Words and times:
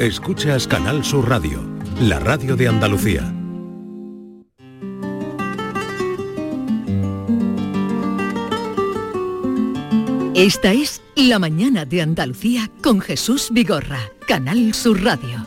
Escuchas 0.00 0.66
Canal 0.66 1.04
Sur 1.04 1.28
Radio, 1.28 1.60
la 2.00 2.18
radio 2.18 2.56
de 2.56 2.68
Andalucía. 2.68 3.34
Esta 10.34 10.72
es 10.72 11.02
La 11.16 11.38
mañana 11.38 11.84
de 11.84 12.00
Andalucía 12.00 12.70
con 12.82 13.02
Jesús 13.02 13.48
Vigorra, 13.52 14.00
Canal 14.26 14.72
Sur 14.72 15.02
Radio. 15.04 15.46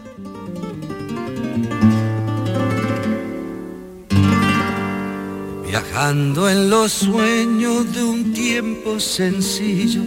Viajando 5.68 6.48
en 6.48 6.70
los 6.70 6.92
sueños 6.92 7.92
de 7.92 8.04
un 8.04 8.34
tiempo 8.34 9.00
sencillo, 9.00 10.04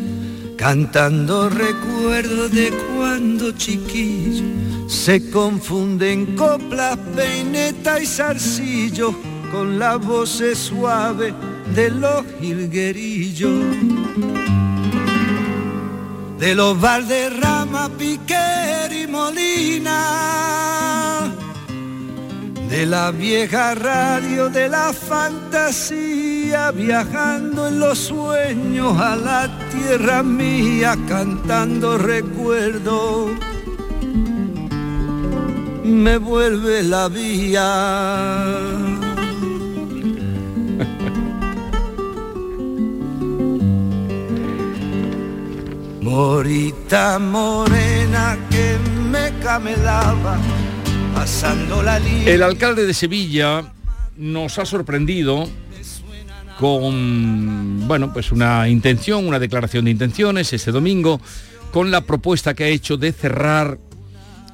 cantando 0.56 1.48
recuerdos 1.48 2.50
de 2.50 2.72
cuando 2.96 3.52
chiquillo, 3.52 4.44
se 4.88 5.30
confunden 5.30 6.36
coplas, 6.36 6.98
peineta 7.14 8.00
y 8.00 8.06
zarcillo. 8.06 9.14
Con 9.52 9.78
la 9.78 9.96
voz 9.96 10.42
suave 10.54 11.32
de 11.74 11.90
los 11.90 12.24
jilguerillos. 12.40 13.64
De 16.38 16.54
los 16.54 16.80
Valderrama, 16.80 17.88
Piquer 17.96 18.92
y 18.92 19.06
Molina 19.06 21.05
de 22.68 22.86
la 22.86 23.10
vieja 23.10 23.74
radio 23.74 24.48
de 24.48 24.68
la 24.68 24.92
fantasía, 24.92 26.70
viajando 26.70 27.66
en 27.68 27.78
los 27.78 27.98
sueños 27.98 28.98
a 29.00 29.16
la 29.16 29.48
tierra 29.70 30.22
mía, 30.22 30.96
cantando 31.08 31.98
recuerdo, 31.98 33.30
me 35.84 36.16
vuelve 36.18 36.82
la 36.82 37.08
vía. 37.08 38.44
Morita 46.00 47.18
morena 47.18 48.38
que 48.50 48.78
me 49.10 49.32
camelaba 49.40 50.38
El 52.24 52.42
alcalde 52.44 52.86
de 52.86 52.94
Sevilla 52.94 53.72
nos 54.16 54.60
ha 54.60 54.64
sorprendido 54.64 55.48
con, 56.60 57.88
bueno, 57.88 58.12
pues 58.12 58.30
una 58.30 58.68
intención, 58.68 59.26
una 59.26 59.40
declaración 59.40 59.86
de 59.86 59.90
intenciones 59.90 60.52
este 60.52 60.70
domingo, 60.70 61.20
con 61.72 61.90
la 61.90 62.02
propuesta 62.02 62.54
que 62.54 62.62
ha 62.62 62.68
hecho 62.68 62.96
de 62.96 63.12
cerrar 63.12 63.78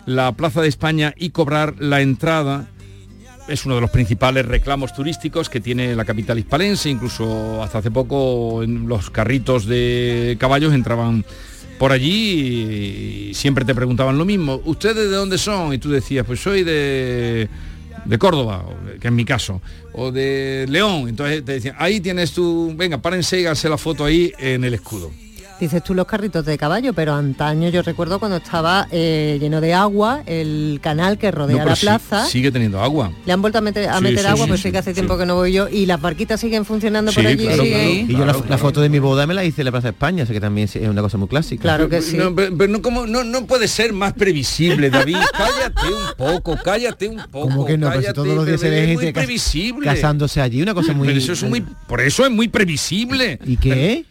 la 0.07 0.33
Plaza 0.33 0.63
de 0.63 0.69
España 0.69 1.13
y 1.19 1.29
cobrar 1.29 1.75
la 1.79 2.01
entrada. 2.01 2.69
Es 3.49 3.67
uno 3.67 3.75
de 3.75 3.83
los 3.83 3.91
principales 3.91 4.47
reclamos 4.47 4.95
turísticos 4.95 5.51
que 5.51 5.61
tiene 5.61 5.95
la 5.95 6.07
capital 6.07 6.39
hispalense, 6.39 6.89
incluso 6.89 7.63
hasta 7.63 7.79
hace 7.79 7.91
poco 7.91 8.63
los 8.67 9.11
carritos 9.11 9.67
de 9.67 10.39
caballos 10.41 10.73
entraban 10.73 11.25
por 11.83 11.91
allí 11.91 13.35
siempre 13.35 13.65
te 13.65 13.75
preguntaban 13.75 14.17
lo 14.17 14.25
mismo, 14.25 14.63
¿ustedes 14.67 15.11
de 15.11 15.17
dónde 15.17 15.37
son? 15.37 15.75
Y 15.75 15.79
tú 15.79 15.91
decías, 15.91 16.25
pues 16.25 16.39
soy 16.39 16.63
de, 16.63 17.49
de 18.05 18.19
Córdoba, 18.19 18.65
que 19.01 19.09
es 19.09 19.13
mi 19.13 19.25
caso, 19.25 19.61
o 19.93 20.13
de 20.13 20.65
León. 20.69 21.09
Entonces 21.09 21.45
te 21.45 21.55
decían, 21.55 21.75
ahí 21.81 22.01
tienes 22.01 22.31
tu, 22.31 22.73
venga, 22.77 22.99
párense 22.99 23.41
y 23.41 23.47
háganse 23.47 23.69
la 23.69 23.79
foto 23.79 24.05
ahí 24.05 24.33
en 24.39 24.63
el 24.63 24.75
escudo 24.75 25.11
dices 25.65 25.83
tú 25.85 25.95
los 25.95 26.07
carritos 26.07 26.45
de 26.45 26.59
caballo, 26.59 26.93
pero 26.93 27.15
antaño 27.15 27.69
yo 27.69 27.83
recuerdo 27.83 28.19
cuando 28.19 28.39
estaba 28.39 28.89
eh, 28.91 29.39
lleno 29.41 29.61
de 29.61 29.75
agua 29.75 30.23
el 30.27 30.81
canal 30.83 31.19
que 31.19 31.31
rodea 31.31 31.65
la 31.65 31.77
plaza. 31.77 32.27
sigue 32.27 32.51
teniendo 32.51 32.81
agua. 32.81 33.13
Le 33.27 33.33
han 33.33 33.41
vuelto 33.41 33.59
a 33.59 33.61
meter, 33.61 33.89
a 33.89 34.01
meter 34.01 34.27
agua, 34.27 34.47
pues 34.47 34.61
sí 34.61 34.73
que 34.73 34.79
hace 34.79 34.93
tiempo 34.93 35.17
que 35.17 35.27
no 35.27 35.37
voy 35.37 35.53
yo. 35.53 35.69
Y 35.69 35.87
las 35.87 36.01
barquitas 36.01 36.41
siguen 36.41 36.65
funcionando 36.65 37.13
por 37.13 37.27
allí. 37.27 37.47
y 38.09 38.17
yo 38.17 38.25
la, 38.25 38.59
foto 38.59 38.81
de 38.81 38.89
mi 38.89 38.99
boda 38.99 39.27
me 39.27 39.35
la 39.35 39.45
hice 39.45 39.63
en 39.63 39.67
la 39.67 39.71
Plaza 39.71 39.89
de 39.89 39.93
España, 39.93 40.25
así 40.25 40.33
que 40.33 40.41
también 40.41 40.69
es 40.73 40.89
una 40.89 41.03
cosa 41.03 41.19
muy 41.19 41.29
clásica. 41.29 41.63
Claro 41.63 41.89
que 41.89 42.03
sí. 42.03 42.17
No, 42.17 42.35
pero, 42.35 42.69
no, 42.69 42.83
como, 42.83 43.07
no, 43.07 43.25
no 43.25 43.47
puede 43.47 43.69
ser 43.69 43.93
más 43.93 44.13
previsible, 44.13 44.91
David. 44.91 45.17
cállate 45.33 45.89
un 45.89 46.17
poco, 46.17 46.59
cállate 46.63 47.09
un 47.09 47.23
poco. 47.31 47.49
Como 47.49 47.65
que 47.65 47.79
no, 47.79 47.89
cállate, 47.89 48.15
todos 48.15 48.35
los 48.35 48.47
días 48.47 48.61
se 48.61 48.71
ve 48.71 48.87
gente 48.87 49.13
previsible. 49.13 49.87
casándose 49.87 50.41
allí, 50.41 50.63
una 50.63 50.75
cosa 50.75 50.93
muy... 50.93 51.07
Pero 51.07 51.19
eso 51.19 51.33
es 51.33 51.43
muy... 51.45 51.65
Por 51.87 52.01
eso 52.01 52.25
es 52.25 52.31
muy 52.31 52.49
previsible. 52.49 53.39
¿Y 53.45 53.57
qué? 53.57 54.05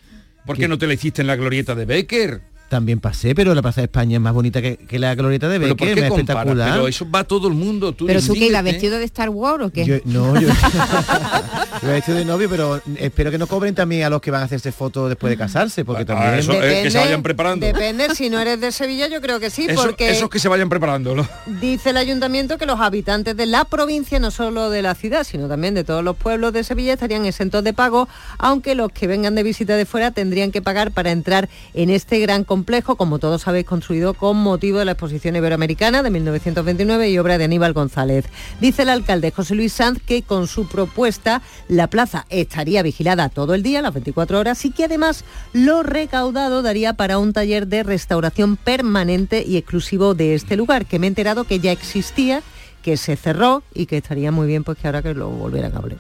¿Por 0.46 0.58
qué 0.58 0.68
no 0.68 0.78
te 0.78 0.88
la 0.88 0.94
hiciste 0.94 1.22
en 1.22 1.28
la 1.28 1.36
glorieta 1.36 1.76
de 1.76 1.86
Becker? 1.86 2.51
También 2.72 3.02
pasé, 3.02 3.36
pero 3.36 3.54
la 3.54 3.62
Plaza 3.62 3.82
de 3.82 3.86
España 3.88 4.16
es 4.16 4.22
más 4.22 4.34
bonita 4.34 4.62
que, 4.62 4.80
la 4.98 5.14
glorieta 5.14 5.50
de 5.50 5.60
Becker, 5.60 6.00
es 6.00 6.06
espectacular. 6.06 6.72
Pero 6.72 6.88
eso 6.88 7.06
va 7.12 7.26
todo 7.26 7.50
el 7.50 7.54
mundo. 7.54 7.92
Tú 7.92 8.06
¿Pero 8.06 8.22
tú 8.22 8.32
qué 8.32 8.48
iba 8.48 8.62
vestido 8.62 8.98
de 8.98 9.04
Star 9.04 9.28
Wars 9.28 9.66
o 9.66 9.70
qué? 9.72 10.02
no, 10.06 10.40
yo 10.40 10.48
iba 11.84 11.92
vestido 11.92 12.18
de 12.18 12.24
novio, 12.24 12.50
pero 12.50 12.82
espero 12.96 13.30
que 13.30 13.38
no 13.38 13.48
cobren 13.48 13.76
también 13.76 14.04
a 14.04 14.10
los 14.10 14.22
que 14.22 14.32
van 14.32 14.44
a 14.44 14.46
hacerse 14.46 14.72
fotos 14.72 15.10
después 15.10 15.32
de 15.32 15.36
casarse, 15.36 15.84
porque 15.84 16.04
ah, 16.04 16.06
también... 16.06 16.36
eso, 16.36 16.54
que 16.54 16.90
se 16.90 16.98
vayan 16.98 17.22
preparando. 17.22 17.66
Depende, 17.66 18.16
si 18.16 18.30
no 18.30 18.40
eres 18.40 18.62
de 18.62 18.72
Sevilla 18.72 19.10
yo 19.10 19.20
creo 19.20 19.42
que 19.42 19.50
sí, 19.50 19.68
porque... 19.76 20.10
Esos 20.10 20.30
que 20.30 20.40
se 20.40 20.48
vayan 20.48 20.70
preparando, 20.70 21.14
¿no? 21.14 21.28
Dice 21.60 21.90
el 21.90 21.98
ayuntamiento 21.98 22.58
que 22.58 22.66
los 22.66 22.80
habitantes 22.80 23.36
de 23.36 23.48
la 23.48 23.66
provincia, 23.66 24.18
no 24.20 24.32
solo 24.32 24.70
de 24.70 24.82
la 24.82 24.96
ciudad, 24.96 25.26
sino 25.26 25.50
también 25.50 25.74
de 25.74 25.84
todos 25.84 26.06
los 26.06 26.16
pueblos 26.16 26.54
de 26.54 26.64
Sevilla, 26.64 26.94
estarían 26.94 27.26
exentos 27.26 27.66
de 27.66 27.74
pago, 27.74 28.08
aunque 28.38 28.76
los 28.76 28.94
que 28.94 29.08
vengan 29.08 29.36
de 29.36 29.44
visita 29.44 29.76
de 29.76 29.86
fuera 29.86 30.12
tendrían 30.12 30.54
que 30.54 30.62
pagar 30.62 30.92
para 30.92 31.12
entrar 31.12 31.50
en 31.74 31.90
este 31.90 32.18
gran 32.20 32.46
complejo, 32.46 32.61
como 32.96 33.20
todos 33.20 33.48
habéis 33.48 33.66
construido 33.66 34.14
con 34.14 34.38
motivo 34.38 34.80
de 34.80 34.86
la 34.86 34.92
exposición 34.94 35.36
iberoamericana 35.36 36.04
de 36.04 36.10
1929 36.10 37.10
y 37.10 37.18
obra 37.18 37.38
de 37.38 37.46
Aníbal 37.46 37.74
González. 37.74 38.26
Dice 38.60 38.84
el 38.84 38.90
alcalde 38.90 39.32
José 39.32 39.56
Luis 39.56 39.74
Sanz 39.74 40.00
que 40.06 40.22
con 40.22 40.48
su 40.48 40.68
propuesta 40.68 41.42
la 41.68 41.88
plaza 41.88 42.26
estaría 42.30 42.84
vigilada 42.84 43.30
todo 43.30 43.54
el 43.54 43.64
día, 43.64 43.82
las 43.82 43.94
24 43.94 44.40
horas, 44.40 44.64
y 44.66 44.72
que 44.72 44.86
además 44.86 45.26
lo 45.54 45.84
recaudado 45.84 46.62
daría 46.62 46.94
para 46.94 47.18
un 47.18 47.34
taller 47.34 47.68
de 47.68 47.84
restauración 47.84 48.58
permanente 48.58 49.44
y 49.46 49.58
exclusivo 49.58 50.14
de 50.14 50.36
este 50.36 50.56
lugar, 50.56 50.86
que 50.86 51.00
me 51.00 51.08
he 51.08 51.10
enterado 51.10 51.44
que 51.44 51.60
ya 51.60 51.72
existía, 51.72 52.42
que 52.82 52.98
se 52.98 53.16
cerró 53.16 53.64
y 53.74 53.86
que 53.86 53.98
estaría 53.98 54.32
muy 54.32 54.48
bien 54.48 54.64
pues 54.64 54.78
que 54.78 54.88
ahora 54.88 55.02
que 55.02 55.14
lo 55.14 55.30
volvieran 55.30 55.76
a 55.76 55.78
abrir. 55.78 56.00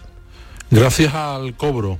Gracias 0.69 1.13
al 1.13 1.55
cobro 1.55 1.99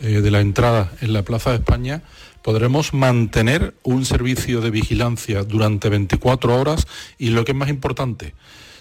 eh, 0.00 0.20
de 0.20 0.30
la 0.30 0.40
entrada 0.40 0.92
en 1.00 1.12
la 1.12 1.22
Plaza 1.22 1.50
de 1.50 1.56
España, 1.56 2.02
podremos 2.42 2.94
mantener 2.94 3.74
un 3.82 4.04
servicio 4.04 4.60
de 4.60 4.70
vigilancia 4.70 5.42
durante 5.42 5.88
24 5.88 6.60
horas 6.60 6.86
y 7.18 7.30
lo 7.30 7.44
que 7.44 7.52
es 7.52 7.58
más 7.58 7.68
importante, 7.68 8.34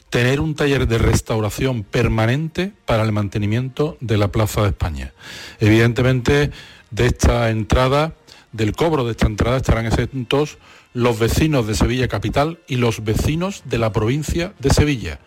tener 0.09 0.39
un 0.39 0.55
taller 0.55 0.87
de 0.87 0.97
restauración 0.97 1.83
permanente 1.83 2.73
para 2.85 3.03
el 3.03 3.11
mantenimiento 3.11 3.97
de 4.01 4.17
la 4.17 4.31
Plaza 4.31 4.61
de 4.61 4.69
España. 4.69 5.13
Evidentemente, 5.59 6.51
de 6.91 7.05
esta 7.05 7.49
entrada, 7.49 8.13
del 8.51 8.73
cobro 8.73 9.03
de 9.03 9.11
esta 9.11 9.27
entrada 9.27 9.57
estarán 9.57 9.85
exentos 9.85 10.57
los 10.93 11.19
vecinos 11.19 11.67
de 11.67 11.75
Sevilla 11.75 12.07
Capital 12.07 12.59
y 12.67 12.77
los 12.77 13.03
vecinos 13.03 13.63
de 13.65 13.79
la 13.79 13.91
provincia 13.91 14.53
de 14.59 14.69
Sevilla. 14.69 15.19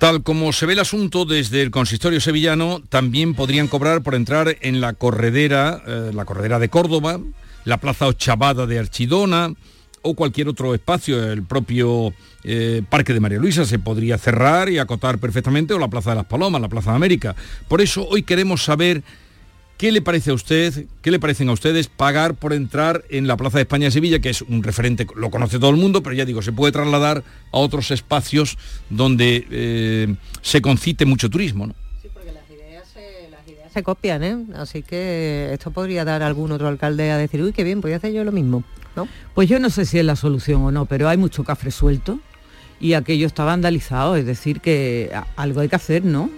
Tal 0.00 0.22
como 0.22 0.50
se 0.54 0.64
ve 0.64 0.72
el 0.72 0.78
asunto 0.78 1.26
desde 1.26 1.60
el 1.60 1.70
consistorio 1.70 2.22
sevillano, 2.22 2.80
también 2.88 3.34
podrían 3.34 3.68
cobrar 3.68 4.02
por 4.02 4.14
entrar 4.14 4.56
en 4.62 4.80
la 4.80 4.94
corredera, 4.94 5.82
eh, 5.86 6.10
la 6.14 6.24
corredera 6.24 6.58
de 6.58 6.70
Córdoba, 6.70 7.20
la 7.66 7.76
plaza 7.76 8.06
Ochavada 8.06 8.66
de 8.66 8.78
Archidona 8.78 9.52
o 10.00 10.14
cualquier 10.14 10.48
otro 10.48 10.74
espacio, 10.74 11.30
el 11.30 11.42
propio 11.42 12.14
eh, 12.44 12.80
Parque 12.88 13.12
de 13.12 13.20
María 13.20 13.38
Luisa 13.38 13.66
se 13.66 13.78
podría 13.78 14.16
cerrar 14.16 14.70
y 14.70 14.78
acotar 14.78 15.18
perfectamente, 15.18 15.74
o 15.74 15.78
la 15.78 15.88
Plaza 15.88 16.12
de 16.12 16.16
las 16.16 16.24
Palomas, 16.24 16.62
la 16.62 16.70
Plaza 16.70 16.92
de 16.92 16.96
América. 16.96 17.36
Por 17.68 17.82
eso 17.82 18.08
hoy 18.08 18.22
queremos 18.22 18.64
saber 18.64 19.02
¿Qué 19.80 19.92
le 19.92 20.02
parece 20.02 20.30
a 20.30 20.34
usted, 20.34 20.88
qué 21.00 21.10
le 21.10 21.18
parecen 21.18 21.48
a 21.48 21.52
ustedes 21.52 21.86
pagar 21.86 22.34
por 22.34 22.52
entrar 22.52 23.02
en 23.08 23.26
la 23.26 23.38
Plaza 23.38 23.56
de 23.56 23.62
España 23.62 23.86
de 23.86 23.90
Sevilla, 23.90 24.18
que 24.18 24.28
es 24.28 24.42
un 24.42 24.62
referente, 24.62 25.06
lo 25.16 25.30
conoce 25.30 25.58
todo 25.58 25.70
el 25.70 25.78
mundo, 25.78 26.02
pero 26.02 26.14
ya 26.14 26.26
digo, 26.26 26.42
se 26.42 26.52
puede 26.52 26.70
trasladar 26.70 27.24
a 27.50 27.56
otros 27.56 27.90
espacios 27.90 28.58
donde 28.90 29.46
eh, 29.50 30.16
se 30.42 30.60
concite 30.60 31.06
mucho 31.06 31.30
turismo? 31.30 31.66
¿no? 31.66 31.74
Sí, 32.02 32.08
porque 32.12 32.30
las 32.30 32.42
ideas, 32.50 33.72
se, 33.72 33.82
copian, 33.82 34.22
¿eh? 34.22 34.36
Así 34.54 34.82
que 34.82 35.48
esto 35.54 35.70
podría 35.70 36.04
dar 36.04 36.22
algún 36.22 36.52
otro 36.52 36.68
alcalde 36.68 37.10
a 37.10 37.16
decir, 37.16 37.42
uy, 37.42 37.54
qué 37.54 37.64
bien, 37.64 37.80
voy 37.80 37.94
a 37.94 37.96
hacer 37.96 38.12
yo 38.12 38.22
lo 38.22 38.32
mismo, 38.32 38.64
¿no? 38.96 39.08
Pues 39.34 39.48
yo 39.48 39.58
no 39.60 39.70
sé 39.70 39.86
si 39.86 39.98
es 39.98 40.04
la 40.04 40.14
solución 40.14 40.60
o 40.60 40.70
no, 40.70 40.84
pero 40.84 41.08
hay 41.08 41.16
mucho 41.16 41.42
café 41.42 41.70
suelto 41.70 42.20
y 42.80 42.92
aquello 42.92 43.26
está 43.26 43.44
vandalizado, 43.44 44.16
es 44.16 44.26
decir, 44.26 44.60
que 44.60 45.10
algo 45.36 45.60
hay 45.60 45.70
que 45.70 45.76
hacer, 45.76 46.04
¿no? 46.04 46.28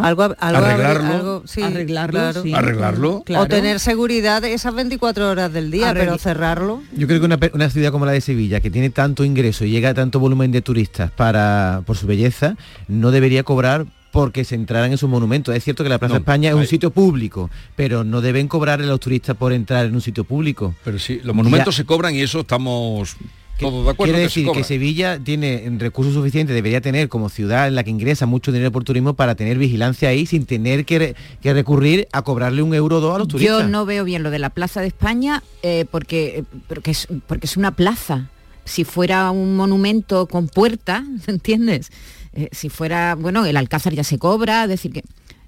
Algo, 0.00 0.22
arreglarlo, 0.38 1.44
arreglarlo, 1.62 2.56
arreglarlo. 2.56 3.24
O 3.36 3.46
tener 3.46 3.78
seguridad 3.78 4.42
esas 4.44 4.74
24 4.74 5.30
horas 5.30 5.52
del 5.52 5.70
día, 5.70 5.92
pero 5.92 6.16
cerrarlo. 6.16 6.82
Yo 6.96 7.06
creo 7.06 7.20
que 7.20 7.50
una, 7.52 7.70
ciudad 7.70 7.92
como 7.92 8.06
la 8.06 8.12
de 8.12 8.22
Sevilla, 8.22 8.60
que 8.60 8.70
tiene 8.70 8.88
tanto 8.88 9.24
ingreso 9.24 9.64
y 9.64 9.70
llega 9.70 9.90
a 9.90 9.94
tanto 9.94 10.18
volumen 10.18 10.50
de 10.50 10.62
turistas 10.62 11.10
para 11.10 11.82
por 11.84 11.96
su 11.96 12.06
belleza, 12.06 12.56
no 12.88 13.10
debería 13.10 13.42
cobrar 13.42 13.86
porque 14.12 14.44
se 14.44 14.54
entraran 14.54 14.92
en 14.92 14.98
sus 14.98 15.08
monumentos. 15.08 15.54
Es 15.54 15.64
cierto 15.64 15.82
que 15.82 15.90
la 15.90 15.98
Plaza 15.98 16.14
de 16.14 16.20
España 16.20 16.50
es 16.50 16.54
un 16.54 16.66
sitio 16.66 16.90
público, 16.90 17.50
pero 17.76 18.04
no 18.04 18.20
deben 18.20 18.48
cobrar 18.48 18.80
a 18.80 18.84
los 18.84 19.00
turistas 19.00 19.36
por 19.36 19.52
entrar 19.52 19.86
en 19.86 19.94
un 19.94 20.00
sitio 20.00 20.24
público. 20.24 20.74
Pero 20.84 20.98
sí, 20.98 21.20
los 21.22 21.34
monumentos 21.34 21.74
se 21.74 21.84
cobran 21.84 22.14
y 22.14 22.20
eso 22.20 22.40
estamos 22.40 23.16
todos 23.62 23.84
de 23.84 23.90
acuerdo. 23.90 24.12
Quiere 24.12 24.24
decir 24.24 24.46
que, 24.52 24.64
Sevilla 24.64 25.18
tiene 25.18 25.70
recursos 25.78 26.14
suficientes, 26.14 26.54
debería 26.54 26.80
tener 26.80 27.08
como 27.08 27.28
ciudad 27.28 27.68
en 27.68 27.74
la 27.74 27.84
que 27.84 27.90
ingresa 27.90 28.26
mucho 28.26 28.52
dinero 28.52 28.70
por 28.72 28.84
turismo 28.84 29.14
para 29.14 29.34
tener 29.34 29.58
vigilancia 29.58 30.08
ahí 30.10 30.26
sin 30.26 30.44
tener 30.44 30.84
que, 30.84 31.14
recurrir 31.42 32.08
a 32.12 32.22
cobrarle 32.22 32.62
un 32.62 32.74
euro 32.74 32.98
o 32.98 33.00
dos 33.00 33.14
a 33.14 33.18
los 33.18 33.28
turistas. 33.28 33.62
Yo 33.62 33.68
no 33.68 33.86
veo 33.86 34.04
bien 34.04 34.22
lo 34.22 34.30
de 34.30 34.38
la 34.38 34.50
Plaza 34.50 34.80
de 34.80 34.88
España 34.88 35.42
eh, 35.62 35.86
porque, 35.90 36.44
porque, 36.68 36.90
es, 36.90 37.08
porque 37.26 37.46
es 37.46 37.56
una 37.56 37.72
plaza. 37.72 38.28
Si 38.64 38.84
fuera 38.84 39.30
un 39.30 39.56
monumento 39.56 40.26
con 40.26 40.48
puerta, 40.48 41.04
¿entiendes? 41.26 41.90
Eh, 42.34 42.48
si 42.52 42.68
fuera, 42.68 43.14
bueno, 43.14 43.44
el 43.44 43.56
Alcázar 43.56 43.92
ya 43.92 44.04
se 44.04 44.18
cobra, 44.18 44.64
es 44.64 44.68
decir 44.68 44.92
que 44.92 45.02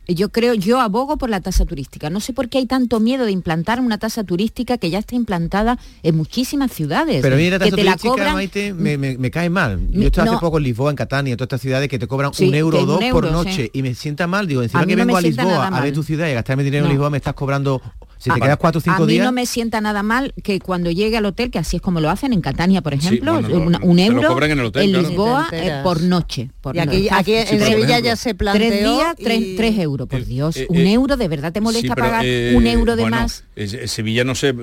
yo 0.06 0.29
creo, 0.31 0.55
yo 0.55 0.81
abogo 0.81 1.17
por 1.17 1.31
la 1.31 1.41
tasa 1.41 1.65
turística. 1.65 2.11
No 2.11 2.21
sé 2.21 2.33
por 2.33 2.49
qué 2.49 2.59
hay 2.59 2.67
tanto 2.67 3.01
miedo 3.01 3.25
de 3.25 3.33
implantar 3.33 3.81
una 3.81 3.99
tasa 3.99 4.25
turística 4.25 4.79
que 4.79 4.91
ya 4.91 4.99
está 4.99 5.15
implantada 5.15 5.79
en 6.03 6.17
muchísimas 6.17 6.73
ciudades. 6.73 7.23
Pero 7.23 7.37
a 7.37 7.39
mí 7.39 7.49
la 7.49 7.59
tasa 7.59 7.71
turística, 7.71 8.35
me, 8.75 9.31
cae 9.31 9.51
mal. 9.51 9.81
Yo 9.91 10.06
estoy 10.06 10.29
hace 10.29 10.39
poco 10.39 10.59
en 10.59 10.65
Lisboa, 10.65 10.91
en 10.91 10.97
Catania, 10.97 11.33
en 11.33 11.37
todas 11.37 11.47
estas 11.47 11.61
ciudades 11.62 11.89
que 11.89 11.99
te 11.99 12.06
cobran 12.06 12.33
un 12.39 12.55
euro 12.55 12.81
o 12.81 12.87
dos 12.87 13.05
por 13.11 13.31
noche 13.31 13.71
y 13.73 13.83
me 13.83 13.95
sienta 13.95 14.27
mal. 14.27 14.47
Digo, 14.47 14.62
encima 14.62 14.87
que 14.87 14.97
vengo 14.97 15.17
a 15.17 15.21
Lisboa 15.21 15.69
a 15.69 15.81
ver 15.81 15.95
tu 15.95 16.03
ciudad 16.03 16.29
y 16.29 16.35
gastarme 16.35 16.65
dinero 16.65 16.85
en 16.85 16.91
Lisboa 16.91 17.11
me 17.11 17.19
estás 17.19 17.35
cobrando 17.35 17.81
si 18.19 18.31
te 18.31 18.40
quedas 18.40 18.56
cuatro 18.56 18.78
o 18.78 18.82
cinco 18.82 19.06
días... 19.06 19.20
A 19.20 19.22
mí 19.22 19.26
no 19.26 19.32
me 19.32 19.46
sienta 19.46 19.81
nada 19.81 20.02
mal 20.02 20.34
que 20.43 20.61
cuando 20.61 20.90
llegue 20.90 21.16
al 21.16 21.26
hotel, 21.26 21.50
que 21.50 21.58
así 21.58 21.76
es 21.76 21.82
como 21.82 22.00
lo 22.00 22.11
hacen 22.11 22.32
en 22.32 22.40
Catania, 22.40 22.82
por 22.82 22.94
ejemplo, 22.94 23.38
un 23.82 23.99
euro 23.99 24.43
en, 24.44 24.93
Lisboa 24.93 25.49
eh, 25.52 25.81
por 25.82 26.00
noche. 26.02 26.50
y 26.72 27.08
aquí, 27.11 27.34
en 27.34 27.61
Sevilla 27.61 27.99
ya 28.00 28.16
se 28.16 28.34
planteó... 28.34 28.64
Tres 28.64 28.81
días, 28.81 29.56
tres, 29.56 29.78
euros, 29.78 30.08
por 30.08 30.20
eh, 30.20 30.25
Dios. 30.25 30.56
Eh, 30.56 30.66
un 30.69 30.87
euro, 30.87 31.16
¿de 31.16 31.28
verdad 31.28 31.52
te 31.52 31.61
molesta 31.61 31.94
pagar 31.94 32.25
un 32.55 32.66
euro 32.66 32.96
de 32.96 33.06
más? 33.06 33.44
Sevilla 33.87 34.25
no 34.25 34.34
sé, 34.34 34.55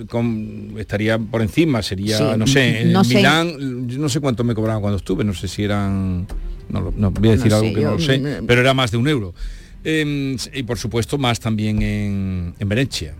estaría 0.78 1.18
por 1.20 1.42
encima, 1.42 1.82
sería, 1.82 2.36
no 2.38 2.48
sé, 2.48 2.82
en 2.82 2.94
Milán, 3.08 3.88
no 3.88 4.10
sé 4.10 4.20
cuánto 4.20 4.44
me 4.44 4.56
cobraban 4.56 4.82
cuando 4.82 4.98
estuve, 4.98 5.24
no 5.24 5.34
sé 5.34 5.48
si 5.48 5.64
eran... 5.64 6.28
No, 6.70 7.12
voy 7.12 7.30
a 7.30 7.32
decir 7.34 7.54
algo 7.54 7.74
que 7.74 7.82
no 7.82 7.92
lo 7.92 8.00
sé, 8.00 8.42
pero 8.48 8.62
era 8.62 8.74
más 8.74 8.92
de 8.92 8.98
un 8.98 9.08
euro. 9.08 9.34
Em, 9.84 10.38
y 10.54 10.64
por 10.64 10.78
supuesto 10.78 11.18
más 11.18 11.40
también 11.40 11.82
en, 11.82 12.54
en 12.60 12.70
Venecia. 12.70 13.16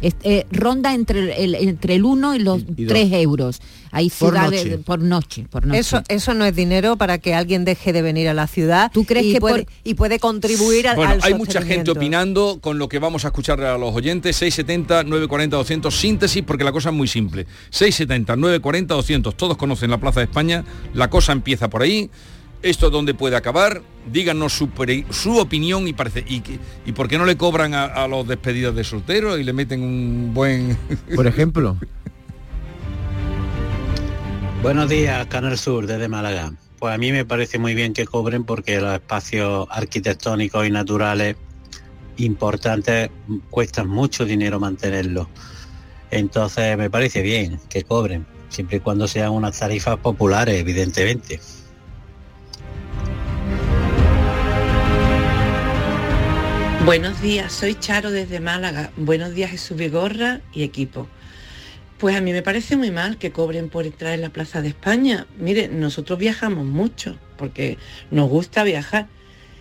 Eh, 0.00 0.46
ronda 0.50 0.94
entre 0.94 1.42
el, 1.42 1.54
entre 1.54 1.94
el 1.94 2.04
1 2.04 2.34
y 2.36 2.38
los 2.40 2.62
3 2.64 3.12
euros. 3.12 3.60
Hay 3.90 4.10
ciudades 4.10 4.78
por 4.84 5.00
noche. 5.00 5.46
por 5.50 5.66
noche, 5.66 5.80
Eso, 5.80 6.02
eso 6.08 6.34
no 6.34 6.44
es 6.44 6.54
dinero 6.54 6.96
para 6.96 7.18
que 7.18 7.34
alguien 7.34 7.64
deje 7.64 7.92
de 7.92 8.02
venir 8.02 8.28
a 8.28 8.34
la 8.34 8.46
ciudad. 8.46 8.90
¿Tú 8.92 9.04
crees 9.04 9.32
que 9.32 9.40
puede, 9.40 9.66
y 9.82 9.94
puede 9.94 10.18
contribuir 10.18 10.88
al, 10.88 10.96
bueno, 10.96 11.16
hay 11.22 11.34
mucha 11.34 11.62
gente 11.62 11.90
opinando 11.90 12.58
con 12.60 12.78
lo 12.78 12.88
que 12.88 12.98
vamos 12.98 13.24
a 13.24 13.28
escuchar 13.28 13.60
a 13.62 13.78
los 13.78 13.94
oyentes. 13.94 14.36
670, 14.36 15.04
940, 15.04 15.56
200. 15.56 15.94
Síntesis 15.94 16.42
porque 16.42 16.64
la 16.64 16.72
cosa 16.72 16.90
es 16.90 16.94
muy 16.94 17.08
simple. 17.08 17.46
670, 17.70 18.36
940, 18.36 18.94
200. 18.94 19.36
Todos 19.36 19.56
conocen 19.56 19.90
la 19.90 19.98
Plaza 19.98 20.20
de 20.20 20.24
España. 20.24 20.64
La 20.94 21.08
cosa 21.08 21.32
empieza 21.32 21.68
por 21.68 21.82
ahí 21.82 22.10
esto 22.62 22.90
dónde 22.90 23.14
puede 23.14 23.36
acabar, 23.36 23.82
díganos 24.10 24.52
su, 24.52 24.68
su 25.10 25.38
opinión 25.38 25.88
y 25.88 25.92
parece 25.92 26.24
y, 26.26 26.42
y, 26.84 26.92
por 26.92 27.08
qué 27.08 27.18
no 27.18 27.24
le 27.24 27.36
cobran 27.36 27.74
a, 27.74 28.06
los 28.08 28.26
despedidos 28.26 28.74
de 28.74 28.84
soltero 28.84 29.38
y 29.38 29.44
le 29.44 29.52
meten 29.52 29.82
un 29.82 30.32
buen 30.34 30.76
por 31.14 31.26
ejemplo. 31.26 31.76
Buenos 34.62 34.88
días 34.88 35.26
Canal 35.26 35.56
Sur 35.56 35.86
desde 35.86 36.08
Málaga. 36.08 36.52
Pues 36.78 36.94
a 36.94 36.98
mí 36.98 37.12
me 37.12 37.24
parece 37.24 37.58
muy 37.58 37.74
bien 37.74 37.92
que 37.92 38.06
cobren 38.06 38.44
porque 38.44 38.80
los 38.80 38.94
espacios 38.94 39.66
arquitectónicos 39.70 40.66
y 40.66 40.70
naturales 40.70 41.36
importantes 42.16 43.10
cuestan 43.50 43.88
mucho 43.88 44.24
dinero 44.24 44.58
mantenerlos 44.58 45.28
entonces 46.10 46.76
me 46.76 46.90
parece 46.90 47.22
bien 47.22 47.60
que 47.68 47.82
cobren 47.82 48.26
siempre 48.48 48.78
y 48.78 48.80
cuando 48.80 49.06
sean 49.06 49.32
unas 49.32 49.58
tarifas 49.58 49.98
populares 49.98 50.58
evidentemente 50.58 51.40
Buenos 56.84 57.20
días, 57.20 57.52
soy 57.52 57.74
Charo 57.74 58.10
desde 58.10 58.40
Málaga. 58.40 58.90
Buenos 58.96 59.34
días 59.34 59.50
Jesús 59.50 59.76
Vigorra 59.76 60.40
y 60.52 60.62
equipo. 60.62 61.06
Pues 61.98 62.16
a 62.16 62.20
mí 62.20 62.32
me 62.32 62.42
parece 62.42 62.76
muy 62.76 62.90
mal 62.90 63.18
que 63.18 63.32
cobren 63.32 63.68
por 63.68 63.84
entrar 63.84 64.14
en 64.14 64.22
la 64.22 64.30
Plaza 64.30 64.62
de 64.62 64.68
España. 64.68 65.26
Mire, 65.38 65.68
nosotros 65.68 66.18
viajamos 66.18 66.64
mucho 66.64 67.18
porque 67.36 67.78
nos 68.10 68.28
gusta 68.28 68.64
viajar 68.64 69.08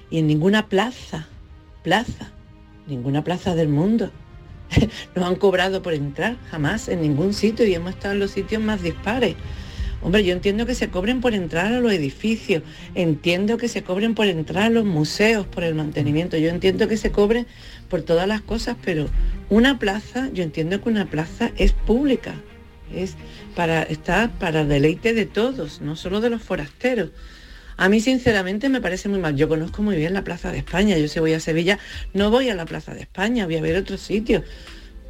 y 0.09 0.19
en 0.19 0.27
ninguna 0.27 0.67
plaza, 0.67 1.27
plaza, 1.83 2.31
ninguna 2.87 3.23
plaza 3.23 3.55
del 3.55 3.67
mundo 3.67 4.11
nos 5.15 5.25
han 5.25 5.35
cobrado 5.35 5.81
por 5.81 5.93
entrar, 5.93 6.37
jamás, 6.49 6.87
en 6.87 7.01
ningún 7.01 7.33
sitio 7.33 7.65
y 7.65 7.73
hemos 7.73 7.91
estado 7.91 8.13
en 8.13 8.19
los 8.19 8.31
sitios 8.31 8.61
más 8.61 8.81
dispares. 8.81 9.35
Hombre, 10.01 10.23
yo 10.23 10.33
entiendo 10.33 10.65
que 10.65 10.75
se 10.75 10.89
cobren 10.89 11.21
por 11.21 11.33
entrar 11.33 11.73
a 11.73 11.79
los 11.79 11.91
edificios, 11.91 12.63
entiendo 12.93 13.57
que 13.57 13.67
se 13.67 13.83
cobren 13.83 14.13
por 14.13 14.27
entrar 14.27 14.65
a 14.65 14.69
los 14.69 14.85
museos, 14.85 15.47
por 15.47 15.63
el 15.63 15.73
mantenimiento, 15.73 16.37
yo 16.37 16.49
entiendo 16.49 16.87
que 16.87 16.97
se 16.97 17.11
cobren 17.11 17.47
por 17.89 18.03
todas 18.03 18.27
las 18.27 18.41
cosas, 18.41 18.77
pero 18.85 19.09
una 19.49 19.79
plaza, 19.79 20.29
yo 20.33 20.43
entiendo 20.43 20.81
que 20.81 20.89
una 20.89 21.09
plaza 21.09 21.51
es 21.57 21.73
pública, 21.73 22.35
es 22.93 23.15
para 23.55 23.83
estar 23.83 24.29
para 24.37 24.65
deleite 24.65 25.13
de 25.13 25.25
todos, 25.25 25.81
no 25.81 25.95
solo 25.95 26.21
de 26.21 26.29
los 26.29 26.43
forasteros. 26.43 27.09
A 27.75 27.89
mí 27.89 27.99
sinceramente 27.99 28.69
me 28.69 28.81
parece 28.81 29.07
muy 29.07 29.19
mal. 29.19 29.35
Yo 29.35 29.47
conozco 29.47 29.83
muy 29.83 29.95
bien 29.95 30.13
la 30.13 30.23
Plaza 30.23 30.51
de 30.51 30.57
España. 30.57 30.97
Yo 30.97 31.07
si 31.07 31.19
voy 31.19 31.33
a 31.33 31.39
Sevilla 31.39 31.77
no 32.11 32.31
voy 32.31 32.49
a 32.49 32.55
la 32.55 32.65
Plaza 32.65 32.95
de 32.95 33.01
España, 33.01 33.45
voy 33.45 33.55
a 33.55 33.61
ver 33.61 33.77
otros 33.77 34.01
sitios. 34.01 34.43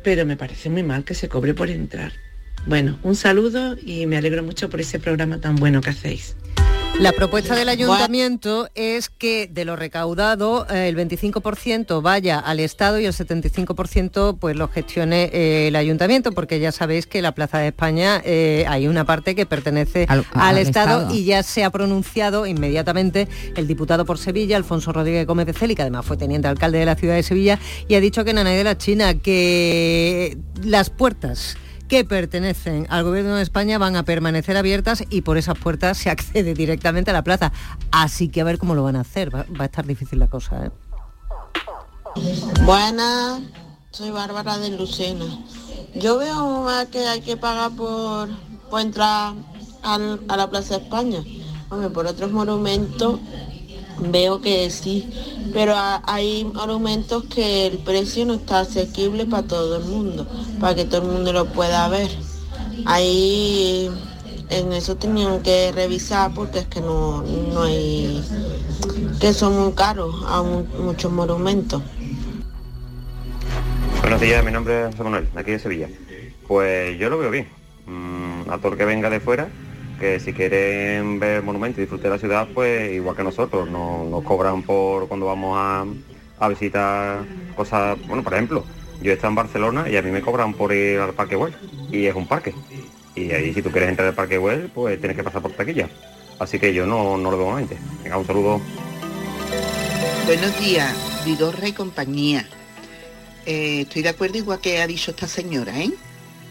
Pero 0.03 0.25
me 0.25 0.35
parece 0.35 0.69
muy 0.69 0.83
mal 0.83 1.05
que 1.05 1.13
se 1.13 1.29
cobre 1.29 1.53
por 1.53 1.69
entrar. 1.69 2.11
Bueno, 2.67 2.99
un 3.03 3.15
saludo 3.15 3.77
y 3.81 4.05
me 4.07 4.17
alegro 4.17 4.43
mucho 4.43 4.69
por 4.69 4.81
ese 4.81 4.99
programa 4.99 5.39
tan 5.39 5.55
bueno 5.55 5.81
que 5.81 5.91
hacéis. 5.91 6.35
La 6.99 7.11
propuesta 7.11 7.55
del 7.55 7.69
ayuntamiento 7.69 8.69
es 8.73 9.09
que 9.09 9.47
de 9.47 9.65
lo 9.65 9.75
recaudado 9.75 10.65
eh, 10.67 10.89
el 10.89 10.97
25% 10.97 12.01
vaya 12.01 12.39
al 12.39 12.59
Estado 12.59 12.99
y 12.99 13.05
el 13.05 13.13
75% 13.13 14.39
pues 14.39 14.55
lo 14.55 14.67
gestione 14.67 15.29
eh, 15.31 15.67
el 15.67 15.75
ayuntamiento, 15.75 16.31
porque 16.31 16.59
ya 16.59 16.71
sabéis 16.71 17.05
que 17.05 17.21
la 17.21 17.33
Plaza 17.33 17.59
de 17.59 17.67
España 17.67 18.19
eh, 18.25 18.65
hay 18.67 18.87
una 18.87 19.05
parte 19.05 19.35
que 19.35 19.45
pertenece 19.45 20.07
al, 20.09 20.57
Estado, 20.57 21.13
y 21.13 21.23
ya 21.23 21.43
se 21.43 21.63
ha 21.63 21.69
pronunciado 21.69 22.47
inmediatamente 22.47 23.27
el 23.55 23.67
diputado 23.67 24.03
por 24.03 24.17
Sevilla, 24.17 24.57
Alfonso 24.57 24.91
Rodríguez 24.91 25.27
Gómez 25.27 25.45
de 25.45 25.53
Celi, 25.53 25.75
que 25.75 25.83
además 25.83 26.03
fue 26.03 26.17
teniente 26.17 26.47
alcalde 26.47 26.79
de 26.79 26.85
la 26.85 26.95
ciudad 26.95 27.13
de 27.13 27.23
Sevilla, 27.23 27.59
y 27.87 27.93
ha 27.93 27.99
dicho 27.99 28.25
que 28.25 28.31
en 28.31 28.39
Anay 28.39 28.57
de 28.57 28.63
la 28.63 28.77
China 28.77 29.13
que 29.13 30.35
las 30.63 30.89
puertas 30.89 31.57
que 31.87 32.05
pertenecen 32.05 32.87
al 32.89 33.03
Gobierno 33.03 33.35
de 33.35 33.43
España 33.43 33.77
van 33.77 33.95
a 33.95 34.03
permanecer 34.03 34.57
abiertas 34.57 35.03
y 35.09 35.21
por 35.21 35.37
esas 35.37 35.57
puertas 35.57 35.97
se 35.97 36.09
accede 36.09 36.53
directamente 36.53 37.11
a 37.11 37.13
la 37.13 37.23
plaza. 37.23 37.51
Así 37.91 38.29
que 38.29 38.41
a 38.41 38.43
ver 38.43 38.57
cómo 38.57 38.75
lo 38.75 38.83
van 38.83 38.95
a 38.95 39.01
hacer. 39.01 39.33
Va, 39.33 39.45
a 39.59 39.65
estar 39.65 39.85
difícil 39.85 40.19
la 40.19 40.27
cosa. 40.27 40.65
¿eh? 40.65 40.71
Buenas, 42.63 43.41
soy 43.91 44.11
Bárbara 44.11 44.57
de 44.57 44.71
Lucena. 44.71 45.25
Yo 45.95 46.17
veo 46.17 46.67
que 46.91 47.07
hay 47.07 47.21
que 47.21 47.37
pagar 47.37 47.71
por, 47.71 48.29
entrar 48.79 49.33
a 49.83 50.37
la 50.37 50.49
Plaza 50.49 50.77
de 50.77 50.83
España. 50.83 51.23
Hombre, 51.69 51.89
por 51.89 52.05
otros 52.05 52.31
monumentos 52.31 53.19
veo 53.99 54.41
que 54.41 54.69
sí, 54.69 55.09
pero 55.53 55.73
hay 55.75 56.45
monumentos 56.45 57.23
que 57.25 57.67
el 57.67 57.77
precio 57.79 58.25
no 58.25 58.35
está 58.35 58.59
asequible 58.59 59.25
para 59.25 59.43
todo 59.43 59.77
el 59.77 59.85
mundo, 59.85 60.27
para 60.59 60.75
que 60.75 60.85
todo 60.85 61.01
el 61.01 61.07
mundo 61.07 61.33
lo 61.33 61.45
pueda 61.45 61.87
ver. 61.89 62.09
Ahí 62.85 63.89
en 64.49 64.71
eso 64.71 64.95
tenían 64.95 65.41
que 65.41 65.71
revisar 65.71 66.33
porque 66.33 66.59
es 66.59 66.67
que 66.67 66.81
no, 66.81 67.21
no 67.23 67.63
hay, 67.63 68.23
que 69.19 69.33
son 69.33 69.59
muy 69.59 69.73
caros 69.73 70.15
a 70.27 70.41
muchos 70.41 71.11
monumentos. 71.11 71.81
Buenos 74.01 74.21
días, 74.21 74.43
mi 74.45 74.51
nombre 74.51 74.89
es 74.89 74.99
Manuel, 74.99 75.27
aquí 75.35 75.51
de 75.51 75.59
Sevilla. 75.59 75.89
Pues 76.47 76.97
yo 76.97 77.09
lo 77.09 77.17
veo 77.17 77.29
bien. 77.29 77.47
Mm, 77.87 78.49
a 78.49 78.57
todo 78.57 78.73
el 78.73 78.77
que 78.77 78.85
venga 78.85 79.09
de 79.09 79.19
fuera, 79.19 79.49
que 79.97 80.19
si 80.19 80.33
quieren 80.33 81.19
ver 81.19 81.43
monumentos 81.43 81.79
y 81.79 81.81
disfrutar 81.81 82.05
de 82.05 82.09
la 82.15 82.19
ciudad, 82.19 82.47
pues 82.53 82.93
igual 82.93 83.15
que 83.15 83.23
nosotros, 83.23 83.69
nos 83.69 84.23
cobran 84.23 84.63
por 84.63 85.07
cuando 85.07 85.25
vamos 85.25 85.57
a, 85.57 86.47
visitar 86.47 87.25
cosas, 87.55 87.97
bueno, 88.07 88.23
por 88.23 88.33
ejemplo, 88.33 88.63
yo 89.01 89.11
estado 89.11 89.29
en 89.29 89.35
Barcelona 89.35 89.89
y 89.89 89.97
a 89.97 90.01
mí 90.01 90.11
me 90.11 90.21
cobran 90.21 90.53
por 90.53 90.71
ir 90.73 90.99
al 90.99 91.13
Parque 91.13 91.35
Güell 91.35 91.55
y 91.91 92.05
es 92.05 92.15
un 92.15 92.27
parque. 92.27 92.53
Y 93.15 93.31
ahí 93.31 93.53
si 93.53 93.61
tú 93.61 93.71
quieres 93.71 93.89
entrar 93.89 94.07
al 94.07 94.13
Parque 94.13 94.37
Güell, 94.37 94.69
pues 94.73 94.99
tienes 94.99 95.17
que 95.17 95.23
pasar 95.23 95.41
por 95.41 95.51
taquilla. 95.51 95.89
Así 96.39 96.59
que 96.59 96.73
yo 96.73 96.85
no, 96.85 97.17
no 97.17 97.31
lo 97.31 97.37
veo 97.37 97.51
mente. 97.51 97.77
Venga, 98.03 98.17
un 98.17 98.27
saludo. 98.27 98.61
Buenos 100.25 100.59
días, 100.59 100.93
Vidorra 101.25 101.67
y 101.67 101.73
compañía. 101.73 102.47
Eh, 103.45 103.81
estoy 103.81 104.03
de 104.03 104.09
acuerdo 104.09 104.37
igual 104.37 104.59
que 104.59 104.81
ha 104.81 104.87
dicho 104.87 105.11
esta 105.11 105.27
señora, 105.27 105.79
¿eh? 105.79 105.91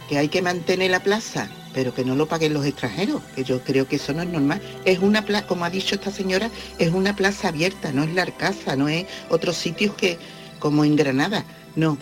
Que 0.08 0.18
hay 0.18 0.28
que 0.28 0.42
mantener 0.42 0.90
la 0.90 1.00
plaza 1.00 1.48
pero 1.76 1.92
que 1.92 2.06
no 2.06 2.14
lo 2.14 2.24
paguen 2.24 2.54
los 2.54 2.64
extranjeros, 2.64 3.20
que 3.34 3.44
yo 3.44 3.60
creo 3.62 3.86
que 3.86 3.96
eso 3.96 4.14
no 4.14 4.22
es 4.22 4.28
normal. 4.30 4.62
Es 4.86 5.00
una 5.00 5.26
plaza, 5.26 5.46
como 5.46 5.66
ha 5.66 5.68
dicho 5.68 5.94
esta 5.94 6.10
señora, 6.10 6.50
es 6.78 6.90
una 6.90 7.14
plaza 7.14 7.48
abierta, 7.48 7.92
no 7.92 8.02
es 8.02 8.14
la 8.14 8.22
Arcaza, 8.22 8.76
no 8.76 8.88
es 8.88 9.04
otros 9.28 9.58
sitios 9.58 9.94
que, 9.94 10.16
como 10.58 10.86
en 10.86 10.96
Granada, 10.96 11.44
no. 11.74 11.98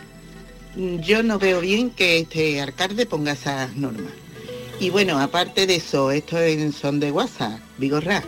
Yo 0.77 1.25
no 1.25 1.41
veo 1.41 1.61
bien 1.61 1.91
que 1.91 2.21
este 2.21 2.61
alcalde 2.61 3.05
ponga 3.05 3.33
esas 3.33 3.75
normas. 3.75 4.13
Y 4.79 4.91
bueno, 4.91 5.19
aparte 5.19 5.67
de 5.67 5.75
eso, 5.75 6.13
esto 6.13 6.41
en 6.41 6.73
son 6.73 7.01
de 7.01 7.11
WhatsApp, 7.11 7.59
Vigorra, 7.77 8.23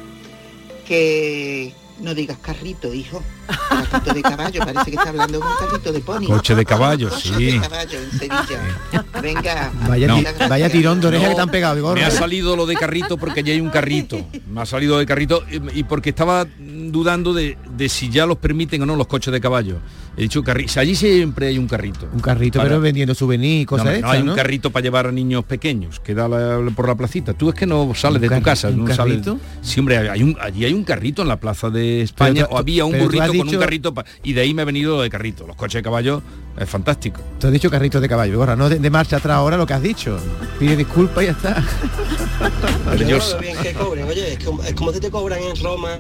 que 0.85 1.73
no 2.01 2.17
digas 2.17 2.39
carrito, 2.39 2.93
hijo. 2.93 3.23
Carrito 3.47 4.15
de 4.15 4.23
caballo, 4.23 4.61
parece 4.65 4.91
que 4.91 4.97
está 4.97 5.09
hablando 5.11 5.39
de 5.39 5.45
un 5.47 5.53
carrito 5.59 5.93
de 5.93 6.01
pony. 6.01 6.27
Coche 6.27 6.55
de 6.55 6.65
caballo, 6.65 7.09
Coche 7.11 7.33
sí. 7.37 7.45
de 7.53 7.61
caballo 7.61 7.99
en 7.99 8.11
Sevilla. 8.19 9.01
Venga. 9.23 9.73
Vaya, 9.89 10.07
No. 10.09 10.19
vaya 10.49 10.69
tirón 10.71 11.01
de 11.01 11.07
oreja 11.09 11.29
que 11.29 11.35
te 11.35 11.41
han 11.41 11.49
pegado, 11.51 11.75
Me 11.75 11.81
Vigorra. 11.81 12.07
ha 12.07 12.11
salido 12.11 12.57
lo 12.57 12.67
de 12.67 12.75
carrito 12.77 13.17
porque 13.17 13.43
ya 13.43 13.53
hay 13.53 13.61
un 13.61 13.71
carrito. 13.71 14.19
Me 14.51 14.61
ha 14.63 14.67
salido 14.67 14.99
de 14.99 15.07
carrito 15.07 15.43
y 15.75 15.83
porque 15.85 16.11
estaba 16.11 16.47
dudando 16.59 17.33
de, 17.35 17.57
de 17.77 17.89
si 17.89 18.09
ya 18.11 18.27
los 18.27 18.39
permiten 18.39 18.83
o 18.83 18.87
no 18.87 18.97
los 18.97 19.07
coches 19.07 19.33
de 19.33 19.41
caballo. 19.41 19.77
He 20.19 20.23
dicho 20.23 20.43
carrito. 20.43 20.81
Allí 20.81 20.95
siempre 20.97 21.49
hay 21.49 21.59
un 21.59 21.67
carrito. 21.69 22.09
Un 22.13 22.21
carrito, 22.21 22.59
Para- 22.59 22.71
pero 22.71 22.81
vendiendo 22.81 23.15
souvenirs 23.15 23.61
y 23.61 23.65
No, 23.65 23.69
cosas 23.69 23.85
no 23.87 23.93
estas, 23.93 24.11
hay 24.13 24.21
un 24.21 24.27
¿no? 24.29 24.35
carrito 24.35 24.71
para 24.71 24.83
llevar 24.83 25.07
a 25.07 25.13
niños 25.13 25.45
pequeños 25.45 26.01
que 26.01 26.15
da 26.15 26.27
la- 26.27 26.59
por 26.75 26.89
la 26.89 26.95
placita. 26.95 27.35
Tú 27.35 27.51
es 27.51 27.55
que 27.55 27.67
no 27.67 27.93
sales 27.95 28.23
¿Un 28.23 28.29
de 28.29 28.37
tu 28.37 28.43
casa. 28.43 28.69
un 28.69 28.85
no 28.87 28.95
sales- 28.95 29.21
carrito? 29.23 29.39
Sí, 29.61 29.79
hombre, 29.81 30.09
hay 30.09 30.23
un, 30.23 30.37
allí 30.41 30.65
hay 30.65 30.73
un 30.73 30.85
carrito 30.85 31.21
en 31.21 31.29
la 31.29 31.37
plaza 31.39 31.69
de 31.69 32.01
España 32.01 32.47
tú- 32.47 32.55
o 32.55 32.59
había 32.59 32.87
un 32.87 32.93
pero 32.93 33.05
burrito 33.05 33.25
con 33.39 33.49
un 33.49 33.61
carrito 33.61 33.95
pa- 33.95 34.05
y 34.23 34.33
de 34.33 34.41
ahí 34.41 34.55
me 34.55 34.63
ha 34.63 34.65
venido 34.65 34.97
lo 34.97 35.03
de 35.03 35.11
carrito. 35.11 35.47
Los 35.47 35.57
coches 35.57 35.79
de 35.79 35.83
caballo 35.83 36.23
es 36.59 36.69
fantástico. 36.69 37.21
Tú 37.39 37.47
has 37.47 37.53
dicho 37.53 37.71
carrito 37.71 38.01
de 38.01 38.09
caballo, 38.09 38.33
Vigorra, 38.33 38.57
no 38.57 38.69
de, 38.69 38.79
de 38.79 38.91
marcha 38.91 39.17
atrás 39.17 39.37
ahora 39.37 39.57
lo 39.57 39.67
que 39.67 39.75
has 39.75 39.83
dicho. 39.83 40.19
Pide 40.59 40.77
disculpas 40.77 41.25
y 41.25 41.27
ya 41.27 41.33
está. 41.33 41.65
Bien 43.41 43.57
que 43.63 43.73
cobren, 43.73 44.07
oye, 44.07 44.33
es 44.35 44.45
como, 44.45 44.63
es 44.63 44.75
como 44.75 44.93
si 44.93 45.01
te 45.01 45.11
cobran 45.11 45.41
en 45.43 45.57
Roma 45.63 45.99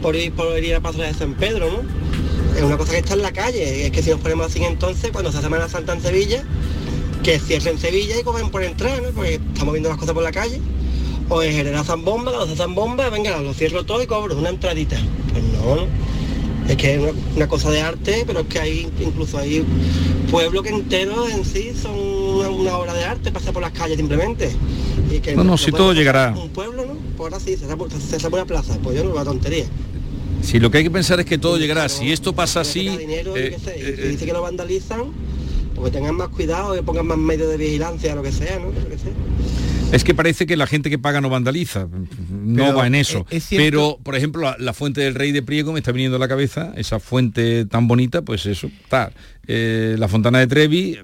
por 0.00 0.16
ir, 0.16 0.32
por 0.32 0.58
ir 0.62 0.72
a 0.74 0.78
la 0.78 0.80
Plaza 0.80 1.02
de 1.04 1.14
San 1.14 1.34
Pedro, 1.34 1.70
¿no? 1.70 2.56
Es 2.56 2.62
una 2.62 2.76
cosa 2.76 2.92
que 2.92 2.98
está 2.98 3.14
en 3.14 3.22
la 3.22 3.32
calle, 3.32 3.86
es 3.86 3.90
que 3.92 4.02
si 4.02 4.10
nos 4.10 4.20
ponemos 4.20 4.46
así 4.46 4.62
entonces, 4.62 5.10
cuando 5.10 5.30
se 5.32 5.38
hace 5.38 5.46
Semana 5.46 5.68
Santa 5.68 5.92
en 5.94 6.02
Sevilla, 6.02 6.42
que 7.22 7.38
cierren 7.38 7.78
Sevilla 7.78 8.18
y 8.18 8.22
cobren 8.22 8.50
por 8.50 8.62
entrar, 8.62 9.00
¿no? 9.00 9.08
Porque 9.10 9.34
estamos 9.34 9.72
viendo 9.72 9.88
las 9.88 9.98
cosas 9.98 10.14
por 10.14 10.22
la 10.22 10.32
calle. 10.32 10.60
O 11.28 11.42
en 11.42 11.52
general 11.54 11.84
Zambomba, 11.84 12.30
cuando 12.32 12.48
se 12.48 12.56
Zambomba, 12.56 13.08
venga, 13.08 13.38
lo 13.40 13.54
cierro 13.54 13.84
todo 13.84 14.02
y 14.02 14.06
cobro 14.06 14.36
una 14.36 14.50
entradita. 14.50 14.96
Pues 15.32 15.42
no, 15.44 15.76
¿no? 15.76 15.86
Es 16.68 16.76
que 16.76 16.94
es 16.94 17.00
una, 17.00 17.12
una 17.36 17.48
cosa 17.48 17.70
de 17.70 17.80
arte, 17.80 18.24
pero 18.26 18.40
es 18.40 18.46
que 18.46 18.58
hay 18.58 18.88
incluso 19.00 19.38
hay 19.38 19.64
pueblos 20.30 20.62
que 20.62 20.70
enteros 20.70 21.30
en 21.30 21.44
sí 21.44 21.72
son 21.80 21.98
una, 21.98 22.48
una 22.48 22.78
obra 22.78 22.94
de 22.94 23.04
arte, 23.04 23.30
pasar 23.30 23.52
por 23.52 23.62
las 23.62 23.72
calles 23.72 23.96
simplemente. 23.96 24.50
Y 25.10 25.20
que 25.20 25.34
No, 25.34 25.44
no, 25.44 25.58
si 25.58 25.70
todo 25.72 25.92
llegará. 25.92 26.32
Un 26.36 26.50
pueblo, 26.50 26.86
¿no? 26.86 26.94
Pues 27.16 27.32
ahora 27.32 27.44
sí, 27.44 27.56
se 27.56 27.66
sabe, 27.66 27.84
se 27.90 28.18
sabe 28.18 28.34
una 28.34 28.46
plaza, 28.46 28.78
pues 28.82 28.96
yo 28.96 29.04
no 29.04 29.12
veo 29.12 29.24
tontería. 29.24 29.66
Si 30.42 30.58
lo 30.58 30.70
que 30.70 30.78
hay 30.78 30.84
que 30.84 30.90
pensar 30.90 31.20
es 31.20 31.26
que 31.26 31.38
todo 31.38 31.56
llegará. 31.56 31.88
Si 31.88 32.10
esto 32.10 32.32
pasa 32.32 32.60
así, 32.60 32.88
Dinero, 32.88 33.36
eh, 33.36 33.56
sé, 33.62 33.74
eh, 33.76 33.96
si 33.96 34.08
dice 34.08 34.26
que 34.26 34.32
lo 34.32 34.42
vandalizan, 34.42 35.12
pues 35.74 35.90
que 35.90 35.98
tengan 35.98 36.16
más 36.16 36.28
cuidado, 36.28 36.74
que 36.74 36.82
pongan 36.82 37.06
más 37.06 37.18
medios 37.18 37.48
de 37.48 37.56
vigilancia, 37.56 38.14
lo 38.14 38.22
que 38.22 38.32
sea, 38.32 38.58
¿no? 38.58 38.72
Yo 38.72 38.88
qué 38.88 38.98
sé. 38.98 39.12
Es 39.92 40.04
que 40.04 40.14
parece 40.14 40.46
que 40.46 40.56
la 40.56 40.66
gente 40.66 40.88
que 40.88 40.98
paga 40.98 41.20
no 41.20 41.28
vandaliza, 41.28 41.86
no 42.30 42.64
Pero, 42.64 42.76
va 42.76 42.86
en 42.86 42.94
eso. 42.94 43.26
es 43.30 43.48
Pero, 43.50 43.98
por 44.02 44.16
ejemplo, 44.16 44.42
la, 44.42 44.56
la 44.58 44.72
fuente 44.72 45.02
del 45.02 45.14
Rey 45.14 45.32
de 45.32 45.42
Priego 45.42 45.72
me 45.72 45.80
está 45.80 45.92
viniendo 45.92 46.16
a 46.16 46.18
la 46.18 46.28
cabeza, 46.28 46.72
esa 46.76 46.98
fuente 46.98 47.66
tan 47.66 47.86
bonita, 47.88 48.22
pues 48.22 48.46
eso, 48.46 48.68
está. 48.68 49.12
Eh, 49.46 49.96
la 49.98 50.08
Fontana 50.08 50.38
de 50.38 50.46
Trevi 50.46 50.98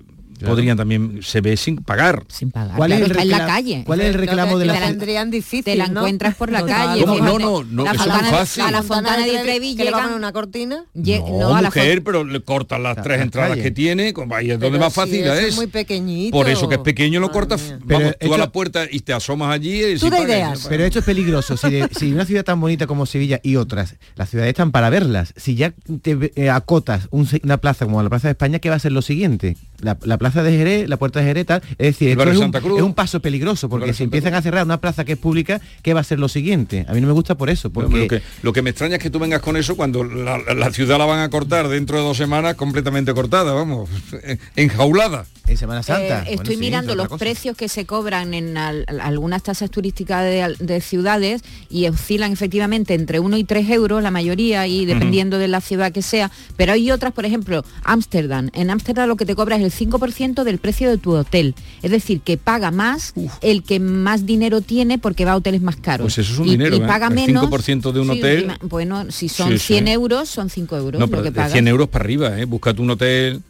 podrían 0.46 0.76
también, 0.76 1.20
se 1.22 1.40
ve 1.40 1.56
sin 1.56 1.76
pagar. 1.76 2.24
Sin 2.28 2.50
pagar. 2.50 2.76
¿Cuál 2.76 2.92
es 2.92 3.00
el 3.00 3.10
está 3.10 3.22
en 3.22 3.28
la 3.30 3.46
calle. 3.46 3.82
cuál 3.86 4.00
es 4.00 4.06
el 4.06 4.14
reclamo 4.14 4.58
de 4.58 4.66
la 4.66 4.74
Te 4.74 4.80
la- 4.80 4.86
tendrían 4.88 5.30
difícil, 5.30 5.64
Te 5.64 5.76
la 5.76 5.88
¿no? 5.88 6.00
encuentras 6.00 6.34
por 6.34 6.50
la 6.50 6.64
calle. 6.64 7.04
¿Cómo? 7.04 7.18
No, 7.18 7.38
no, 7.38 7.64
no, 7.64 7.84
la 7.84 7.92
eso 7.92 8.02
es 8.02 8.06
muy 8.06 8.14
fontana, 8.16 8.36
fácil. 8.38 8.62
A 8.64 8.70
la 8.70 8.82
fontana 8.82 9.26
de 9.26 9.38
Trevi 9.38 9.74
llegan... 9.76 10.12
una 10.14 10.32
cortina. 10.32 10.84
No, 10.94 11.38
no, 11.38 11.54
a 11.56 11.62
la 11.62 11.68
mujer, 11.68 12.02
pero 12.02 12.24
le 12.24 12.40
cortan 12.42 12.82
las 12.82 12.96
La- 12.96 13.02
tres 13.02 13.20
entradas 13.22 13.58
que 13.58 13.70
tiene, 13.70 14.12
ahí 14.32 14.50
es 14.50 14.58
donde 14.58 14.70
Pero 14.70 14.78
más 14.84 14.92
fácil 14.94 15.24
es. 15.26 15.44
es 15.44 15.56
muy 15.56 15.66
pequeñito. 15.66 16.32
Por 16.36 16.48
eso 16.48 16.68
que 16.68 16.76
es 16.76 16.80
pequeño 16.80 17.20
lo 17.20 17.30
cortas, 17.30 17.74
vamos, 17.84 17.84
Pero 17.86 18.12
tú 18.18 18.34
a 18.34 18.38
la 18.38 18.50
puerta 18.52 18.84
y 18.90 19.00
te 19.00 19.12
asomas 19.12 19.52
allí 19.54 19.84
y 19.84 19.98
Tú 19.98 20.06
ideas. 20.08 20.66
Pero 20.68 20.84
esto 20.84 20.98
es 21.00 21.04
peligroso. 21.04 21.56
Si, 21.56 21.70
de- 21.70 21.88
si 21.96 22.12
una 22.12 22.24
ciudad 22.24 22.44
tan 22.44 22.60
bonita 22.60 22.86
como 22.86 23.06
Sevilla 23.06 23.40
y 23.42 23.56
otras, 23.56 23.96
las 24.16 24.30
ciudades 24.30 24.50
están 24.50 24.70
para 24.72 24.90
verlas. 24.90 25.34
Si 25.36 25.54
ya 25.54 25.72
te 26.02 26.32
eh, 26.36 26.50
acotas 26.50 27.08
una 27.10 27.56
plaza 27.58 27.84
como 27.84 28.02
la 28.02 28.08
Plaza 28.08 28.28
de 28.28 28.32
España, 28.32 28.58
¿qué 28.58 28.70
va 28.70 28.76
a 28.76 28.78
ser 28.78 28.92
lo 28.92 29.02
siguiente? 29.02 29.56
La, 29.80 29.96
la 30.02 30.18
Plaza 30.18 30.42
de 30.42 30.50
Jerez, 30.56 30.88
la 30.88 30.96
Puerta 30.96 31.20
de 31.20 31.26
Jerez, 31.26 31.46
tal. 31.46 31.62
Es 31.78 31.78
decir, 31.94 32.08
El 32.08 32.12
esto 32.12 32.18
barrio 32.18 32.32
es 32.32 32.38
un, 32.38 32.42
Santa 32.44 32.60
Cruz. 32.60 32.78
es 32.78 32.84
un 32.84 32.94
paso 32.94 33.20
peligroso, 33.20 33.68
porque 33.68 33.92
si 33.94 34.04
empiezan 34.04 34.34
a 34.34 34.42
cerrar 34.42 34.64
una 34.64 34.80
plaza 34.80 35.04
que 35.04 35.12
es 35.12 35.18
pública, 35.18 35.60
¿qué 35.82 35.94
va 35.94 36.00
a 36.00 36.04
ser 36.04 36.18
lo 36.18 36.28
siguiente? 36.28 36.84
A 36.88 36.94
mí 36.94 37.00
no 37.00 37.06
me 37.06 37.12
gusta 37.12 37.36
por 37.36 37.48
eso, 37.48 37.70
porque... 37.70 37.96
Lo 37.98 38.08
que, 38.08 38.22
lo 38.42 38.52
que 38.52 38.62
me 38.62 38.70
extraña 38.70 38.96
es 38.96 39.02
que 39.02 39.10
tú 39.10 39.18
vengas 39.18 39.40
con 39.40 39.56
eso 39.56 39.76
cuando 39.76 40.02
la, 40.04 40.38
la 40.38 40.70
ciudad 40.72 40.98
la 40.98 41.04
van 41.04 41.20
a 41.20 41.30
cortar 41.30 41.68
dentro 41.68 41.96
de 41.98 42.02
dos 42.02 42.16
semanas 42.16 42.54
completamente 42.56 43.14
cortada, 43.14 43.52
vamos, 43.52 43.88
enjaulada. 44.56 45.26
En 45.46 45.56
Semana 45.56 45.82
Santa. 45.82 46.18
Eh, 46.20 46.24
Bueno, 46.26 46.42
estoy 46.42 46.54
sí, 46.56 46.60
mirando 46.60 46.94
los 46.94 47.08
cosa. 47.08 47.18
precios 47.24 47.56
que 47.56 47.68
se 47.70 47.86
cobran 47.86 48.34
en 48.34 48.58
al- 48.58 48.84
algunas 49.00 49.42
tasas 49.42 49.70
turísticas 49.70 50.22
de 50.58 50.80
ciudades 50.82 51.40
y 51.70 51.86
oscilan 51.88 52.32
efectivamente 52.32 52.92
entre 52.92 53.18
1 53.18 53.36
y 53.38 53.44
3 53.44 53.70
euros 53.70 54.02
la 54.02 54.10
mayoría 54.10 54.66
y 54.66 54.84
dependiendo 54.84 55.38
de 55.38 55.48
la 55.48 55.62
ciudad 55.62 55.90
que 55.90 56.02
sea, 56.02 56.30
pero 56.58 56.72
hay 56.74 56.90
otras, 56.90 57.14
por 57.14 57.24
ejemplo, 57.24 57.64
Ámsterdam. 57.84 58.50
En 58.52 58.68
Ámsterdam 58.70 59.08
lo 59.08 59.16
que 59.16 59.24
te 59.24 59.34
cobra 59.34 59.56
es 59.56 59.62
el 59.62 59.67
5% 59.72 60.44
del 60.44 60.58
precio 60.58 60.88
de 60.90 60.98
tu 60.98 61.12
hotel. 61.14 61.54
Es 61.82 61.90
decir, 61.90 62.20
que 62.20 62.36
paga 62.36 62.70
más 62.70 63.12
el 63.40 63.62
que 63.62 63.80
más 63.80 64.26
dinero 64.26 64.60
tiene 64.60 64.98
porque 64.98 65.24
va 65.24 65.32
a 65.32 65.36
hoteles 65.36 65.60
más 65.62 65.76
caros. 65.76 66.04
Pues 66.04 66.18
eso 66.18 66.32
es 66.34 66.38
un 66.38 66.48
y, 66.48 66.50
dinero, 66.52 66.76
y 66.76 66.80
¿eh? 66.80 66.86
paga 66.86 67.08
El 67.08 67.14
menos. 67.14 67.44
5% 67.50 67.92
de 67.92 68.00
un 68.00 68.12
Sí, 68.12 68.18
hotel. 68.18 68.52
Bueno, 68.62 69.10
si 69.10 69.28
son 69.28 69.52
Sí, 69.52 69.58
sí. 69.58 69.66
100 69.74 69.88
euros, 69.88 70.28
son 70.28 70.50
5 70.50 70.76
euros 70.76 70.98
No, 71.00 71.06
lo 71.06 71.10
pero 71.10 71.22
que 71.22 71.32
pagas. 71.32 71.52
100 71.52 71.68
euros 71.68 71.88
para 71.88 72.04
arriba, 72.04 72.38
¿eh? 72.40 72.44
Búscate 72.44 72.80
un 72.82 72.90
hotel 72.90 73.42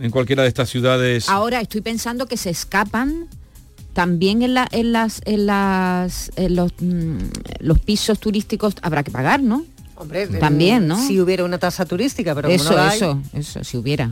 en 0.00 0.10
cualquiera 0.10 0.42
de 0.42 0.48
estas 0.48 0.68
ciudades. 0.68 1.28
Ahora 1.28 1.60
estoy 1.60 1.80
pensando 1.80 2.26
que 2.26 2.36
se 2.36 2.50
escapan 2.50 3.26
también 3.94 4.42
en, 4.42 4.54
la- 4.54 4.68
en 4.70 4.92
las 4.92 5.20
en 5.24 5.46
las 5.46 6.30
en 6.36 6.54
los, 6.54 6.72
mm, 6.80 7.18
los 7.60 7.78
pisos 7.80 8.20
turísticos 8.20 8.74
habrá 8.82 9.02
que 9.02 9.10
pagar, 9.10 9.42
¿no? 9.42 9.64
Hombre, 9.96 10.28
También, 10.28 10.86
¿no? 10.86 11.04
Si 11.04 11.20
hubiera 11.20 11.44
una 11.44 11.58
tasa 11.58 11.84
turística, 11.84 12.32
pero 12.32 12.46
como 12.46 12.54
eso, 12.54 12.70
no 12.70 12.76
la 12.76 12.90
hay- 12.90 12.96
eso, 12.98 13.20
eso, 13.32 13.64
si 13.64 13.76
hubiera. 13.76 14.08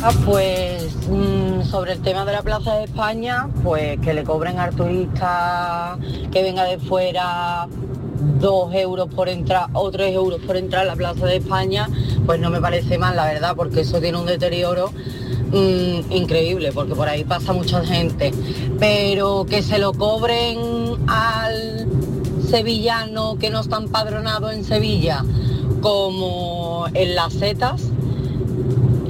Ah, 0.00 0.12
pues 0.24 0.94
mm, 1.08 1.62
sobre 1.64 1.94
el 1.94 2.02
tema 2.02 2.24
de 2.24 2.30
la 2.30 2.42
Plaza 2.42 2.74
de 2.74 2.84
España, 2.84 3.48
pues 3.64 3.98
que 3.98 4.14
le 4.14 4.22
cobren 4.22 4.60
al 4.60 4.72
turista 4.72 5.98
que 6.30 6.40
venga 6.44 6.62
de 6.62 6.78
fuera 6.78 7.66
dos 8.38 8.72
euros 8.74 9.12
por 9.12 9.28
entrar 9.28 9.66
o 9.72 9.90
tres 9.90 10.14
euros 10.14 10.40
por 10.46 10.56
entrar 10.56 10.82
a 10.82 10.84
la 10.84 10.94
Plaza 10.94 11.26
de 11.26 11.38
España, 11.38 11.88
pues 12.26 12.38
no 12.38 12.48
me 12.48 12.60
parece 12.60 12.96
mal, 12.96 13.16
la 13.16 13.24
verdad, 13.24 13.56
porque 13.56 13.80
eso 13.80 14.00
tiene 14.00 14.18
un 14.18 14.26
deterioro 14.26 14.92
mm, 15.50 16.12
increíble, 16.12 16.70
porque 16.70 16.94
por 16.94 17.08
ahí 17.08 17.24
pasa 17.24 17.52
mucha 17.52 17.84
gente. 17.84 18.32
Pero 18.78 19.46
que 19.50 19.62
se 19.62 19.80
lo 19.80 19.92
cobren 19.94 20.58
al 21.08 21.88
sevillano 22.48 23.36
que 23.36 23.50
no 23.50 23.60
está 23.60 23.78
empadronado 23.78 24.52
en 24.52 24.62
Sevilla, 24.62 25.24
como 25.80 26.86
en 26.94 27.16
las 27.16 27.32
setas, 27.32 27.82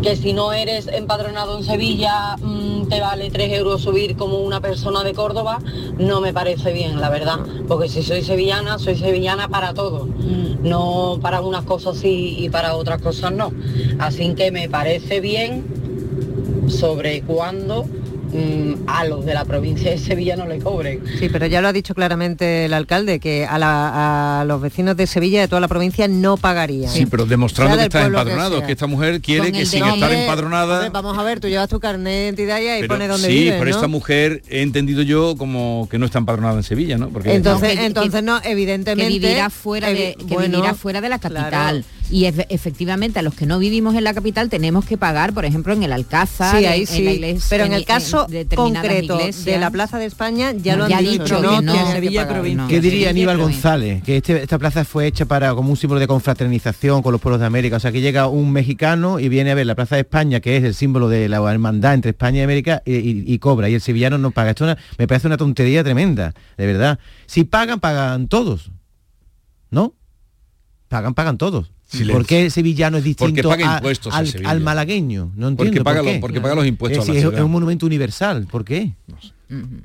que 0.02 0.16
si 0.16 0.32
no 0.32 0.52
eres 0.52 0.86
empadronado 0.88 1.58
en 1.58 1.64
Sevilla 1.64 2.36
mm, 2.40 2.88
te 2.88 3.00
vale 3.00 3.30
3 3.30 3.52
euros 3.52 3.82
subir 3.82 4.16
como 4.16 4.38
una 4.38 4.60
persona 4.60 5.02
de 5.02 5.12
Córdoba, 5.14 5.58
no 5.98 6.20
me 6.20 6.32
parece 6.32 6.72
bien, 6.72 7.00
la 7.00 7.10
verdad. 7.10 7.38
Porque 7.66 7.88
si 7.88 8.02
soy 8.02 8.22
sevillana, 8.22 8.78
soy 8.78 8.96
sevillana 8.96 9.48
para 9.48 9.74
todo. 9.74 10.08
No 10.62 11.18
para 11.20 11.40
unas 11.40 11.64
cosas 11.64 11.98
sí 11.98 12.36
y 12.38 12.48
para 12.48 12.74
otras 12.74 13.00
cosas 13.00 13.32
no. 13.32 13.52
Así 13.98 14.34
que 14.34 14.50
me 14.50 14.68
parece 14.68 15.20
bien 15.20 15.64
sobre 16.68 17.22
cuándo 17.22 17.86
mm, 18.32 18.74
a 18.88 19.04
los 19.04 19.24
de 19.24 19.34
la 19.34 19.44
provincia 19.44 19.90
de 19.90 19.98
Sevilla 19.98 20.36
no 20.36 20.46
le 20.46 20.58
cobren. 20.58 21.02
Sí, 21.18 21.28
pero 21.28 21.46
ya 21.46 21.60
lo 21.60 21.68
ha 21.68 21.72
dicho 21.72 21.94
claramente 21.94 22.64
el 22.66 22.74
alcalde, 22.74 23.20
que 23.20 23.46
a, 23.46 23.58
la- 23.58 24.40
a 24.40 24.44
los 24.44 24.60
vecinos 24.60 24.96
de 24.96 25.06
Sevilla, 25.06 25.40
de 25.40 25.48
toda 25.48 25.60
la 25.60 25.68
provincia, 25.68 26.08
no 26.08 26.36
pagarían. 26.36 26.90
Sí, 26.92 27.06
pero 27.06 27.26
demostrando 27.26 27.76
que 27.76 27.88
que 27.88 27.98
empadronado, 27.98 28.62
que, 28.64 28.72
esta 28.72 28.86
mujer 28.86 29.20
quiere 29.20 29.52
que 29.52 29.66
sin 29.66 29.84
estar 29.84 30.12
empadronada... 30.12 30.74
hombre, 30.76 30.90
vamos 30.90 31.16
a 31.18 31.22
ver, 31.22 31.40
tú 31.40 31.48
llevas 31.48 31.68
tu 31.68 31.80
carnet 31.80 32.12
de 32.12 32.24
identidad 32.24 32.60
y 32.60 32.68
ahí 32.68 32.80
pero- 32.82 32.94
pone 32.94 33.08
dónde 33.08 33.28
sí, 33.28 33.34
vives, 33.34 33.54
pero 33.58 33.70
¿no? 33.70 33.76
esta 33.76 33.88
mujer 33.88 34.42
he 34.48 34.62
entendido 34.62 35.02
yo 35.02 35.36
como 35.36 35.88
que 35.90 35.98
no 35.98 36.06
está 36.06 36.18
empadronada 36.18 36.56
en 36.56 36.62
Sevilla, 36.62 36.98
¿no? 36.98 37.08
Porque 37.08 37.34
Entonces, 37.34 37.74
No, 37.74 37.80
que- 37.80 37.86
entonces 37.86 38.22
no, 38.22 38.40
que 38.40 38.50
evidentemente... 38.50 39.08
vivirá 39.12 39.50
fuera 39.50 39.88
de 39.88 40.16
que 40.18 40.34
bueno, 40.34 40.58
vivirá 40.58 40.74
fuera 40.74 41.00
de 41.00 41.08
la 41.08 41.18
claro. 41.18 41.82
Y 42.10 42.24
efe- 42.24 42.46
efectivamente 42.48 43.18
a 43.18 43.22
los 43.22 43.34
que 43.34 43.46
no 43.46 43.58
vivimos 43.58 43.94
en 43.94 44.04
la 44.04 44.14
capital 44.14 44.48
tenemos 44.48 44.84
que 44.84 44.96
pagar 44.96 45.32
por 45.34 45.44
ejemplo 45.44 45.72
en 45.72 45.82
el 45.82 45.92
Alcázar 45.92 46.56
Sí, 46.58 46.64
en- 46.64 46.70
ahí 46.72 46.80
en 46.82 46.86
sí. 46.86 47.02
la 47.02 47.10
iglesia, 47.12 47.46
pero 47.50 47.64
en 47.64 47.72
el 47.72 47.80
en 47.80 47.84
caso 47.84 48.26
concreto 48.54 49.14
iglesias. 49.20 49.44
de 49.44 49.58
la 49.58 49.70
Plaza 49.70 49.98
de 49.98 50.06
España 50.06 50.52
ya 50.52 50.72
No, 50.72 50.78
lo 50.78 50.84
han 50.84 50.90
ya 50.90 50.98
dicho, 51.00 51.22
dicho 51.24 51.36
que 51.36 51.40
que 51.42 51.46
no, 51.46 51.60
no, 51.62 51.72
que 51.86 51.92
Sevilla 51.92 52.20
pagar. 52.22 52.34
provincia. 52.40 52.66
¿Qué 52.68 52.74
diría 52.80 52.90
Sevilla 52.90 53.10
Aníbal 53.10 53.36
provincia. 53.36 53.70
González? 53.70 54.02
Que 54.02 54.16
este- 54.18 54.42
esta 54.42 54.58
plaza 54.58 54.84
fue 54.84 55.06
hecha 55.06 55.26
para 55.26 55.54
como 55.54 55.70
un 55.70 55.76
símbolo 55.76 56.00
de 56.00 56.06
confraternización 56.06 57.02
con 57.02 57.12
los 57.12 57.20
pueblos 57.20 57.40
de 57.40 57.46
América. 57.46 57.76
O 57.76 57.80
sea, 57.80 57.92
que 57.92 58.00
llega 58.00 58.26
un 58.28 58.52
mexicano 58.52 59.20
y 59.20 59.28
viene 59.28 59.50
a 59.50 59.54
ver 59.54 59.66
la 59.66 59.74
Plaza 59.74 59.94
de 59.96 60.02
España, 60.02 60.40
que 60.40 60.56
es 60.56 60.64
el 60.64 60.74
símbolo 60.74 61.08
de 61.08 61.28
la 61.28 61.38
hermandad 61.50 61.94
entre 61.94 62.10
España 62.10 62.40
y 62.40 62.42
América, 62.42 62.82
y, 62.86 62.94
y- 62.96 63.24
y 63.26 63.38
cobra. 63.38 63.68
Y 63.68 63.74
el 63.74 63.80
sevillano 63.80 64.18
no 64.18 64.30
paga. 64.30 64.50
Esto 64.50 64.64
una- 64.64 64.78
me 64.98 65.06
parece 65.06 65.26
una 65.26 65.36
tontería 65.36 65.84
tremenda, 65.84 66.32
de 66.56 66.66
verdad. 66.66 66.98
Si 67.26 67.44
pagan, 67.44 67.80
pagan 67.80 68.28
todos. 68.28 68.70
¿No? 69.70 69.94
Pagan, 70.88 71.12
pagan 71.14 71.36
todos. 71.36 71.70
¿Por 72.12 72.26
qué 72.26 72.44
el 72.46 72.50
sevillano 72.50 72.98
es 72.98 73.02
Porque 73.16 73.26
distinto 73.32 73.48
paga 73.48 73.74
a- 73.74 73.76
impuestos 73.78 74.12
a 74.14 74.18
al, 74.18 74.60
malagueño? 74.60 75.32
No 75.34 75.48
Porque 75.56 75.68
entiendo 75.68 75.84
paga 75.84 75.98
por 76.00 76.04
los- 76.06 76.14
qué. 76.14 76.20
porque 76.20 76.40
paga 76.40 76.54
los 76.54 76.66
impuestos 76.66 77.04
Es, 77.08 77.24
a 77.24 77.30
la 77.30 77.38
es- 77.38 77.44
un 77.44 77.50
monumento 77.50 77.86
universal. 77.86 78.46
¿Por 78.50 78.64
qué? 78.64 78.92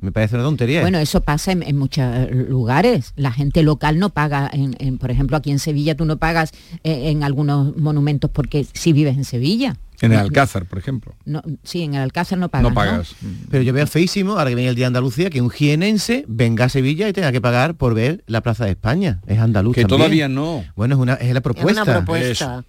Me 0.02 0.12
parece 0.12 0.36
una 0.36 0.44
tontería. 0.44 0.82
Bueno, 0.82 0.98
eso 0.98 1.22
pasa 1.22 1.54
en, 1.54 1.64
en 1.64 1.78
muchos 1.78 2.04
lugares. 2.50 3.14
La 3.16 3.32
gente 3.32 3.64
local 3.64 3.98
no 3.98 4.10
paga, 4.10 4.50
en, 4.52 4.76
en- 4.80 4.98
por 4.98 5.10
ejemplo, 5.12 5.38
aquí 5.38 5.52
en 5.52 5.60
Sevilla 5.60 5.96
tú 5.96 6.04
no 6.04 6.18
pagas 6.18 6.52
eh, 6.84 7.10
en 7.10 7.24
algunos 7.24 7.78
monumentos 7.78 8.30
porque 8.30 8.66
si 8.74 8.92
vives 8.92 9.16
en 9.16 9.24
Sevilla. 9.24 9.78
En 10.06 10.12
el 10.12 10.20
Alcázar, 10.20 10.66
por 10.66 10.78
ejemplo. 10.78 11.16
No, 11.26 11.42
sí, 11.64 11.82
en 11.84 11.96
el 11.96 12.02
Alcázar 12.02 12.38
no 12.38 12.50
pagas. 12.50 12.70
No 12.70 12.74
pagas. 12.74 13.16
Pero 13.50 13.64
yo 13.64 13.74
veo 13.74 13.88
feísimo, 13.88 14.34
ahora 14.34 14.50
que 14.50 14.56
viene 14.56 14.70
el 14.70 14.76
Día 14.76 14.84
de 14.84 14.88
Andalucía, 14.88 15.30
que 15.30 15.42
un 15.42 15.50
jienense 15.50 16.26
venga 16.28 16.66
a 16.66 16.70
Sevilla 16.70 17.08
y 17.08 17.14
tenga 17.14 17.32
que 17.32 17.42
pagar 17.42 17.76
por 17.76 17.94
ver 17.94 18.24
la 18.28 18.42
Plaza 18.42 18.66
de 18.66 18.72
España. 18.72 19.22
Es 19.28 19.40
andaluz 19.40 19.76
Que 19.76 19.82
también. 19.82 19.98
todavía 20.00 20.28
no. 20.28 20.64
Bueno, 20.76 20.96
es, 20.96 21.02
una, 21.02 21.14
es 21.14 21.34
la 21.34 21.42
propuesta. 21.42 22.64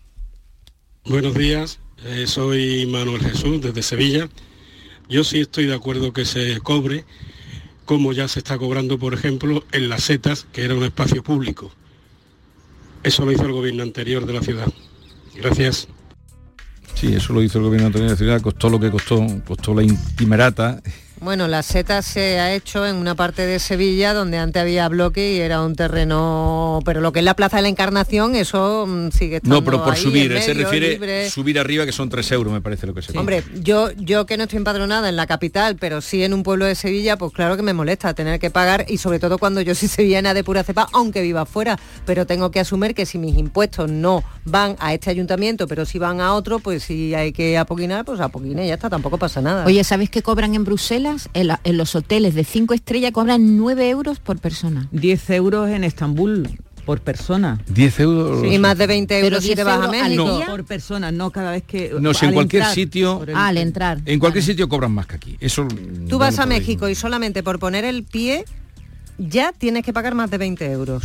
Buenos 1.07 1.35
días, 1.35 1.81
eh, 2.05 2.27
soy 2.27 2.87
Manuel 2.87 3.21
Jesús 3.21 3.61
desde 3.61 3.83
Sevilla. 3.83 4.29
Yo 5.09 5.23
sí 5.23 5.41
estoy 5.41 5.67
de 5.67 5.75
acuerdo 5.75 6.13
que 6.13 6.25
se 6.25 6.61
cobre, 6.61 7.05
como 7.85 8.13
ya 8.13 8.27
se 8.29 8.39
está 8.39 8.57
cobrando, 8.57 8.99
por 8.99 9.13
ejemplo, 9.13 9.65
en 9.73 9.91
las 9.91 10.05
setas, 10.05 10.47
que 10.53 10.65
era 10.65 10.75
un 10.75 10.83
espacio 10.85 11.23
público. 11.23 11.71
Eso 13.03 13.27
lo 13.27 13.33
hizo 13.33 13.45
el 13.45 13.53
gobierno 13.53 13.83
anterior 13.83 14.25
de 14.25 14.33
la 14.33 14.41
ciudad. 14.41 14.73
Gracias. 15.35 15.89
Sí, 17.05 17.15
eso 17.15 17.35
lo 17.35 17.43
hizo 17.43 17.59
el 17.59 17.65
gobierno 17.65 17.89
anterior 17.89 18.09
de 18.09 18.15
la 18.15 18.17
ciudad, 18.17 18.41
costó 18.41 18.71
lo 18.71 18.81
que 18.81 18.91
costó, 18.91 19.27
costó 19.47 19.75
la 19.75 19.83
intimerata. 19.83 20.81
Bueno, 21.21 21.49
la 21.49 21.63
seta 21.63 22.03
se 22.03 22.41
ha 22.41 22.53
hecho 22.55 22.87
en 22.87 22.97
una 22.97 23.15
parte 23.15 23.47
de 23.47 23.59
Sevilla 23.59 24.13
donde 24.13 24.39
antes 24.39 24.61
había 24.61 24.89
bloque 24.89 25.35
y 25.35 25.41
era 25.41 25.63
un 25.63 25.75
terreno, 25.75 26.81
pero 26.85 27.01
lo 27.01 27.13
que 27.13 27.21
es 27.21 27.25
la 27.25 27.35
Plaza 27.35 27.57
de 27.57 27.63
la 27.63 27.69
Encarnación, 27.69 28.35
eso 28.35 28.87
mm, 28.87 29.11
sigue 29.11 29.37
estando 29.37 29.57
No, 29.57 29.65
pero 29.65 29.83
por 29.83 29.95
ahí, 29.95 30.03
subir, 30.03 30.39
se 30.41 30.55
refiere 30.55 30.91
libre. 30.91 31.31
subir 31.31 31.59
arriba 31.59 31.87
que 31.87 31.93
son 31.93 32.09
3 32.09 32.33
euros, 32.33 32.53
me 32.53 32.61
parece 32.61 32.87
lo 32.87 32.95
que 32.95 33.03
se 33.03 33.17
Hombre, 33.17 33.45
yo, 33.55 33.91
yo 33.93 34.27
que 34.27 34.37
no 34.37 34.45
estoy 34.45 34.59
empadronada 34.59 35.09
en 35.09 35.17
la 35.17 35.27
capital, 35.27 35.77
pero 35.77 36.01
sí 36.01 36.25
en 36.25 36.35
un 36.35 36.43
pueblo 36.43 36.67
de 36.67 36.75
Sevilla, 36.75 37.17
pues 37.17 37.33
claro 37.33 37.57
que 37.57 37.63
me 37.63 37.73
molesta 37.73 38.13
tener 38.13 38.41
que 38.41 38.51
pagar 38.51 38.85
y 38.89 38.99
sobre 38.99 39.19
todo 39.19 39.39
cuando 39.39 39.61
yo 39.61 39.75
soy 39.75 39.89
sevillana 39.95 40.35
de 40.35 40.43
pura 40.45 40.65
cepa, 40.65 40.89
aunque 40.93 41.23
viva 41.23 41.47
fuera, 41.47 41.79
pero 42.05 42.27
tengo 42.27 42.51
que 42.51 42.61
asumir 42.61 42.95
que 42.95 43.07
si 43.07 43.19
mis 43.19 43.39
impuestos 43.39 43.91
no 43.91 44.25
van 44.45 44.77
a 44.81 44.93
este 44.93 45.11
ayuntamiento, 45.11 45.69
pero 45.69 45.87
si 45.87 45.99
van 45.99 46.21
a 46.21 46.35
otro, 46.35 46.59
pues 46.59 46.83
si 46.83 47.15
hay 47.15 47.33
que 47.33 47.57
apoquinar, 47.57 48.05
pues 48.05 48.21
apoquine 48.21 48.65
y 48.65 48.69
ya 48.69 48.75
está, 48.75 48.91
tampoco 48.91 49.17
pasa 49.17 49.41
nada. 49.41 49.65
Oye, 49.65 49.83
¿sabes 49.85 50.11
qué 50.11 50.21
cobran 50.21 50.55
en 50.55 50.65
Bruselas? 50.65 51.04
En, 51.35 51.47
la- 51.49 51.61
en 51.65 51.77
los 51.77 51.95
hoteles 51.95 52.35
de 52.35 52.45
5 52.45 52.73
estrellas 52.75 53.13
cobran 53.13 53.57
9 53.59 53.91
euros 53.91 54.21
por 54.21 54.39
persona. 54.39 54.89
10 54.93 55.31
euros 55.31 55.69
en 55.69 55.85
Estambul 55.85 56.49
por 56.87 57.01
persona. 57.01 57.61
10 57.69 58.01
euros. 58.01 58.45
y 58.53 58.59
más 58.59 58.79
de 58.79 58.87
20 58.87 59.15
Pero 59.15 59.27
euros 59.27 59.43
si 59.43 59.49
10 59.49 59.57
te 59.57 59.65
vas 59.65 59.87
a 59.87 59.91
México. 59.91 60.41
Por 60.47 60.65
persona, 60.65 61.13
no 61.13 61.31
cada 61.31 61.51
vez 61.51 61.63
que... 61.65 61.95
No, 62.01 62.15
si 62.15 62.25
en 62.25 62.29
al 62.31 62.35
cualquier 62.35 62.63
entrar, 62.63 62.75
sitio- 62.75 63.23
el- 63.27 63.35
al 63.37 63.57
entrar. 63.59 64.01
En 64.07 64.19
cualquier 64.19 64.45
sitio 64.45 64.69
cobran 64.69 64.93
más 64.93 65.07
que 65.07 65.17
aquí. 65.17 65.37
Eso 65.41 65.67
Tú 66.09 66.19
vas 66.19 66.39
a 66.39 66.47
México 66.47 66.89
y 66.89 66.95
solamente 66.95 67.43
por 67.43 67.59
poner 67.59 67.85
el 67.85 68.05
pie 68.05 68.45
ya 69.19 69.53
tienes 69.53 69.85
que 69.85 69.93
pagar 69.93 70.15
más 70.15 70.31
de 70.31 70.39
20 70.39 70.71
euros 70.73 71.05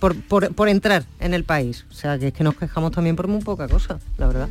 por, 0.00 0.14
por- 0.16 0.52
por 0.54 0.68
entrar 0.68 1.04
en 1.20 1.32
el 1.34 1.44
país. 1.44 1.84
O 1.90 1.94
sea, 1.94 2.18
que 2.18 2.28
es 2.28 2.32
que 2.32 2.42
nos 2.44 2.56
quejamos 2.56 2.90
también 2.92 3.14
por 3.16 3.28
muy 3.28 3.40
poca 3.42 3.68
cosa, 3.68 3.98
la 4.18 4.26
verdad. 4.26 4.48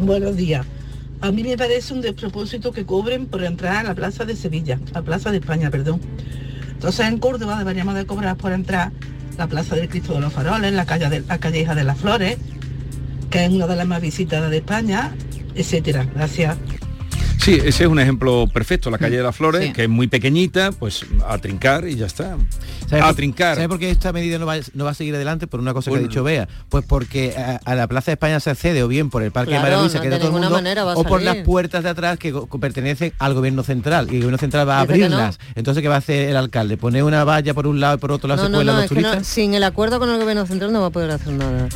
Buenos 0.00 0.36
días. 0.36 0.64
A 1.22 1.32
mí 1.32 1.42
me 1.42 1.56
parece 1.56 1.92
un 1.92 2.00
despropósito 2.00 2.72
que 2.72 2.86
cobren 2.86 3.26
por 3.26 3.44
entrar 3.44 3.76
a 3.76 3.82
la 3.82 3.94
Plaza 3.94 4.24
de 4.24 4.36
Sevilla, 4.36 4.80
a 4.94 5.00
la 5.00 5.02
Plaza 5.02 5.30
de 5.30 5.38
España, 5.38 5.70
perdón. 5.70 6.00
Entonces 6.70 7.06
en 7.06 7.18
Córdoba 7.18 7.58
deberíamos 7.58 7.94
de 7.94 8.06
cobrar 8.06 8.36
por 8.36 8.52
entrar 8.52 8.90
la 9.36 9.46
Plaza 9.46 9.76
del 9.76 9.88
Cristo 9.88 10.14
de 10.14 10.20
los 10.20 10.32
Faroles, 10.32 10.72
la 10.72 10.86
calle 10.86 11.10
de, 11.10 11.20
la 11.20 11.38
calle 11.38 11.60
Hija 11.60 11.74
de 11.74 11.84
las 11.84 11.98
Flores, 11.98 12.38
que 13.30 13.44
es 13.44 13.50
una 13.50 13.66
de 13.66 13.76
las 13.76 13.86
más 13.86 14.00
visitadas 14.00 14.50
de 14.50 14.58
España, 14.58 15.12
etcétera. 15.54 16.06
Gracias. 16.14 16.56
Sí, 17.42 17.54
ese 17.54 17.84
es 17.84 17.88
un 17.88 17.98
ejemplo 17.98 18.46
perfecto, 18.52 18.90
la 18.90 18.98
calle 18.98 19.16
de 19.16 19.22
las 19.22 19.34
Flores, 19.34 19.64
Sí. 19.64 19.72
que 19.72 19.84
es 19.84 19.88
muy 19.88 20.08
pequeñita, 20.08 20.72
pues 20.72 21.06
a 21.26 21.38
trincar 21.38 21.88
y 21.88 21.96
ya 21.96 22.04
está. 22.06 22.36
¿Sabe 22.88 23.00
A 23.02 23.06
por- 23.06 23.14
trincar. 23.14 23.54
¿Sabe 23.54 23.68
por 23.68 23.78
qué 23.78 23.90
esta 23.90 24.12
medida 24.12 24.38
no 24.38 24.44
va, 24.46 24.56
no 24.74 24.84
va 24.84 24.90
a 24.90 24.94
seguir 24.94 25.14
adelante? 25.14 25.46
Por 25.46 25.58
una 25.60 25.72
cosa 25.72 25.90
que 25.90 25.96
ha 25.96 26.00
dicho 26.00 26.22
Bea. 26.22 26.48
Pues 26.68 26.84
porque 26.84 27.34
a, 27.38 27.60
a 27.64 27.74
la 27.74 27.88
Plaza 27.88 28.10
de 28.10 28.14
España 28.14 28.40
se 28.40 28.50
accede 28.50 28.82
o 28.82 28.88
bien 28.88 29.08
por 29.10 29.22
el 29.22 29.30
Parque 29.32 29.50
Claro, 29.52 29.64
de 29.64 29.70
María 29.70 29.82
Luisa, 29.82 29.98
no, 29.98 30.02
que 30.02 30.08
de 30.10 30.14
de 30.16 30.18
todo 30.20 30.28
el 30.28 30.32
mundo, 30.34 30.50
manera 30.50 30.84
va 30.84 30.92
a 30.92 30.96
o 30.96 31.04
por 31.04 31.20
salir. 31.22 31.36
las 31.36 31.44
puertas 31.46 31.82
de 31.82 31.88
atrás 31.88 32.18
que 32.18 32.34
pertenecen 32.60 33.12
al 33.18 33.32
gobierno 33.32 33.62
central. 33.62 34.08
Y 34.10 34.16
el 34.16 34.20
gobierno 34.22 34.38
central 34.38 34.68
va 34.68 34.80
a 34.80 34.82
Dice 34.82 34.94
que 34.94 34.98
no. 35.08 35.16
abrirlas. 35.16 35.38
Entonces, 35.54 35.82
¿qué 35.82 35.88
va 35.88 35.94
a 35.94 35.98
hacer 35.98 36.28
el 36.28 36.36
alcalde? 36.36 36.76
¿Poner 36.76 37.04
una 37.04 37.24
valla 37.24 37.54
por 37.54 37.66
un 37.66 37.80
lado 37.80 37.94
y 37.94 37.98
por 37.98 38.12
otro 38.12 38.28
lado 38.28 38.42
No, 38.42 38.46
se 38.48 38.52
no, 38.52 38.58
cuelan 38.58 38.74
no, 38.74 38.82
los 38.82 38.84
es 38.84 38.88
que 38.96 39.00
no- 39.02 39.08
turistas? 39.12 39.26
sin 39.26 39.54
el 39.54 39.64
acuerdo 39.64 39.98
con 39.98 40.10
el 40.10 40.18
gobierno 40.20 40.44
central 40.46 40.72
no 40.72 40.80
va 40.82 40.88
a 40.88 40.90
poder 40.90 41.10
hacer 41.12 41.32
nada. 41.32 41.68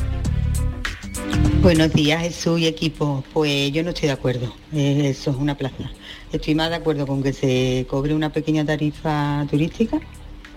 Buenos 1.63 1.93
días, 1.93 2.23
Jesús 2.23 2.61
y 2.61 2.67
equipo. 2.67 3.25
Pues 3.33 3.73
yo 3.73 3.83
no 3.83 3.91
estoy 3.91 4.09
de 4.09 4.13
acuerdo. 4.13 4.55
Eh, 4.73 5.09
Eso 5.09 5.31
es 5.31 5.37
una 5.37 5.57
plaza. 5.57 5.91
Estoy 6.33 6.55
más 6.55 6.71
de 6.71 6.77
acuerdo 6.77 7.07
con 7.07 7.23
que 7.23 7.33
se 7.33 7.87
cobre 7.89 8.15
una 8.15 8.31
pequeña 8.31 8.65
tarifa 8.65 9.47
turística, 9.51 9.99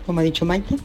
como 0.06 0.20
ha 0.20 0.24
dicho 0.24 0.46
Maite. 0.46 0.76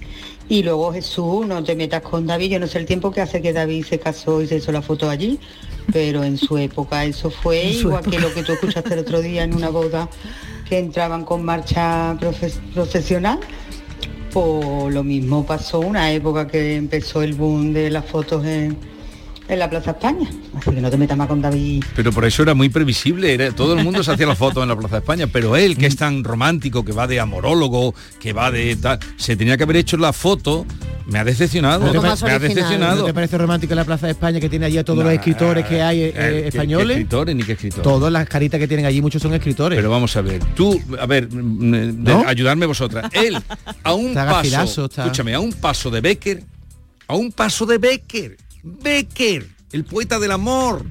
Y 0.48 0.62
luego 0.62 0.92
Jesús, 0.92 1.46
no 1.46 1.62
te 1.64 1.74
metas 1.74 2.02
con 2.02 2.26
David. 2.26 2.52
Yo 2.52 2.61
no 2.61 2.66
sé 2.66 2.78
el 2.78 2.87
tiempo 2.87 3.11
que 3.11 3.20
hace 3.20 3.42
que 3.42 3.52
David 3.52 3.85
se 3.85 3.98
casó 3.98 4.40
y 4.42 4.46
se 4.46 4.57
hizo 4.57 4.70
la 4.70 4.83
foto 4.83 5.11
allí, 5.11 5.38
pero 5.92 6.22
en 6.24 6.38
su 6.38 6.57
época 6.59 7.05
eso 7.05 7.31
fue 7.31 7.64
igual 7.64 8.05
que 8.05 8.20
lo 8.20 8.33
que 8.33 8.42
tú 8.42 8.52
escuchaste 8.52 8.94
el 8.94 9.00
otro 9.00 9.20
día 9.20 9.44
en 9.44 9.55
una 9.55 9.70
boda 9.70 10.09
que 10.68 10.78
entraban 10.78 11.24
con 11.24 11.44
marcha 11.44 12.16
procesional. 12.74 13.40
Pues 14.33 14.94
lo 14.94 15.02
mismo 15.05 15.44
pasó 15.44 15.81
una 15.81 16.12
época 16.12 16.46
que 16.46 16.76
empezó 16.76 17.22
el 17.22 17.35
boom 17.35 17.72
de 17.72 17.90
las 17.90 18.07
fotos 18.07 18.44
en, 18.46 18.76
en 19.52 19.58
la 19.58 19.70
Plaza 19.70 19.90
España. 19.92 20.28
Así 20.56 20.70
que 20.70 20.80
no 20.80 20.90
te 20.90 20.96
metas 20.96 21.16
más 21.16 21.28
con 21.28 21.40
David. 21.40 21.84
Pero 21.94 22.12
por 22.12 22.24
eso 22.24 22.42
era 22.42 22.54
muy 22.54 22.68
previsible, 22.68 23.34
era, 23.34 23.50
todo 23.52 23.74
el 23.76 23.84
mundo 23.84 24.02
se 24.02 24.12
hacía 24.12 24.26
las 24.26 24.38
fotos 24.38 24.62
en 24.62 24.68
la 24.68 24.76
Plaza 24.76 24.96
de 24.96 25.00
España, 25.00 25.26
pero 25.26 25.56
él, 25.56 25.76
que 25.76 25.86
es 25.86 25.96
tan 25.96 26.24
romántico, 26.24 26.84
que 26.84 26.92
va 26.92 27.06
de 27.06 27.20
amorólogo, 27.20 27.94
que 28.20 28.32
va 28.32 28.50
de 28.50 28.76
tal, 28.76 28.98
se 29.16 29.36
tenía 29.36 29.56
que 29.56 29.64
haber 29.64 29.76
hecho 29.76 29.96
la 29.96 30.12
foto, 30.12 30.64
me 31.06 31.18
ha 31.18 31.24
decepcionado, 31.24 31.84
¿No 31.86 31.92
te, 31.92 32.00
me, 32.00 32.08
ha 32.30 32.38
decepcionado. 32.38 33.00
¿No 33.00 33.04
te 33.06 33.12
parece 33.14 33.36
romántico 33.36 33.74
la 33.74 33.84
Plaza 33.84 34.06
de 34.06 34.12
España 34.12 34.38
que 34.40 34.48
tiene 34.48 34.66
allí 34.66 34.78
a 34.78 34.84
todos 34.84 35.02
los 35.04 35.12
escritores 35.12 35.66
que 35.66 35.82
hay 35.82 36.00
eh, 36.00 36.06
eh, 36.08 36.12
¿qué- 36.14 36.20
qué 36.42 36.48
españoles? 36.48 36.96
escritores 36.96 37.36
ni 37.36 37.42
qué 37.42 37.52
escritores? 37.52 37.82
Todas 37.82 38.12
las 38.12 38.28
caritas 38.28 38.60
que 38.60 38.68
tienen 38.68 38.86
allí, 38.86 39.02
muchos 39.02 39.20
son 39.20 39.34
escritores. 39.34 39.76
Pero 39.76 39.90
vamos 39.90 40.16
a 40.16 40.22
ver, 40.22 40.42
tú, 40.54 40.80
a 41.00 41.06
ver, 41.06 41.28
mm, 41.28 41.70
de- 42.04 42.12
¿No? 42.12 42.24
ayudarme 42.26 42.66
vosotras. 42.66 43.10
Él, 43.12 43.36
a 43.82 43.92
un 43.94 44.08
Está 44.08 44.24
paso, 44.26 44.36
gafilazo, 44.36 44.84
está. 44.86 45.02
escúchame, 45.02 45.34
a 45.34 45.40
un 45.40 45.52
paso 45.52 45.90
de 45.90 46.00
Becker, 46.00 46.42
a 47.08 47.14
un 47.16 47.32
paso 47.32 47.66
de 47.66 47.78
Becker, 47.78 48.36
Becker, 48.62 49.46
el 49.72 49.85
poeta 49.85 50.18
del 50.18 50.31
amor, 50.33 50.85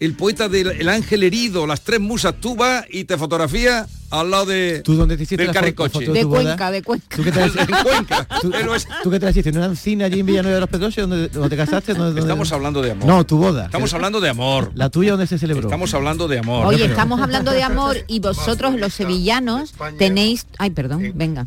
el 0.00 0.14
poeta 0.14 0.48
del 0.48 0.68
el 0.68 0.88
ángel 0.88 1.22
herido, 1.22 1.66
las 1.66 1.82
tres 1.82 2.00
musas, 2.00 2.34
tú 2.40 2.54
vas 2.56 2.84
y 2.90 3.04
te 3.04 3.18
fotografías 3.18 3.88
al 4.10 4.30
lado 4.30 4.46
de 4.46 4.80
¿Tú 4.82 4.94
dónde 4.94 5.18
te 5.18 5.24
hiciste 5.24 5.42
del 5.44 5.52
carricoche. 5.52 5.92
foto 5.92 6.12
de 6.14 6.20
De? 6.20 6.24
Cuenca, 6.26 6.70
de 6.70 6.82
Cuenca. 6.82 7.14
¿Tú 7.16 7.22
qué 7.24 7.30
te 7.32 7.42
En 7.44 7.50
Cuenca. 7.82 8.26
¿Tú, 8.40 8.50
Pero 8.50 8.74
es- 8.74 8.88
tú 9.02 9.10
qué 9.10 9.20
te 9.20 9.28
hiciste? 9.28 9.50
¿En 9.50 9.58
una 9.58 9.66
encina 9.66 10.06
allí 10.06 10.20
en 10.20 10.26
Villanueva 10.26 10.54
de 10.54 10.60
los 10.60 10.70
Pedroches 10.70 11.06
donde, 11.06 11.28
donde 11.28 11.50
te 11.50 11.56
casaste? 11.58 11.92
¿Dónde- 11.92 12.06
dónde- 12.06 12.20
Estamos 12.22 12.50
hablando 12.52 12.80
de 12.80 12.92
amor. 12.92 13.06
No, 13.06 13.26
tu 13.26 13.36
boda. 13.36 13.66
Estamos 13.66 13.92
hablando 13.92 14.18
de 14.20 14.30
amor. 14.30 14.72
¿La 14.74 14.88
tuya 14.88 15.10
dónde 15.10 15.26
se 15.26 15.36
celebró? 15.38 15.64
Estamos 15.68 15.92
hablando 15.92 16.26
de 16.26 16.38
amor. 16.38 16.66
Oye, 16.68 16.86
estamos 16.86 17.20
hablando 17.20 17.50
de 17.50 17.62
amor 17.62 17.98
y 18.06 18.20
vosotros 18.20 18.76
los 18.80 18.94
sevillanos 18.94 19.74
tenéis... 19.98 20.46
Ay, 20.56 20.70
perdón, 20.70 21.12
venga. 21.14 21.46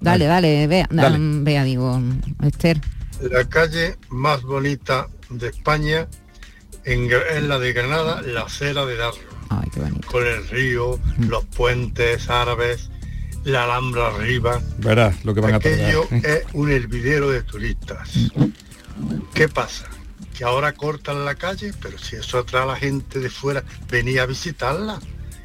Dale, 0.00 0.24
dale, 0.26 0.66
vea, 0.66 0.88
Dale. 0.90 1.18
vea, 1.42 1.64
digo, 1.64 2.00
Esther. 2.42 2.80
La 3.20 3.44
calle 3.48 3.96
más 4.10 4.42
bonita 4.42 5.08
de 5.30 5.48
España 5.48 6.08
en, 6.84 7.48
la 7.48 7.58
de 7.58 7.72
Granada, 7.72 8.22
la 8.22 8.42
acera 8.42 8.86
de 8.86 8.96
Darro. 8.96 9.18
Ay, 9.50 9.68
qué 9.72 9.80
bonito. 9.80 10.08
Con 10.08 10.26
el 10.26 10.46
río, 10.48 10.98
los 11.18 11.44
puentes 11.46 12.30
árabes, 12.30 12.90
la 13.44 13.64
Alhambra 13.64 14.08
arriba. 14.08 14.60
Verás 14.78 15.24
lo 15.24 15.34
que 15.34 15.40
van 15.40 15.54
a 15.54 15.60
tardar. 15.60 15.80
Aquello 15.80 16.08
es 16.10 16.44
un 16.52 16.70
hervidero 16.70 17.30
de 17.30 17.42
turistas. 17.42 18.30
¿Qué 19.34 19.48
pasa? 19.48 19.86
Que 20.36 20.44
ahora 20.44 20.72
cortan 20.72 21.24
la 21.24 21.34
calle, 21.34 21.72
pero 21.82 21.98
si 21.98 22.16
eso 22.16 22.38
atrae 22.38 22.62
a 22.62 22.66
la 22.66 22.76
gente 22.76 23.18
de 23.18 23.30
fuera, 23.30 23.64
venía 23.90 24.22
a 24.22 24.26
visitarla 24.26 25.00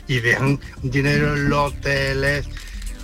y 0.08 0.20
dejan 0.20 0.60
dinero 0.82 1.36
en 1.36 1.50
los 1.50 1.74
hoteles. 1.74 2.48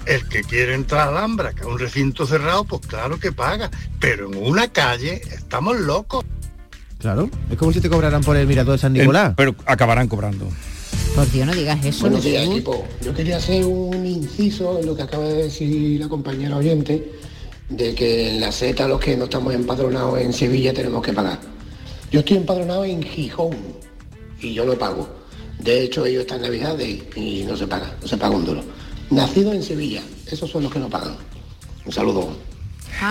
El 0.05 0.27
que 0.27 0.43
quiere 0.43 0.73
entrar 0.73 1.07
a 1.07 1.09
Alhambra, 1.09 1.53
que 1.53 1.61
es 1.61 1.67
un 1.67 1.77
recinto 1.77 2.25
cerrado, 2.25 2.63
pues 2.63 2.81
claro 2.87 3.19
que 3.19 3.31
paga. 3.31 3.69
Pero 3.99 4.31
en 4.31 4.37
una 4.37 4.67
calle 4.69 5.21
estamos 5.31 5.79
locos. 5.79 6.25
Claro, 6.99 7.29
es 7.49 7.57
como 7.57 7.71
si 7.71 7.79
te 7.79 7.89
cobraran 7.89 8.21
por 8.21 8.35
el 8.35 8.47
mirador 8.47 8.73
de 8.73 8.79
San 8.79 8.93
Nicolás. 8.93 9.33
pero 9.37 9.55
acabarán 9.65 10.07
cobrando. 10.07 10.49
Por 11.15 11.31
Dios, 11.31 11.47
no 11.47 11.53
digas 11.53 11.83
eso. 11.85 12.01
Buenos 12.01 12.23
días, 12.23 12.45
equipo. 12.45 12.85
Yo 13.01 13.13
quería 13.13 13.37
hacer 13.37 13.65
un 13.65 14.05
inciso 14.05 14.79
en 14.79 14.85
lo 14.85 14.95
que 14.95 15.03
acaba 15.03 15.25
de 15.25 15.43
decir 15.43 15.99
la 15.99 16.09
compañera 16.09 16.57
oyente, 16.57 17.11
de 17.69 17.95
que 17.95 18.31
en 18.31 18.41
la 18.41 18.51
Z 18.51 18.87
los 18.87 18.99
que 18.99 19.15
no 19.15 19.25
estamos 19.25 19.53
empadronados 19.53 20.19
en 20.19 20.33
Sevilla 20.33 20.73
tenemos 20.73 21.01
que 21.01 21.13
pagar. 21.13 21.39
Yo 22.11 22.19
estoy 22.21 22.37
empadronado 22.37 22.83
en 22.85 23.03
Gijón 23.03 23.55
y 24.41 24.53
yo 24.53 24.65
no 24.65 24.73
pago. 24.73 25.07
De 25.59 25.83
hecho, 25.83 26.05
ellos 26.05 26.21
están 26.21 26.41
Navidades 26.41 27.01
y 27.15 27.43
no 27.43 27.55
se 27.55 27.67
paga, 27.67 27.95
no 28.01 28.07
se 28.07 28.17
paga 28.17 28.35
un 28.35 28.45
duro. 28.45 28.63
Nacido 29.09 29.53
en 29.53 29.63
Sevilla, 29.63 30.03
esos 30.27 30.49
son 30.49 30.63
los 30.63 30.71
que 30.71 30.79
no 30.79 30.89
pagan. 30.89 31.15
Un 31.85 31.91
saludo. 31.91 32.49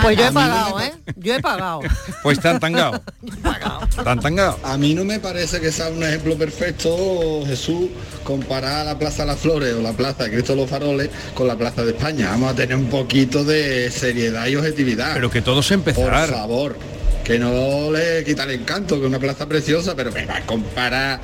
Pues 0.01 0.17
yo 0.17 0.23
he 0.23 0.27
no 0.27 0.33
pagado, 0.33 0.79
¿eh? 0.79 0.93
Yo 1.15 1.35
he 1.35 1.41
pagado. 1.41 1.81
Pues 2.23 2.37
están 2.37 2.59
tangados. 2.59 3.01
Están 3.97 4.19
tangados. 4.19 4.57
A 4.63 4.77
mí 4.77 4.93
no 4.93 5.03
me 5.03 5.19
parece 5.19 5.59
que 5.59 5.71
sea 5.71 5.89
un 5.89 6.03
ejemplo 6.03 6.37
perfecto, 6.37 7.43
Jesús, 7.45 7.89
comparar 8.23 8.85
la 8.85 8.97
Plaza 8.97 9.23
de 9.23 9.27
las 9.27 9.39
Flores 9.39 9.73
o 9.73 9.81
la 9.81 9.93
Plaza 9.93 10.25
de 10.25 10.31
Cristo 10.31 10.53
de 10.53 10.61
los 10.61 10.69
Faroles 10.69 11.09
con 11.33 11.47
la 11.47 11.55
Plaza 11.55 11.83
de 11.83 11.91
España. 11.91 12.29
Vamos 12.29 12.51
a 12.51 12.55
tener 12.55 12.75
un 12.75 12.87
poquito 12.87 13.43
de 13.43 13.89
seriedad 13.89 14.47
y 14.47 14.55
objetividad. 14.55 15.13
Pero 15.13 15.29
que 15.29 15.41
todos 15.41 15.69
empezar. 15.71 16.27
Por 16.27 16.37
favor. 16.37 16.77
Que 17.23 17.37
no 17.39 17.91
le 17.91 18.23
quita 18.23 18.43
el 18.43 18.51
encanto, 18.51 18.95
que 18.95 19.01
es 19.01 19.07
una 19.07 19.19
plaza 19.19 19.47
preciosa, 19.47 19.95
pero 19.95 20.11
me 20.11 20.25
va 20.25 20.37
a 20.37 20.45
comparar 20.45 21.19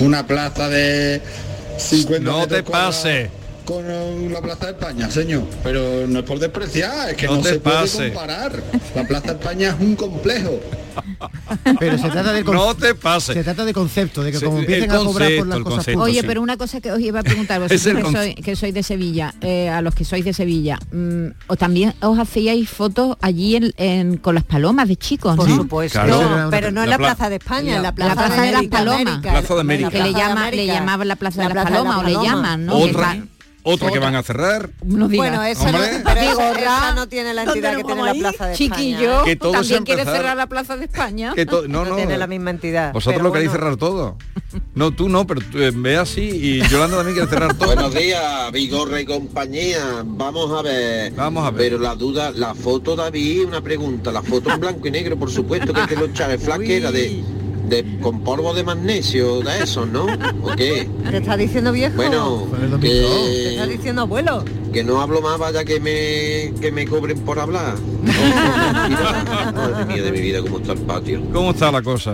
una 0.00 0.26
plaza 0.26 0.68
de 0.68 1.20
50 1.78 2.30
No 2.30 2.46
te 2.46 2.62
cuadrados 2.62 2.96
pase. 2.96 3.30
Con 3.70 4.32
la 4.32 4.40
Plaza 4.40 4.66
de 4.66 4.72
España, 4.72 5.10
señor. 5.10 5.44
Pero 5.62 6.06
no 6.08 6.18
es 6.18 6.24
por 6.24 6.38
despreciar, 6.40 7.10
es 7.10 7.16
que 7.16 7.26
No 7.26 7.36
no, 7.36 7.42
te 7.42 7.50
se 7.50 7.60
pase. 7.60 7.96
puede 7.96 8.08
comparar. 8.12 8.62
La 8.96 9.06
Plaza 9.06 9.26
de 9.28 9.32
España 9.34 9.68
es 9.68 9.74
un 9.80 9.94
complejo. 9.96 10.60
Pero 11.78 11.96
se 11.98 12.08
trata 12.10 12.32
de 12.32 12.42
No 12.50 12.74
te 12.74 12.94
pase. 12.96 13.32
Se 13.34 13.44
trata 13.44 13.64
de 13.64 13.72
concepto, 13.72 14.22
de 14.24 14.32
que 14.32 14.38
Se- 14.38 14.44
como 14.46 14.58
empiecen 14.58 14.90
a 14.90 14.98
cobrar 14.98 15.30
por 15.38 15.46
las 15.46 15.58
cosas 15.60 15.74
concepto. 15.76 16.00
Oye, 16.02 16.22
pero 16.24 16.42
una 16.42 16.56
cosa 16.56 16.80
que 16.80 16.90
os 16.90 16.98
iba 17.00 17.20
a 17.20 17.22
preguntar, 17.22 17.60
vosotros 17.68 17.84
que, 17.94 18.02
conce- 18.02 18.12
sois, 18.32 18.34
que 18.44 18.56
sois 18.56 18.74
de 18.74 18.82
Sevilla, 18.82 19.34
eh, 19.40 19.68
a 19.68 19.82
los 19.82 19.94
que 19.94 20.04
sois 20.04 20.24
de 20.24 20.32
Sevilla, 20.32 20.78
mm, 20.92 21.26
o 21.46 21.56
también 21.56 21.94
os 22.00 22.18
hacíais 22.18 22.68
fotos 22.68 23.16
allí 23.20 23.54
en- 23.56 23.72
en- 23.76 24.16
con 24.16 24.34
las 24.34 24.44
palomas 24.44 24.88
de 24.88 24.96
chicos, 24.96 25.36
Por 25.36 25.48
¿no? 25.48 25.56
supuesto. 25.56 26.00
Claro. 26.02 26.44
No, 26.44 26.50
pero 26.50 26.72
no 26.72 26.82
en 26.82 26.90
La 26.90 26.94
la, 26.94 26.98
pla- 26.98 27.14
Plaza 27.14 27.28
de 27.30 27.36
España, 27.36 27.76
en 27.76 27.82
la 27.82 27.88
La 27.90 27.94
Plaza, 27.94 28.14
Plaza 28.14 28.40
de, 28.42 28.46
de 28.48 28.52
las 28.52 28.64
Palomas. 28.66 29.00
América. 29.00 29.30
Plaza 29.30 29.54
de 29.54 29.60
América. 29.60 29.90
Que 29.90 29.98
le, 29.98 30.10
Plaza 30.10 30.18
llama, 30.28 30.50
le 30.50 30.66
llamaban 30.66 31.08
la 31.08 31.16
Plaza 31.16 31.42
de 31.42 31.48
La 31.48 31.54
las 31.54 31.64
Plaza 31.66 31.78
de 31.78 31.88
Palomas, 31.88 31.98
o 32.04 32.20
le 32.20 32.26
llaman, 32.26 32.66
¿no? 32.66 32.78
Que 32.84 32.92
Otra, 33.62 33.90
que 33.90 33.98
van 33.98 34.14
a 34.14 34.22
cerrar. 34.22 34.70
no 34.84 35.08
digas. 35.08 35.28
Bueno, 35.28 35.42
esa 35.44 35.70
no, 35.72 35.78
pero 36.04 36.20
esa, 36.20 36.52
esa 36.52 36.94
no 36.94 37.08
tiene 37.08 37.34
la 37.34 37.42
entidad 37.44 37.76
que 37.76 37.84
tiene 37.84 38.02
la 38.02 38.14
Plaza 38.14 38.46
de 38.46 38.52
España. 38.54 38.76
Chiquillo, 38.76 39.24
Que 39.24 39.36
todo 39.36 39.52
también 39.52 39.84
quiere 39.84 40.04
cerrar 40.04 40.36
la 40.36 40.46
Plaza 40.46 40.76
de 40.76 40.84
España. 40.86 41.32
Que 41.34 41.44
no, 41.44 41.62
No, 41.68 41.84
no. 41.84 41.96
tiene 41.96 42.16
la 42.16 42.26
misma 42.26 42.50
entidad. 42.50 42.92
Vosotros 42.92 43.16
pero 43.18 43.24
lo 43.28 43.32
queréis 43.32 43.50
bueno. 43.50 43.64
cerrar 43.64 43.76
todo. 43.78 44.16
No, 44.74 44.92
tú 44.92 45.08
no, 45.08 45.26
pero 45.26 45.40
tú, 45.40 45.58
eh, 45.58 45.72
ve 45.74 45.96
así 45.96 46.22
y 46.22 46.68
Yolanda 46.68 46.96
también 46.96 47.16
quiere 47.16 47.30
cerrar 47.30 47.54
todo. 47.54 47.66
Buenos 47.66 47.94
días, 47.94 48.50
Vigorra 48.52 49.00
y 49.00 49.04
compañía. 49.04 50.02
Vamos 50.04 50.50
a 50.58 50.62
ver. 50.62 51.12
Vamos 51.12 51.46
a 51.46 51.50
ver. 51.50 51.70
Pero 51.70 51.78
la 51.78 51.94
duda, 51.94 52.30
la 52.30 52.54
foto, 52.54 52.96
David, 52.96 53.44
una 53.46 53.60
pregunta. 53.60 54.10
La 54.10 54.22
foto 54.22 54.50
en 54.50 54.60
blanco 54.60 54.88
y 54.88 54.90
negro, 54.90 55.16
por 55.18 55.30
supuesto, 55.30 55.72
que 55.72 55.82
es 55.82 55.88
de 55.88 55.96
los 55.96 56.12
Chávez 56.14 56.42
Flash, 56.42 56.60
que 56.60 56.76
era 56.78 56.90
de, 56.90 57.22
de 57.70 57.98
con 58.02 58.20
polvo 58.22 58.52
de 58.52 58.64
magnesio, 58.64 59.40
de 59.40 59.62
esos, 59.62 59.88
¿no? 59.88 60.04
¿O 60.42 60.54
qué? 60.56 60.88
¿Te 61.10 61.16
está 61.18 61.36
diciendo 61.36 61.72
viejo? 61.72 61.96
Bueno, 61.96 62.46
¿Te 62.80 63.50
está 63.54 63.66
que, 63.66 63.72
diciendo 63.72 64.02
abuelo? 64.02 64.44
que 64.72 64.84
no 64.84 65.00
hablo 65.00 65.20
más, 65.20 65.36
vaya 65.38 65.64
que 65.64 65.80
me, 65.80 66.52
que 66.60 66.70
me 66.70 66.86
cobren 66.86 67.18
por 67.20 67.38
hablar. 67.40 67.74
No, 68.02 69.52
Madre 69.52 69.84
mía 69.86 70.02
de 70.02 70.12
mi 70.12 70.20
vida, 70.20 70.40
cómo 70.42 70.58
está 70.58 70.72
el 70.72 70.78
patio. 70.80 71.22
¿Cómo 71.32 71.50
está 71.50 71.72
la 71.72 71.82
cosa? 71.82 72.12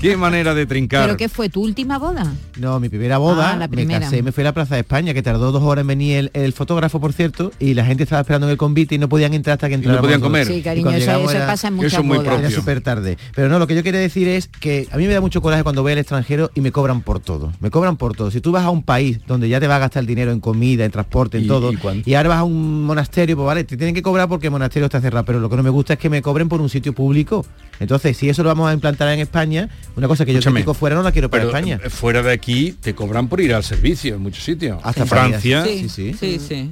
Qué 0.00 0.16
manera 0.16 0.54
de 0.54 0.66
trincar. 0.66 1.04
¿Pero 1.06 1.16
qué 1.16 1.28
fue? 1.28 1.48
¿Tu 1.48 1.60
última 1.62 1.98
boda? 1.98 2.32
No, 2.56 2.78
mi 2.80 2.88
primera 2.88 3.18
boda, 3.18 3.50
Ah, 3.52 3.56
la 3.56 3.66
me 3.68 3.76
primera. 3.76 4.00
casé, 4.00 4.22
me 4.22 4.32
fui 4.32 4.42
a 4.42 4.44
la 4.44 4.52
Plaza 4.54 4.74
de 4.76 4.82
España, 4.82 5.12
que 5.14 5.22
tardó 5.22 5.50
dos 5.52 5.62
horas 5.62 5.82
en 5.82 5.86
venir 5.88 6.16
el, 6.18 6.30
el 6.34 6.52
fotógrafo, 6.52 7.00
por 7.00 7.12
cierto, 7.12 7.50
y 7.58 7.74
la 7.74 7.84
gente 7.84 8.04
estaba 8.04 8.20
esperando 8.20 8.46
en 8.46 8.52
el 8.52 8.56
convite 8.58 8.94
y 8.94 8.98
no 8.98 9.08
podían 9.08 9.34
entrar 9.34 9.54
hasta 9.54 9.68
que 9.68 9.74
entraran. 9.74 10.00
podían 10.00 10.20
comer. 10.20 10.46
Sí, 10.46 10.62
cariño, 10.62 10.90
eso, 10.90 11.10
eso 11.30 11.38
pasa 11.46 11.68
en 11.68 11.74
muchas 11.74 11.92
Eso 11.92 12.00
es 12.00 12.06
muy 12.06 12.18
bodas. 12.18 12.38
Era 12.38 12.50
súper 12.50 12.80
tarde. 12.80 13.18
Pero 13.34 13.48
no, 13.48 13.58
lo 13.58 13.66
que 13.66 13.74
yo 13.74 13.82
quería 13.82 14.00
decir 14.00 14.28
es 14.28 14.48
que 14.48 14.87
a 14.92 14.96
mí 14.96 15.06
me 15.06 15.12
da 15.12 15.20
mucho 15.20 15.40
coraje 15.42 15.62
cuando 15.62 15.82
voy 15.82 15.92
al 15.92 15.98
extranjero 15.98 16.50
y 16.54 16.60
me 16.60 16.72
cobran 16.72 17.02
por 17.02 17.20
todo. 17.20 17.52
Me 17.60 17.70
cobran 17.70 17.96
por 17.96 18.14
todo. 18.16 18.30
Si 18.30 18.40
tú 18.40 18.52
vas 18.52 18.64
a 18.64 18.70
un 18.70 18.82
país 18.82 19.20
donde 19.26 19.48
ya 19.48 19.60
te 19.60 19.66
va 19.66 19.76
a 19.76 19.78
gastar 19.78 20.00
el 20.02 20.06
dinero 20.06 20.32
en 20.32 20.40
comida, 20.40 20.84
en 20.84 20.90
transporte, 20.90 21.38
en 21.38 21.44
¿Y- 21.44 21.46
todo, 21.46 21.70
y 22.04 22.14
ahora 22.14 22.28
vas 22.30 22.38
a 22.38 22.44
un 22.44 22.84
monasterio, 22.84 23.36
pues 23.36 23.46
vale, 23.46 23.64
te 23.64 23.76
tienen 23.76 23.94
que 23.94 24.02
cobrar 24.02 24.28
porque 24.28 24.46
el 24.46 24.50
monasterio 24.50 24.86
está 24.86 25.00
cerrado, 25.00 25.24
pero 25.24 25.40
lo 25.40 25.48
que 25.50 25.56
no 25.56 25.62
me 25.62 25.70
gusta 25.70 25.94
es 25.94 25.98
que 25.98 26.08
me 26.10 26.22
cobren 26.22 26.48
por 26.48 26.60
un 26.60 26.68
sitio 26.68 26.92
público. 26.94 27.44
Entonces, 27.80 28.16
si 28.16 28.28
eso 28.28 28.42
lo 28.42 28.48
vamos 28.48 28.70
a 28.70 28.72
implantar 28.74 29.08
en 29.12 29.20
España, 29.20 29.68
una 29.96 30.08
cosa 30.08 30.24
que 30.24 30.32
yo 30.32 30.40
critico 30.40 30.74
fuera 30.74 30.96
no 30.96 31.02
la 31.02 31.12
quiero 31.12 31.30
para 31.30 31.44
Pero 31.44 31.56
España. 31.56 31.80
eh, 31.84 31.90
fuera 31.90 32.22
de 32.22 32.32
aquí 32.32 32.72
te 32.80 32.94
cobran 32.94 33.28
por 33.28 33.40
ir 33.40 33.54
al 33.54 33.64
servicio 33.64 34.14
en 34.16 34.22
muchos 34.22 34.42
sitios. 34.44 34.80
Hasta 34.82 35.02
en 35.02 35.08
Francia. 35.08 35.64
Sí, 35.64 35.88
sí. 35.88 36.14
Sí, 36.18 36.38
sí. 36.38 36.70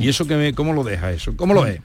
¿Y 0.00 0.08
eso 0.08 0.26
que 0.26 0.36
me, 0.36 0.54
cómo 0.54 0.72
lo 0.74 0.84
deja 0.84 1.10
eso? 1.12 1.34
¿Cómo 1.36 1.54
lo 1.54 1.66
es? 1.66 1.80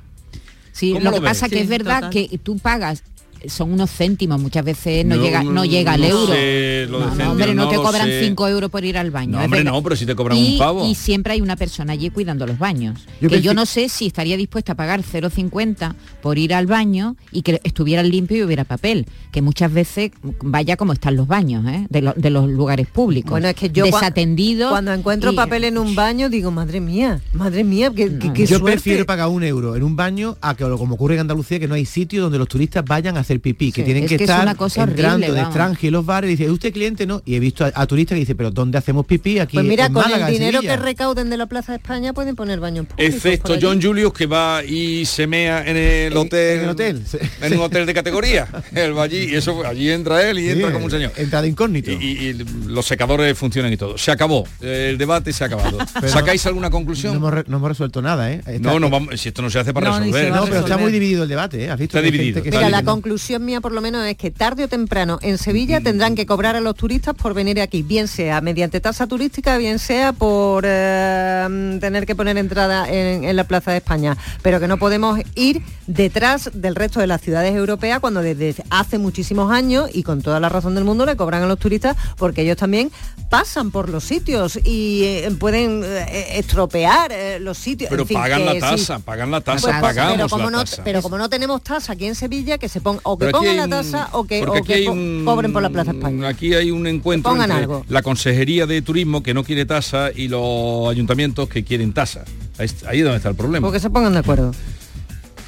Sí, 0.72 0.90
¿Cómo 0.94 1.00
lo 1.06 1.12
lo 1.12 1.16
que 1.18 1.22
ves? 1.22 1.30
pasa 1.32 1.50
que 1.50 1.56
Sí, 1.58 1.62
es 1.62 1.70
verdad 1.70 1.96
total. 1.96 2.10
que 2.10 2.38
tú 2.40 2.58
pagas 2.58 3.04
son 3.48 3.72
unos 3.74 3.90
céntimos, 3.92 4.40
muchas 4.42 4.64
veces 4.66 5.06
no, 5.06 5.16
No, 5.16 5.24
llega 5.24 5.44
no 5.44 5.66
llega 5.66 5.94
al 5.94 6.02
no 6.02 6.08
euro. 6.08 6.34
sé, 6.34 6.88
lo 6.90 7.00
de 7.00 7.06
no, 7.06 7.10
céntimos 7.12 7.32
hombre, 7.32 7.54
no, 7.56 7.64
no 7.66 7.70
te 7.70 7.76
cobran 7.78 8.08
sé. 8.08 8.24
5 8.26 8.48
euros 8.48 8.70
por 8.70 8.84
ir 8.86 8.98
al 8.98 9.12
baño. 9.12 9.38
No, 9.38 9.44
hombre, 9.44 9.64
no, 9.64 9.82
pero 9.84 9.96
si 9.96 10.06
te 10.06 10.16
cobran 10.16 10.38
y, 10.38 10.54
un 10.54 10.58
pavo. 10.60 10.86
Y 10.88 10.96
siempre 10.96 11.34
hay 11.34 11.42
una 11.42 11.56
persona 11.56 11.94
allí 11.94 12.10
cuidando 12.10 12.46
los 12.48 12.58
baños. 12.58 13.00
Yo 13.22 13.30
que 13.30 13.42
yo 13.42 13.54
no 13.54 13.66
sé 13.66 13.90
si 13.90 14.08
estaría 14.08 14.38
dispuesta 14.38 14.74
a 14.74 14.76
pagar 14.76 15.02
0,50 15.04 15.96
por 16.22 16.38
ir 16.38 16.54
al 16.54 16.66
baño 16.68 17.16
y 17.32 17.42
que 17.42 17.60
estuvieran 17.64 18.10
limpio 18.10 18.38
y 18.38 18.44
hubiera 18.44 18.64
papel. 18.64 19.06
Que 19.32 19.42
muchas 19.42 19.72
veces 19.74 20.12
vaya 20.42 20.78
como 20.78 20.94
están 20.94 21.16
los 21.16 21.28
baños, 21.28 21.66
¿eh? 21.68 21.86
de, 21.90 22.02
lo- 22.02 22.14
de 22.16 22.30
los 22.30 22.50
lugares 22.50 22.88
públicos. 22.88 23.32
Bueno, 23.32 23.48
es 23.48 23.56
que 23.56 23.70
yo 23.70 23.86
desatendidos. 23.86 24.70
Cuando 24.70 24.94
encuentro 24.94 25.32
y- 25.32 25.36
papel 25.36 25.64
en 25.66 25.78
un 25.78 25.96
baño 25.96 26.30
digo, 26.30 26.52
madre 26.52 26.80
mía, 26.80 27.22
madre 27.34 27.64
mía, 27.64 27.92
qué 27.96 28.10
Yo 28.46 28.58
suerte. 28.60 28.64
prefiero 28.74 29.06
pagar 29.06 29.28
un 29.30 29.44
euro 29.44 29.76
en 29.76 29.84
un 29.84 29.96
baño 29.96 30.38
a 30.42 30.56
que 30.56 30.64
como 30.64 30.96
ocurre 30.96 31.16
en 31.16 31.22
Andalucía 31.22 31.60
que 31.60 31.68
no 31.68 31.76
hay 31.76 31.86
sitio 31.86 32.22
donde 32.22 32.38
los 32.38 32.48
turistas 32.48 32.84
vayan 32.86 33.18
a 33.18 33.22
hacer 33.22 33.33
pipí, 33.40 33.72
que 33.72 33.84
tienen 33.84 34.04
es 34.04 34.10
que, 34.10 34.18
que 34.18 34.24
es 34.24 34.30
estar 34.30 34.56
cosa 34.56 34.84
entrando 34.84 35.26
horrible, 35.26 35.34
de 35.34 35.42
extranjero 35.42 35.88
y 35.88 35.92
los 35.92 36.06
bares 36.06 36.28
y 36.30 36.32
dice, 36.34 36.46
¿es 36.46 36.50
usted 36.52 36.72
cliente? 36.74 37.06
No. 37.06 37.22
Y 37.26 37.36
he 37.36 37.40
visto 37.40 37.66
a, 37.66 37.72
a 37.74 37.86
turistas 37.88 38.16
que 38.16 38.20
dice, 38.22 38.36
pero 38.36 38.52
¿dónde 38.52 38.78
hacemos 38.78 39.06
pipí? 39.06 39.40
Aquí 39.40 39.58
Pues 39.58 39.66
mira, 39.66 39.86
en 39.88 39.94
con 39.94 40.04
Málaga, 40.04 40.28
el 40.28 40.34
en 40.34 40.40
dinero 40.40 40.62
que 40.62 40.68
Sevilla". 40.68 40.84
recauden 40.84 41.30
de 41.30 41.38
la 41.38 41.46
Plaza 41.48 41.72
de 41.74 41.78
España 41.78 42.14
pueden 42.14 42.36
poner 42.36 42.60
baños 42.60 42.86
públicos. 42.88 43.16
Excepto. 43.16 43.56
John 43.62 43.82
Julius 43.82 44.14
que 44.14 44.26
va 44.26 44.64
y 44.64 45.06
se 45.06 45.28
mea 45.28 45.64
en 45.68 45.78
el 45.78 46.16
hotel. 46.18 46.58
en 46.60 46.64
el 46.64 46.70
hotel. 46.70 47.02
En 47.42 47.54
un 47.54 47.60
hotel 47.60 47.86
de 47.86 47.94
categoría. 47.94 48.48
Él 48.76 48.98
va 48.98 49.04
allí 49.04 49.30
y 49.32 49.36
eso 49.36 49.66
allí 49.66 49.90
entra 49.92 50.28
él 50.30 50.40
y 50.40 50.50
entra 50.50 50.68
Sí, 50.68 50.74
como 50.74 50.86
un 50.86 50.92
señor. 50.92 51.12
Entrada 51.16 51.48
incógnito. 51.48 51.92
Y, 51.92 51.96
y 51.96 52.34
los 52.68 52.86
secadores 52.86 53.38
funcionan 53.38 53.72
y 53.74 53.78
todo. 53.78 53.98
Se 53.98 54.12
acabó. 54.12 54.48
El 54.62 54.98
debate 54.98 55.32
se 55.34 55.44
ha 55.44 55.48
acabado. 55.48 55.78
Pero- 55.94 56.08
¿Sacáis 56.12 56.46
alguna 56.46 56.68
No 56.68 56.72
conclusión? 56.72 57.16
hemos, 57.16 57.34
re- 57.34 57.44
no 57.48 57.58
hemos 57.58 57.70
resuelto 57.70 58.02
nada, 58.02 58.32
¿eh? 58.32 58.42
Está- 58.46 58.60
No, 58.60 58.80
no 58.80 58.90
vamos, 58.90 59.20
si 59.20 59.30
esto 59.30 59.42
no 59.42 59.50
se 59.50 59.60
hace 59.60 59.74
para 59.74 59.90
No, 59.90 60.00
resolver. 60.00 60.32
No, 60.32 60.46
pero 60.46 60.60
está 60.60 60.78
muy 60.78 60.92
dividido 60.92 61.24
el 61.24 61.30
debate, 61.30 61.66
¿eh? 61.66 61.70
¿Has 61.70 61.80
visto 61.80 61.98
Está 61.98 62.06
dividido, 62.06 62.36
gente 62.36 62.42
que 62.44 62.50
está 62.50 62.60
Mira, 62.60 62.70
la 62.70 62.78
dividido. 62.78 62.92
Conclusión 63.24 63.46
mía 63.46 63.62
por 63.62 63.72
lo 63.72 63.80
menos 63.80 64.06
es 64.06 64.18
que 64.18 64.32
tarde 64.32 64.66
o 64.66 64.68
temprano 64.68 65.18
en 65.22 65.38
Sevilla 65.38 65.80
tendrán 65.80 66.14
que 66.14 66.26
cobrar 66.26 66.58
a 66.58 66.60
los 66.60 66.76
turistas 66.76 67.16
por 67.16 67.34
venir 67.34 67.62
aquí, 67.62 67.82
bien 67.82 68.10
sea 68.10 68.42
mediante 68.42 68.82
tasa 68.82 69.08
turística, 69.08 69.56
bien 69.58 69.80
sea 69.80 70.12
por 70.12 70.66
eh, 70.68 71.78
tener 71.80 72.06
que 72.06 72.16
poner 72.16 72.38
entrada 72.38 72.86
en, 72.90 73.24
en 73.24 73.36
la 73.38 73.46
Plaza 73.46 73.72
de 73.72 73.78
España, 73.78 74.18
pero 74.42 74.60
que 74.60 74.68
no 74.68 74.76
podemos 74.78 75.22
ir 75.36 75.62
detrás 75.88 76.50
del 76.54 76.76
resto 76.76 77.00
de 77.00 77.08
las 77.08 77.22
ciudades 77.22 77.56
europeas 77.56 78.02
cuando 78.02 78.22
desde 78.22 78.56
hace 78.70 78.98
muchísimos 78.98 79.50
años 79.54 79.90
y 79.94 80.04
con 80.04 80.22
toda 80.22 80.42
la 80.42 80.50
razón 80.50 80.76
del 80.76 80.84
mundo 80.84 81.06
le 81.06 81.16
cobran 81.16 81.44
a 81.44 81.46
los 81.48 81.60
turistas 81.60 81.96
porque 82.18 82.42
ellos 82.42 82.58
también 82.58 82.92
pasan 83.30 83.72
por 83.72 83.88
los 83.88 84.04
sitios 84.04 84.60
y 84.66 85.04
eh, 85.06 85.32
pueden 85.40 85.82
eh, 85.86 86.38
estropear 86.40 87.12
eh, 87.14 87.40
los 87.40 87.58
sitios. 87.58 87.90
Pero 87.90 88.02
En 88.04 88.08
fin, 88.10 88.18
pagan 88.18 88.46
la 88.46 88.54
sí. 88.54 88.60
tasa, 88.60 89.00
pagan 89.00 89.32
la 89.32 89.40
tasa, 89.42 89.68
Pues, 89.70 89.82
pagamos 89.82 90.16
pero 90.18 90.30
como 90.30 90.44
la 90.46 90.52
no, 90.52 90.60
tasa. 90.66 90.82
pero 90.84 91.02
como 91.02 91.18
no 91.18 91.30
tenemos 91.30 91.64
tasa 91.64 91.94
aquí 91.94 92.06
en 92.06 92.16
Sevilla, 92.16 92.58
que 92.58 92.68
se 92.70 92.82
ponga 92.82 93.00
o 93.14 93.18
que 93.18 93.28
pongan 93.28 93.58
la 93.58 93.68
tasa 93.68 94.10
o 94.14 94.26
que, 94.26 94.40
porque 94.40 94.52
o 94.52 94.62
aquí 94.62 94.68
que 94.68 94.74
hay 94.74 94.86
co- 94.86 94.92
un- 94.92 95.22
cobren 95.26 95.54
por 95.54 95.62
la 95.62 95.70
Plaza 95.70 95.92
España. 95.92 96.28
Aquí 96.28 96.54
hay 96.54 96.72
un 96.72 96.86
encuentro 96.88 97.32
pongan 97.32 97.50
entre 97.52 97.64
algo. 97.64 97.86
la 97.90 98.02
Consejería 98.02 98.66
de 98.66 98.82
Turismo 98.82 99.24
que 99.24 99.34
no 99.34 99.44
quiere 99.44 99.66
tasa 99.66 100.10
y 100.16 100.28
los 100.28 100.90
ayuntamientos 100.90 101.50
que 101.50 101.64
quieren 101.64 101.94
tasa. 101.94 102.26
Ahí, 102.58 102.66
es- 102.66 102.84
ahí 102.86 103.00
es 103.00 103.04
donde 103.04 103.18
está 103.18 103.30
el 103.30 103.36
problema. 103.36 103.66
Porque 103.68 103.80
se 103.80 103.90
pongan 103.90 104.14
de 104.14 104.20
acuerdo. 104.20 104.52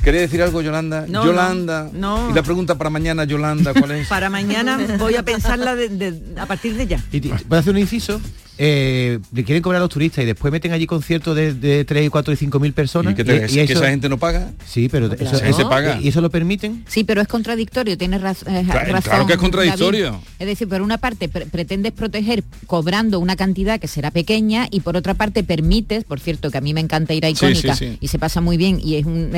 ¿Querés 0.04 0.22
decir 0.22 0.42
algo, 0.44 0.62
Yolanda? 0.62 1.06
No, 1.08 1.26
Yolanda. 1.26 1.90
no, 1.92 2.26
no. 2.26 2.30
Y 2.30 2.34
la 2.34 2.44
pregunta 2.44 2.78
para 2.78 2.92
mañana, 2.92 3.24
Yolanda, 3.24 3.74
¿cuál 3.74 3.92
es? 3.92 4.08
Para 4.10 4.30
mañana 4.30 4.78
voy 5.00 5.16
a 5.16 5.24
pensarla 5.24 5.76
de- 5.76 5.90
de- 5.90 6.40
a 6.40 6.46
partir 6.46 6.76
de 6.78 6.86
ya. 6.86 7.04
Y 7.12 7.22
¿Puedo 7.22 7.60
hacer 7.60 7.74
un 7.74 7.80
inciso? 7.80 8.22
Eh, 8.58 9.20
le 9.34 9.44
quieren 9.44 9.62
cobrar 9.62 9.80
a 9.82 9.84
los 9.84 9.90
turistas 9.90 10.24
y 10.24 10.26
después 10.28 10.52
meten 10.52 10.72
allí 10.72 10.86
conciertos 10.88 11.36
de, 11.36 11.54
de 11.54 11.84
3, 11.84 12.10
4 12.10 12.34
y 12.34 12.38
5 12.38 12.60
mil 12.60 12.74
personas. 12.74 13.14
¿Y 13.14 13.16
que, 13.16 13.24
te- 13.26 13.40
que 13.48 13.64
eso- 13.64 13.74
esa 13.74 13.90
gente 13.90 14.08
no 14.08 14.18
paga? 14.18 14.52
Sí, 14.66 14.88
pero 14.90 15.10
Claro. 15.10 15.38
eso, 15.46 15.70
paga. 15.70 16.00
¿Y 16.02 16.08
eso 16.08 16.22
lo 16.22 16.30
permiten? 16.30 16.84
Sí, 16.88 17.04
pero 17.04 17.22
es 17.22 17.28
contradictorio, 17.28 17.98
tienes 17.98 18.22
raz- 18.22 18.44
eh, 18.48 18.64
Claro, 18.66 18.94
razón. 18.94 19.02
claro 19.12 19.28
que 19.28 19.34
es 19.34 19.40
contradictorio. 19.40 20.06
David. 20.12 20.20
Es 20.40 20.48
decir, 20.48 20.70
por 20.70 20.82
una 20.82 20.98
parte 20.98 21.28
pre- 21.28 21.46
pretendes 21.48 21.92
proteger 21.92 22.44
cobrando 22.68 23.20
una 23.20 23.36
cantidad 23.36 23.80
que 23.80 23.88
será 23.88 24.12
pequeña 24.12 24.68
y 24.72 24.80
por 24.80 24.96
otra 24.96 25.14
parte 25.16 25.44
permites, 25.44 26.04
por 26.06 26.20
cierto, 26.20 26.50
que 26.50 26.58
a 26.58 26.62
mí 26.62 26.74
me 26.74 26.80
encanta 26.82 27.14
ir 27.14 27.26
a 27.26 27.30
icónica 27.30 27.76
sí, 27.76 27.88
sí. 27.92 27.98
y 28.00 28.08
se 28.08 28.20
pasa 28.20 28.40
muy 28.42 28.58
bien 28.58 28.80
y 28.84 28.96
es 28.96 29.06
un, 29.06 29.32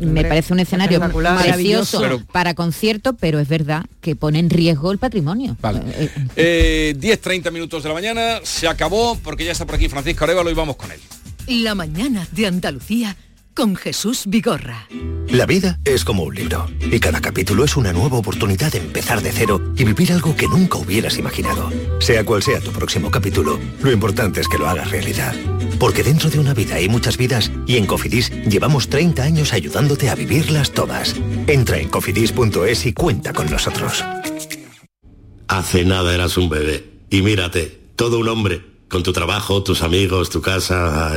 me, 0.00 0.24
parece 0.24 0.52
un 0.52 0.60
escenario 0.60 0.98
precioso 1.00 1.20
Maravilloso. 2.00 2.22
para 2.32 2.54
conciertos, 2.54 3.14
pero 3.20 3.38
es 3.38 3.48
verdad 3.48 3.84
que 4.00 4.16
pone 4.16 4.38
en 4.40 4.50
riesgo 4.50 4.90
el 4.92 4.98
patrimonio. 4.98 5.56
Vale. 5.60 5.80
Eh, 5.96 6.10
Eh, 6.36 6.94
10-30 6.98 7.50
minutos 7.52 7.82
de 7.82 7.88
la 7.88 7.94
mañana, 7.94 8.38
se 8.64 8.68
acabó 8.68 9.18
porque 9.22 9.44
ya 9.44 9.52
está 9.52 9.66
por 9.66 9.74
aquí 9.74 9.90
Francisco 9.90 10.24
Arevalo 10.24 10.50
y 10.50 10.54
vamos 10.54 10.76
con 10.76 10.90
él. 10.90 10.98
La 11.46 11.74
mañana 11.74 12.26
de 12.32 12.46
Andalucía 12.46 13.14
con 13.52 13.76
Jesús 13.76 14.22
Vigorra. 14.26 14.88
La 15.28 15.44
vida 15.44 15.78
es 15.84 16.02
como 16.02 16.22
un 16.22 16.34
libro 16.34 16.66
y 16.80 16.98
cada 16.98 17.20
capítulo 17.20 17.64
es 17.64 17.76
una 17.76 17.92
nueva 17.92 18.16
oportunidad 18.16 18.72
de 18.72 18.78
empezar 18.78 19.20
de 19.20 19.32
cero 19.32 19.60
y 19.76 19.84
vivir 19.84 20.14
algo 20.14 20.34
que 20.34 20.48
nunca 20.48 20.78
hubieras 20.78 21.18
imaginado. 21.18 21.70
Sea 22.00 22.24
cual 22.24 22.42
sea 22.42 22.58
tu 22.58 22.70
próximo 22.70 23.10
capítulo, 23.10 23.60
lo 23.82 23.92
importante 23.92 24.40
es 24.40 24.48
que 24.48 24.56
lo 24.56 24.66
hagas 24.66 24.90
realidad. 24.90 25.34
Porque 25.78 26.02
dentro 26.02 26.30
de 26.30 26.38
una 26.38 26.54
vida 26.54 26.76
hay 26.76 26.88
muchas 26.88 27.18
vidas 27.18 27.50
y 27.66 27.76
en 27.76 27.84
Cofidis 27.84 28.30
llevamos 28.46 28.88
30 28.88 29.22
años 29.22 29.52
ayudándote 29.52 30.08
a 30.08 30.14
vivirlas 30.14 30.70
todas. 30.72 31.14
Entra 31.46 31.76
en 31.80 31.90
cofidis.es 31.90 32.86
y 32.86 32.94
cuenta 32.94 33.34
con 33.34 33.50
nosotros. 33.50 34.02
Hace 35.48 35.84
nada 35.84 36.14
eras 36.14 36.38
un 36.38 36.48
bebé 36.48 36.94
y 37.10 37.20
mírate, 37.20 37.83
todo 37.96 38.18
un 38.18 38.28
hombre, 38.28 38.62
con 38.88 39.02
tu 39.02 39.12
trabajo, 39.12 39.62
tus 39.62 39.82
amigos, 39.82 40.30
tu 40.30 40.40
casa. 40.40 41.12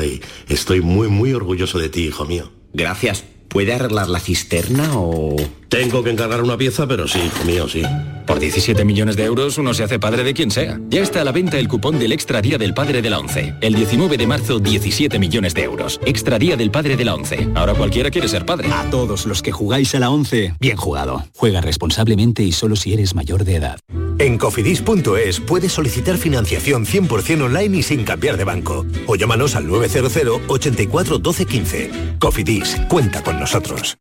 Estoy 0.48 0.82
muy, 0.82 1.08
muy 1.08 1.34
orgulloso 1.34 1.80
de 1.80 1.90
ti, 1.90 2.06
hijo 2.06 2.26
mío. 2.26 2.52
Gracias. 2.74 3.24
¿Puede 3.48 3.74
arreglar 3.74 4.10
la 4.10 4.20
cisterna 4.20 4.98
o...? 4.98 5.36
Tengo 5.70 6.04
que 6.04 6.12
encargar 6.12 6.42
una 6.42 6.58
pieza, 6.58 6.88
pero 6.88 7.08
sí, 7.08 7.20
hijo 7.20 7.44
mío, 7.44 7.68
sí. 7.68 7.84
Por 8.26 8.40
17 8.40 8.86
millones 8.86 9.16
de 9.16 9.26
euros 9.26 9.58
uno 9.58 9.74
se 9.74 9.84
hace 9.84 10.00
padre 10.00 10.24
de 10.24 10.34
quien 10.34 10.52
sea. 10.52 10.80
Ya 10.90 11.02
está 11.02 11.22
a 11.22 11.24
la 11.24 11.32
venta 11.32 11.60
el 11.60 11.68
cupón 11.68 12.00
del 12.00 12.12
Extra 12.12 12.42
Día 12.42 12.58
del 12.58 12.74
Padre 12.74 13.02
de 13.02 13.10
la 13.10 13.20
ONCE. 13.20 13.56
El 13.62 13.74
19 13.74 14.18
de 14.18 14.28
marzo, 14.28 14.60
17 14.60 15.20
millones 15.20 15.54
de 15.54 15.64
euros. 15.64 16.00
Extra 16.06 16.40
Día 16.40 16.56
del 16.56 16.72
Padre 16.72 16.96
de 16.96 17.06
la 17.06 17.16
ONCE. 17.16 17.50
Ahora 17.56 17.74
cualquiera 17.74 18.12
quiere 18.12 18.28
ser 18.28 18.46
padre. 18.46 18.70
A 18.72 18.90
todos 18.90 19.26
los 19.26 19.42
que 19.42 19.52
jugáis 19.52 19.94
a 19.96 20.00
la 20.00 20.10
ONCE, 20.10 20.54
bien 20.60 20.78
jugado. 20.78 21.26
Juega 21.36 21.62
responsablemente 21.62 22.44
y 22.44 22.52
solo 22.52 22.76
si 22.76 22.94
eres 22.94 23.16
mayor 23.16 23.44
de 23.44 23.56
edad. 23.56 23.80
En 24.20 24.38
cofidis.es 24.38 25.40
puedes 25.42 25.72
solicitar 25.72 26.18
financiación 26.18 26.86
100% 26.86 27.44
online 27.44 27.78
y 27.78 27.84
sin 27.84 28.04
cambiar 28.04 28.38
de 28.38 28.46
banco. 28.46 28.86
O 29.06 29.16
llámanos 29.16 29.56
al 29.56 29.68
900 29.68 30.42
84 30.48 31.20
12 31.20 31.46
15. 31.46 31.92
Cofidis, 32.20 32.78
cuenta 32.90 33.22
con 33.24 33.40
nosotros. 33.40 33.98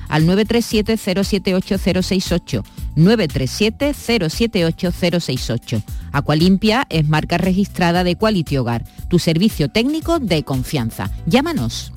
al 0.11 0.27
937-078-068. 0.27 2.63
937-078-068. 2.95 5.83
Aqualimpia 6.11 6.85
es 6.89 7.07
marca 7.07 7.39
registrada 7.39 8.03
de 8.03 8.17
Quality 8.17 8.57
Hogar, 8.57 8.83
tu 9.09 9.17
servicio 9.17 9.69
técnico 9.69 10.19
de 10.19 10.43
confianza. 10.43 11.09
Llámanos. 11.25 11.91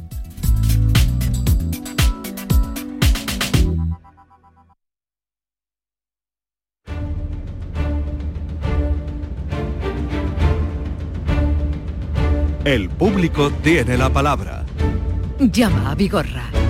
El 12.65 12.89
público 12.89 13.51
tiene 13.63 13.99
la 13.99 14.09
palabra. 14.09 14.65
Llama 15.39 15.91
a 15.91 15.95
Vigorra. 15.95 16.64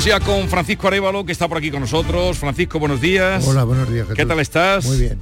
Vamos 0.00 0.18
ya 0.18 0.20
con 0.20 0.48
Francisco 0.48 0.88
Arevalo, 0.88 1.26
que 1.26 1.32
está 1.32 1.46
por 1.46 1.58
aquí 1.58 1.70
con 1.70 1.80
nosotros. 1.80 2.38
Francisco, 2.38 2.78
buenos 2.78 3.02
días. 3.02 3.46
Hola, 3.46 3.64
buenos 3.64 3.92
días. 3.92 4.06
¿Qué 4.06 4.14
Jesús. 4.14 4.28
tal 4.28 4.40
estás? 4.40 4.86
Muy 4.86 4.96
bien. 4.96 5.18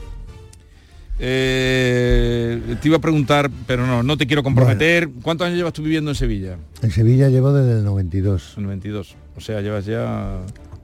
Eh, 1.19 2.77
te 2.81 2.87
iba 2.87 2.99
a 2.99 3.01
preguntar, 3.01 3.51
pero 3.67 3.88
no, 3.88 4.05
no 4.05 4.17
te 4.17 4.29
quiero 4.29 4.45
comprometer. 4.45 5.09
¿Cuántos 5.21 5.49
años 5.49 5.57
llevas 5.57 5.73
tú 5.73 5.83
viviendo 5.83 6.12
en 6.12 6.14
Sevilla? 6.14 6.59
En 6.81 6.93
Sevilla 6.93 7.29
llevo 7.29 7.53
desde 7.53 7.81
el 7.81 7.85
92. 7.85 8.55
En 8.57 8.62
92. 8.62 9.17
O 9.37 9.41
sea, 9.41 9.61
llevas 9.62 9.85
ya 9.85 10.38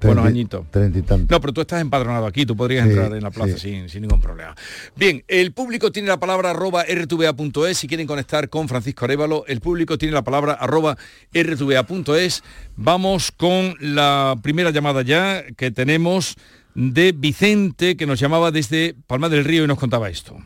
buenos 0.07 0.27
añitos. 0.27 0.67
Treinta 0.71 0.99
y 0.99 1.03
tantos. 1.03 1.31
No, 1.31 1.41
pero 1.41 1.53
tú 1.53 1.61
estás 1.61 1.81
empadronado 1.81 2.27
aquí, 2.27 2.47
tú 2.47 2.57
podrías 2.57 2.85
Sí, 2.85 2.91
entrar 2.91 3.13
en 3.15 3.23
la 3.23 3.31
plaza 3.31 3.55
sí. 3.55 3.71
sin, 3.71 3.89
sin 3.89 4.03
ningún 4.03 4.21
problema. 4.21 4.55
Bien, 4.97 5.25
el 5.29 5.53
público 5.53 5.91
tiene 5.93 6.09
la 6.09 6.19
palabra 6.21 6.51
arroba 6.51 6.85
rtva.es 6.85 7.79
si 7.79 7.87
quieren 7.89 8.07
conectar 8.07 8.49
con 8.49 8.69
Francisco 8.69 9.05
Arevalo. 9.05 9.45
El 9.47 9.61
público 9.61 9.99
tiene 9.99 10.15
la 10.15 10.23
palabra 10.23 10.53
arroba 10.55 10.97
rtva.es. 11.33 12.43
Vamos 12.77 13.33
con 13.33 13.75
la 13.81 14.37
primera 14.43 14.71
llamada 14.71 15.03
ya 15.03 15.45
que 15.57 15.71
tenemos 15.71 16.37
de 16.75 17.13
Vicente, 17.13 17.97
que 17.97 18.07
nos 18.07 18.19
llamaba 18.19 18.51
desde 18.51 18.95
Palma 19.07 19.29
del 19.29 19.45
Río 19.45 19.65
y 19.65 19.67
nos 19.67 19.79
contaba 19.79 20.09
esto. 20.11 20.37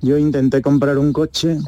Yo 0.00 0.18
intenté 0.18 0.62
comprar 0.62 0.98
un 0.98 1.12
coche 1.12 1.58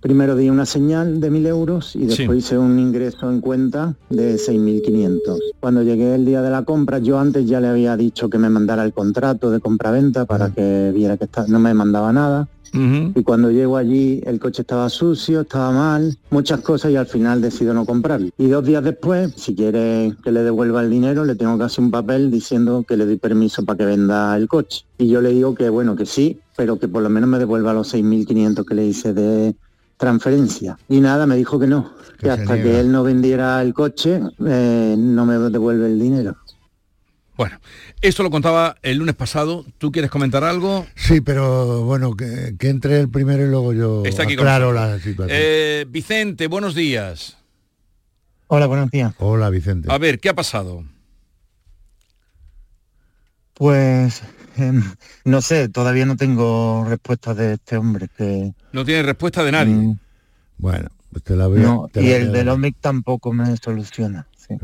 primero 0.00 0.36
di 0.36 0.48
una 0.48 0.64
señal 0.66 1.20
de 1.20 1.30
1.000 1.30 1.46
euros 1.46 1.96
y 1.96 2.06
después 2.06 2.38
hice 2.38 2.58
un 2.58 2.78
ingreso 2.78 3.30
en 3.30 3.40
cuenta 3.40 3.94
de 4.10 4.36
6.500. 4.38 5.38
Cuando 5.60 5.82
llegué 5.82 6.14
el 6.14 6.24
día 6.24 6.42
de 6.42 6.50
la 6.50 6.62
compra, 6.62 6.98
yo 6.98 7.18
antes 7.18 7.46
ya 7.46 7.60
le 7.60 7.68
había 7.68 7.96
dicho 7.96 8.30
que 8.30 8.38
me 8.38 8.48
mandara 8.48 8.84
el 8.84 8.92
contrato 8.92 9.50
de 9.50 9.60
compra-venta 9.60 10.24
para 10.24 10.50
que 10.50 10.92
viera 10.94 11.16
que 11.16 11.24
está- 11.24 11.46
no 11.48 11.58
me 11.58 11.74
mandaba 11.74 12.12
nada. 12.12 12.48
Y 12.70 13.22
cuando 13.22 13.50
llego 13.50 13.78
allí 13.78 14.20
el 14.26 14.38
coche 14.38 14.60
estaba 14.60 14.90
sucio, 14.90 15.40
estaba 15.40 15.72
mal, 15.72 16.18
muchas 16.28 16.60
cosas 16.60 16.90
y 16.92 16.96
al 16.96 17.06
final 17.06 17.40
decido 17.40 17.72
no 17.72 17.86
comprarlo. 17.86 18.28
Y 18.36 18.46
dos 18.48 18.62
días 18.62 18.84
después, 18.84 19.32
si 19.36 19.54
quiere 19.54 20.14
que 20.22 20.30
le 20.30 20.42
devuelva 20.42 20.82
el 20.82 20.90
dinero, 20.90 21.24
le 21.24 21.34
tengo 21.34 21.56
que 21.56 21.64
hacer 21.64 21.82
un 21.82 21.90
papel 21.90 22.30
diciendo 22.30 22.84
que 22.86 22.98
le 22.98 23.06
doy 23.06 23.16
permiso 23.16 23.64
para 23.64 23.78
que 23.78 23.84
venda 23.86 24.36
el 24.36 24.48
coche. 24.48 24.84
Y 24.98 25.08
yo 25.08 25.22
le 25.22 25.30
digo 25.30 25.54
que 25.54 25.70
bueno, 25.70 25.96
que 25.96 26.04
sí, 26.04 26.40
pero 26.58 26.78
que 26.78 26.88
por 26.88 27.02
lo 27.02 27.08
menos 27.08 27.30
me 27.30 27.38
devuelva 27.38 27.72
los 27.72 27.88
6.500 27.94 28.66
que 28.66 28.74
le 28.74 28.84
hice 28.86 29.14
de 29.14 29.54
transferencia. 29.98 30.78
Y 30.88 31.00
nada, 31.00 31.26
me 31.26 31.36
dijo 31.36 31.58
que 31.58 31.66
no, 31.66 31.92
que, 32.18 32.30
hasta 32.30 32.56
que 32.56 32.80
él 32.80 32.90
no 32.90 33.02
vendiera 33.02 33.60
el 33.60 33.74
coche, 33.74 34.20
eh, 34.46 34.94
no 34.96 35.26
me 35.26 35.36
devuelve 35.50 35.86
el 35.86 35.98
dinero. 35.98 36.36
Bueno, 37.36 37.60
esto 38.00 38.22
lo 38.22 38.30
contaba 38.30 38.76
el 38.82 38.98
lunes 38.98 39.14
pasado. 39.14 39.64
¿Tú 39.78 39.92
quieres 39.92 40.10
comentar 40.10 40.42
algo? 40.42 40.86
Sí, 40.96 41.20
pero 41.20 41.84
bueno, 41.84 42.16
que, 42.16 42.56
que 42.58 42.68
entre 42.68 42.98
el 42.98 43.08
primero 43.08 43.44
y 43.44 43.48
luego 43.48 43.72
yo 43.72 44.02
Está 44.04 44.24
aquí 44.24 44.34
aclaro 44.34 44.72
la 44.72 44.98
situación. 44.98 45.28
Eh, 45.30 45.86
Vicente, 45.88 46.48
buenos 46.48 46.74
días. 46.74 47.36
Hola, 48.48 48.66
buenos 48.66 48.90
días. 48.90 49.14
Hola, 49.18 49.50
Vicente. 49.50 49.92
A 49.92 49.98
ver, 49.98 50.18
¿qué 50.18 50.30
ha 50.30 50.34
pasado? 50.34 50.82
Pues 53.54 54.22
em, 54.58 54.82
no 55.24 55.40
sé, 55.40 55.68
todavía 55.68 56.06
no 56.06 56.16
tengo 56.16 56.84
respuesta 56.88 57.34
de 57.34 57.54
este 57.54 57.76
hombre 57.76 58.08
que 58.16 58.52
No 58.72 58.84
tiene 58.84 59.02
respuesta 59.02 59.42
de 59.44 59.52
nadie. 59.52 59.96
Bueno, 60.58 60.88
pues 61.10 61.22
te 61.24 61.36
la 61.36 61.46
voy 61.46 61.60
a- 61.60 61.62
no, 61.62 61.88
te 61.92 62.02
y 62.02 62.08
la 62.10 62.16
el 62.16 62.32
del 62.32 62.48
OMIC 62.48 62.76
tampoco 62.80 63.32
me 63.32 63.56
soluciona. 63.56 64.26
sí. 64.36 64.54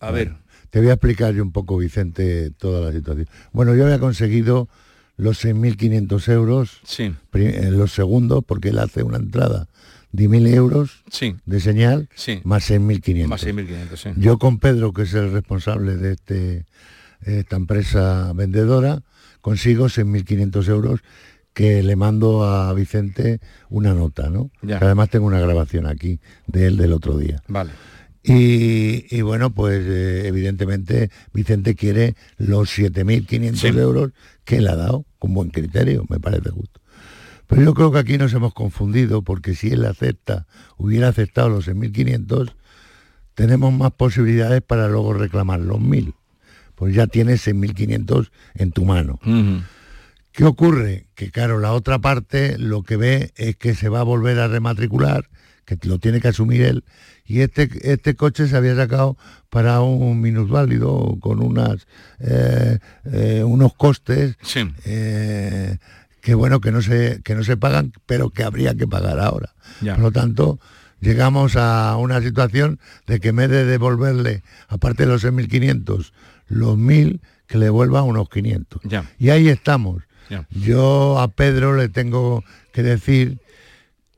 A 0.00 0.10
ver. 0.10 0.34
Te 0.70 0.80
voy 0.80 0.90
a 0.90 0.94
explicar 0.94 1.32
yo 1.34 1.42
un 1.42 1.52
poco, 1.52 1.78
Vicente, 1.78 2.50
toda 2.50 2.80
la 2.86 2.92
situación. 2.92 3.26
Bueno, 3.52 3.74
yo 3.74 3.84
había 3.84 3.98
conseguido 3.98 4.68
los 5.16 5.38
6.500 5.38 6.28
euros 6.28 6.80
Sí. 6.84 7.14
en 7.32 7.78
los 7.78 7.92
segundos, 7.92 8.44
porque 8.46 8.68
él 8.68 8.78
hace 8.78 9.02
una 9.02 9.16
entrada 9.16 9.68
de 10.12 10.28
1.000 10.28 10.46
euros 10.48 11.02
Sí. 11.10 11.36
de 11.46 11.60
señal, 11.60 12.08
Sí. 12.14 12.40
más 12.44 12.64
6.500. 12.64 13.28
Más 13.28 13.40
6.500, 13.40 14.00
sí. 14.00 14.10
Yo 14.16 14.38
con 14.38 14.58
Pedro, 14.58 14.92
que 14.92 15.02
es 15.02 15.14
el 15.14 15.32
responsable 15.32 15.96
de 15.96 16.12
este, 16.12 16.66
esta 17.22 17.56
empresa 17.56 18.32
vendedora, 18.34 19.02
consigo 19.40 19.86
6.500 19.86 20.68
euros 20.68 21.00
que 21.52 21.82
le 21.82 21.96
mando 21.96 22.44
a 22.44 22.72
Vicente 22.74 23.40
una 23.70 23.94
nota, 23.94 24.28
¿no? 24.28 24.50
Ya. 24.62 24.78
Que 24.78 24.84
además 24.84 25.08
tengo 25.08 25.26
una 25.26 25.40
grabación 25.40 25.86
aquí 25.86 26.20
de 26.46 26.66
él 26.66 26.76
del 26.76 26.92
otro 26.92 27.16
día. 27.16 27.42
Vale. 27.48 27.70
Y, 28.22 29.06
y 29.16 29.22
bueno, 29.22 29.50
pues 29.54 29.84
eh, 29.86 30.26
evidentemente 30.26 31.10
Vicente 31.32 31.74
quiere 31.76 32.14
los 32.38 32.76
7.500 32.76 33.54
Sí. 33.56 33.66
euros 33.68 34.10
que 34.44 34.56
él 34.56 34.68
ha 34.68 34.76
dado, 34.76 35.04
con 35.18 35.32
buen 35.32 35.50
criterio, 35.50 36.04
me 36.10 36.18
parece 36.18 36.50
justo. 36.50 36.80
Pero 37.46 37.62
yo 37.62 37.74
creo 37.74 37.92
que 37.92 37.98
aquí 38.00 38.18
nos 38.18 38.34
hemos 38.34 38.52
confundido 38.52 39.22
porque 39.22 39.54
si 39.54 39.68
él 39.68 39.84
acepta, 39.86 40.46
hubiera 40.76 41.06
aceptado 41.08 41.48
los 41.48 41.68
6.500, 41.68 42.52
tenemos 43.34 43.72
más 43.72 43.92
posibilidades 43.92 44.60
para 44.62 44.88
luego 44.88 45.12
reclamar 45.14 45.60
los 45.60 45.78
1.000. 45.78 46.12
Pues 46.76 46.94
ya 46.94 47.08
tienes 47.08 47.46
6.500 47.46 48.30
en 48.54 48.70
tu 48.70 48.84
mano. 48.84 49.18
¿Qué 50.36 50.44
ocurre? 50.44 51.06
Que 51.14 51.30
claro, 51.30 51.58
la 51.58 51.72
otra 51.72 51.98
parte 51.98 52.58
lo 52.58 52.82
que 52.82 52.96
ve 52.96 53.32
es 53.36 53.56
que 53.56 53.74
se 53.74 53.88
va 53.88 54.00
a 54.00 54.04
volver 54.04 54.38
a 54.38 54.48
rematricular, 54.48 55.28
que 55.64 55.78
lo 55.82 55.98
tiene 55.98 56.20
que 56.20 56.28
asumir 56.28 56.62
él, 56.62 56.84
y 57.24 57.40
este, 57.40 57.68
este 57.90 58.14
coche 58.14 58.46
se 58.46 58.56
había 58.56 58.76
sacado 58.76 59.16
para 59.48 59.80
un 59.80 60.20
minusválido 60.20 61.16
con 61.20 61.42
unas 61.42 61.86
eh, 62.20 62.78
eh, 63.04 63.42
unos 63.44 63.74
costes 63.74 64.36
eh, 64.84 65.78
que 66.20 66.34
bueno 66.34 66.60
que 66.60 66.70
no 66.70 66.82
se 66.82 67.20
que 67.24 67.34
no 67.34 67.42
se 67.42 67.56
pagan, 67.56 67.92
pero 68.04 68.30
que 68.30 68.44
habría 68.44 68.74
que 68.74 68.86
pagar 68.86 69.18
ahora. 69.18 69.54
Ya. 69.80 69.94
Por 69.94 70.04
lo 70.04 70.12
tanto, 70.12 70.60
llegamos 71.00 71.56
a 71.56 71.96
una 71.96 72.20
situación 72.20 72.78
de 73.06 73.20
que 73.20 73.28
en 73.28 73.36
vez 73.36 73.50
de 73.50 73.64
devolverle, 73.64 74.42
aparte 74.68 75.04
de 75.04 75.08
los 75.08 75.24
6.500, 75.24 76.12
los 76.46 76.76
1.000, 76.76 77.20
que 77.46 77.58
le 77.58 77.66
devuelva 77.66 78.02
unos 78.02 78.28
500. 78.28 78.82
Ya. 78.84 79.10
Y 79.18 79.30
ahí 79.30 79.48
estamos. 79.48 80.02
Ya. 80.28 80.46
Yo 80.50 81.18
a 81.18 81.28
Pedro 81.28 81.76
le 81.76 81.88
tengo 81.88 82.42
que 82.72 82.82
decir 82.82 83.38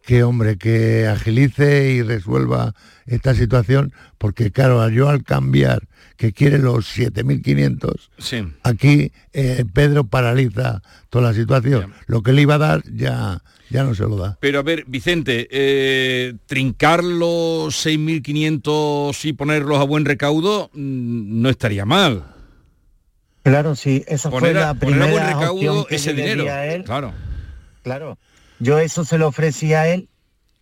que, 0.02 0.22
hombre, 0.22 0.56
que 0.56 1.06
agilice 1.06 1.90
y 1.90 2.02
resuelva 2.02 2.74
esta 3.06 3.34
situación, 3.34 3.92
porque 4.16 4.50
claro, 4.50 4.88
yo 4.88 5.08
al 5.08 5.22
cambiar 5.22 5.86
que 6.18 6.32
quiere 6.34 6.58
los 6.58 6.84
7.500, 6.98 8.10
Sí. 8.18 8.42
aquí 8.64 9.12
eh, 9.32 9.64
Pedro 9.72 10.04
paraliza 10.04 10.82
toda 11.08 11.28
la 11.30 11.34
situación. 11.34 11.94
Lo 12.08 12.22
que 12.22 12.32
le 12.34 12.42
iba 12.42 12.56
a 12.56 12.58
dar 12.58 12.82
ya, 12.92 13.40
ya 13.70 13.84
no 13.84 13.94
se 13.94 14.02
lo 14.02 14.16
da. 14.16 14.36
Pero 14.40 14.58
a 14.58 14.62
ver, 14.62 14.84
Vicente, 14.88 15.46
eh, 15.50 16.34
trincar 16.46 17.02
los 17.04 17.74
6.500 17.86 19.24
y 19.24 19.32
ponerlos 19.32 19.78
a 19.78 19.84
buen 19.84 20.04
recaudo 20.04 20.70
mm, 20.74 21.40
no 21.40 21.48
estaría 21.48 21.84
mal. 21.84 22.24
Claro, 23.44 23.74
sí, 23.76 24.04
esa 24.08 24.28
Poner 24.28 24.52
fue 24.54 24.62
a- 24.62 24.66
la 24.66 24.74
poner 24.74 24.94
a 25.02 25.06
primera 25.06 25.12
buen 25.12 25.26
recaudo 25.40 25.54
opción 25.54 25.84
que 25.88 25.94
ese 25.96 26.12
dinero. 26.14 26.52
a 26.52 26.66
él. 26.66 26.84
Claro. 26.84 27.14
Claro. 27.82 28.18
Yo 28.58 28.78
eso 28.80 29.04
se 29.04 29.18
lo 29.18 29.28
ofrecí 29.28 29.72
a 29.72 29.86
él 29.88 30.08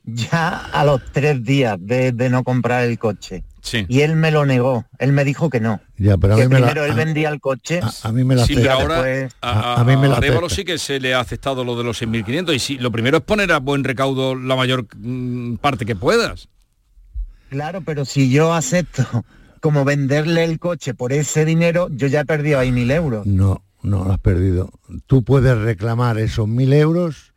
ya 0.05 0.57
a 0.67 0.85
los 0.85 1.01
tres 1.13 1.43
días 1.43 1.79
de, 1.81 2.13
de 2.13 2.29
no 2.31 2.45
comprar 2.45 2.85
el 2.85 2.99
coche. 2.99 3.43
Sí. 3.67 3.85
Y 3.89 4.03
él 4.03 4.15
me 4.15 4.31
lo 4.31 4.47
negó. 4.47 4.85
Él 5.01 5.11
me 5.13 5.25
dijo 5.25 5.51
que 5.51 5.59
no. 5.59 5.81
Ya, 5.99 6.17
pero 6.17 6.35
a 6.35 6.37
que 6.37 6.45
mí 6.45 6.55
me 6.55 6.61
la- 6.61 6.67
primero 6.69 6.85
él 6.87 6.93
a- 6.93 6.95
vendía 6.95 7.29
el 7.31 7.41
coche. 7.41 7.81
a 8.03 8.13
mí 8.13 8.23
me 8.23 8.37
la 8.37 8.47
Sí, 8.47 8.53
acepta. 8.53 8.77
pero 8.77 8.81
ahora 8.95 9.03
después- 9.03 9.35
a, 9.43 9.85
mí 9.85 9.97
me 9.97 10.07
la 10.09 10.49
sí 10.49 10.65
que 10.65 10.79
se 10.79 11.01
le 11.01 11.15
ha 11.15 11.21
aceptado 11.21 11.65
lo 11.65 11.77
de 11.77 11.83
los 11.83 11.99
6.500 11.99 12.55
y 12.55 12.61
sí, 12.61 12.79
lo 12.79 12.93
primero 12.93 13.17
es 13.19 13.23
poner 13.25 13.51
a 13.51 13.59
buen 13.59 13.83
recaudo 13.83 14.37
la 14.37 14.55
mayor 14.55 14.87
mm, 14.97 15.57
parte 15.57 15.85
que 15.85 15.97
puedas. 15.97 16.49
Claro, 17.51 17.81
pero 17.85 18.05
si 18.05 18.31
yo 18.31 18.55
acepto 18.55 19.05
como 19.61 19.85
venderle 19.85 20.45
el 20.45 20.61
coche 20.61 20.95
por 20.95 21.13
ese 21.13 21.45
dinero, 21.45 21.89
yo 21.91 22.07
ya 22.07 22.21
he 22.21 22.25
perdido 22.25 22.61
ahí 22.61 22.71
mil 22.71 22.91
euros. 22.93 23.27
No, 23.27 23.65
no 23.83 24.05
lo 24.05 24.13
has 24.13 24.21
perdido. 24.21 24.71
Tú 25.07 25.25
puedes 25.25 25.59
reclamar 25.59 26.19
esos 26.19 26.47
mil 26.47 26.73
euros 26.73 27.33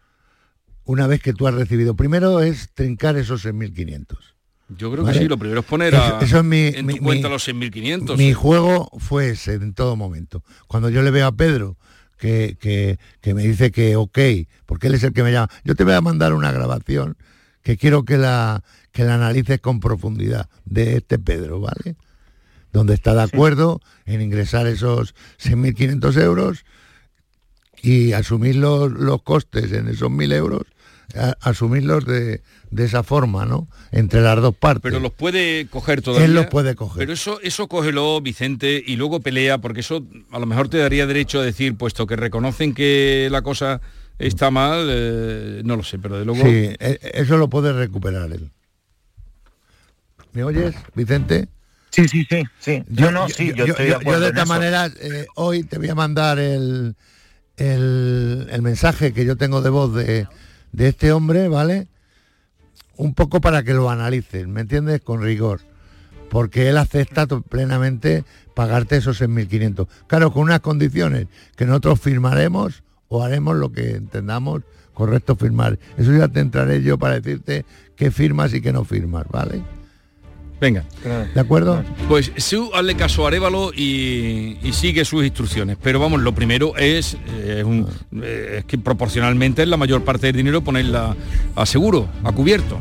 una 0.84 1.08
vez 1.08 1.22
que 1.24 1.34
tú 1.34 1.48
has 1.48 1.56
recibido. 1.56 1.96
Primero 1.96 2.40
es 2.42 2.70
trincar 2.76 3.18
esos 3.18 3.42
6.500. 3.46 4.36
Yo 4.78 4.92
creo 4.92 5.04
Vale. 5.04 5.18
que 5.18 5.24
sí, 5.24 5.28
lo 5.30 5.38
primero 5.38 5.62
es 5.62 5.66
poner 5.66 5.96
a- 5.96 6.20
eso 6.22 6.38
es 6.40 6.44
mi- 6.44 6.68
en 6.68 6.86
mi- 6.86 6.96
tu 6.98 7.04
cuenta 7.04 7.28
mi- 7.28 7.34
los 7.34 7.44
6.500. 7.48 8.18
Mi 8.18 8.34
juego 8.34 8.90
fue 9.00 9.30
ese 9.32 9.54
en 9.56 9.74
todo 9.74 9.96
momento. 9.96 10.44
Cuando 10.68 10.90
yo 10.90 11.02
le 11.02 11.10
veo 11.12 11.26
a 11.28 11.32
Pedro 11.32 11.76
que, 12.18 12.58
que- 12.60 13.00
que 13.22 13.34
me 13.34 13.44
dice 13.44 13.72
que 13.72 13.96
ok, 13.96 14.20
porque 14.66 14.88
él 14.88 14.94
es 14.96 15.04
el 15.04 15.14
que 15.14 15.24
me 15.24 15.32
llama, 15.32 15.50
yo 15.64 15.74
te 15.76 15.84
voy 15.84 15.94
a 15.94 16.02
mandar 16.02 16.34
una 16.34 16.52
grabación 16.52 17.18
que 17.64 17.78
quiero 17.78 18.04
que 18.06 18.18
la, 18.18 18.64
que 18.92 19.04
la 19.06 19.16
analices 19.16 19.60
con 19.60 19.80
profundidad 19.80 20.50
de 20.66 20.98
este 20.98 21.18
Pedro, 21.20 21.60
¿vale? 21.62 21.96
Donde 22.72 22.94
está 22.94 23.16
de 23.16 23.24
acuerdo 23.24 23.82
en 24.06 24.22
ingresar 24.22 24.68
esos 24.68 25.16
6.500 25.38 26.16
euros 26.18 26.64
y 27.82 28.14
asumir 28.14 28.56
los, 28.58 28.92
los 28.92 29.22
costes 29.24 29.72
en 29.72 29.88
esos 29.88 30.12
1.000 30.12 30.32
euros, 30.34 30.64
a- 31.16 31.36
asumirlos 31.42 32.06
de, 32.06 32.42
de 32.72 32.86
esa 32.86 33.04
forma, 33.04 33.46
¿no? 33.46 33.68
Entre 33.92 34.22
las 34.22 34.42
dos 34.42 34.56
partes. 34.56 34.84
Pero 34.84 35.00
los 35.00 35.12
puede 35.14 35.68
coger 35.68 36.02
todavía. 36.02 36.26
Él 36.26 36.34
los 36.36 36.46
puede 36.48 36.76
coger. 36.76 37.00
Pero 37.00 37.14
eso, 37.14 37.40
eso 37.42 37.68
cógelo, 37.68 38.20
Vicente, 38.22 38.84
y 38.86 38.96
luego 38.96 39.20
pelea, 39.20 39.58
porque 39.60 39.80
eso 39.82 40.06
a 40.32 40.40
lo 40.40 40.46
mejor 40.46 40.70
te 40.70 40.78
daría 40.78 41.06
derecho 41.08 41.40
a 41.40 41.44
decir, 41.46 41.76
puesto 41.76 42.06
que 42.08 42.16
reconocen 42.16 42.74
que 42.74 43.28
la 43.32 43.42
cosa 43.42 43.82
está 44.20 44.52
mal, 44.52 44.88
eh, 44.90 45.62
no 45.66 45.76
lo 45.78 45.84
sé, 45.84 45.98
pero 46.00 46.20
de 46.20 46.26
luego. 46.26 46.44
Sí, 46.44 46.76
e- 46.80 47.00
eso 47.14 47.38
lo 47.38 47.50
puede 47.50 47.74
recuperar 47.74 48.32
él. 48.32 48.52
¿Me 50.34 50.44
oyes, 50.44 50.76
Vicente? 50.94 51.48
Sí, 51.90 52.08
sí, 52.08 52.24
sí, 52.30 52.44
sí. 52.60 52.84
Yo 52.90 53.12
no, 53.12 53.28
sí, 53.30 53.52
yo 53.56 53.66
estoy 53.66 53.88
de 53.88 53.96
acuerdo 53.96 54.22
de 54.22 54.28
en 54.28 54.34
esta 54.36 54.44
eso. 54.44 54.54
manera, 54.54 54.92
eh, 55.02 55.26
hoy 55.36 55.64
te 55.64 55.80
voy 55.80 55.90
a 55.90 55.96
mandar 55.96 56.38
el, 56.38 56.96
el, 57.58 58.48
el 58.52 58.62
mensaje 58.62 59.12
que 59.12 59.26
yo 59.26 59.38
tengo 59.38 59.62
de 59.62 59.70
voz 59.72 59.96
de, 59.96 60.28
de 60.72 60.90
este 60.90 61.12
hombre, 61.12 61.48
¿vale? 61.48 61.88
Un 62.98 63.14
poco 63.14 63.42
para 63.42 63.64
que 63.64 63.74
lo 63.74 63.90
analices, 63.90 64.48
¿me 64.48 64.62
entiendes? 64.62 65.02
Con 65.02 65.22
rigor. 65.22 65.62
Porque 66.30 66.70
él 66.70 66.78
acepta 66.78 67.26
plenamente 67.28 68.24
pagarte 68.54 68.98
esos 68.98 69.22
6.500. 69.22 69.88
Claro, 70.08 70.32
con 70.32 70.44
unas 70.44 70.60
condiciones 70.60 71.28
que 71.56 71.66
nosotros 71.66 72.00
firmaremos 72.00 72.84
o 73.08 73.24
haremos 73.24 73.56
lo 73.56 73.72
que 73.72 73.92
entendamos 73.92 74.62
correcto 74.94 75.36
firmar. 75.36 75.80
Eso 75.98 76.14
ya 76.14 76.28
te 76.28 76.42
entraré 76.42 76.84
yo 76.84 76.98
para 76.98 77.20
decirte 77.20 77.66
qué 77.96 78.12
firmas 78.12 78.54
y 78.54 78.62
qué 78.62 78.74
no 78.74 78.84
firmas, 78.84 79.26
¿vale? 79.30 79.64
Venga. 80.60 80.84
¿De 81.34 81.40
acuerdo? 81.40 81.84
Pues 82.08 82.32
su 82.38 82.70
hazle 82.74 82.96
caso 82.96 83.24
a 83.24 83.30
Arevalo 83.30 83.72
y, 83.74 84.58
sigue 84.74 85.06
sus 85.06 85.24
instrucciones. 85.24 85.78
Pero 85.82 86.00
vamos, 86.00 86.22
lo 86.22 86.34
primero 86.34 86.76
es, 86.78 87.18
eh, 87.30 87.64
eh, 88.22 88.56
es 88.60 88.66
que 88.66 88.78
proporcionalmente 88.78 89.64
es 89.64 89.68
la 89.68 89.78
mayor 89.78 90.04
parte 90.04 90.28
del 90.28 90.36
dinero 90.36 90.62
ponerla 90.62 91.16
a 91.56 91.66
seguro, 91.66 92.08
a 92.24 92.32
cubierto. 92.32 92.80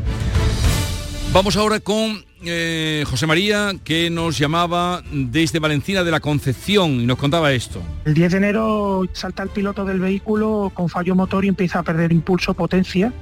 Vamos 1.33 1.57
ahora 1.57 1.81
con 1.81 2.28
eh, 2.45 3.05
José 3.07 3.27
María, 3.27 3.73
que 3.85 4.11
nos 4.11 4.39
llamaba 4.39 5.03
desde 5.11 5.59
Valencina 5.59 6.05
de 6.05 6.11
la 6.11 6.21
Concepción 6.21 7.01
y 7.01 7.07
nos 7.07 7.19
contaba 7.19 7.53
esto. 7.53 7.83
El 8.05 8.15
10 8.15 8.33
de 8.33 8.39
enero 8.39 9.09
salta 9.13 9.43
el 9.43 9.49
piloto 9.49 9.85
del 9.85 10.01
vehículo 10.01 10.71
con 10.75 10.89
fallo 10.89 11.15
motor 11.15 11.45
y 11.45 11.49
empieza 11.49 11.81
a 11.81 11.83
perder 11.83 12.13
impulso, 12.13 12.55
potencia 12.55 13.13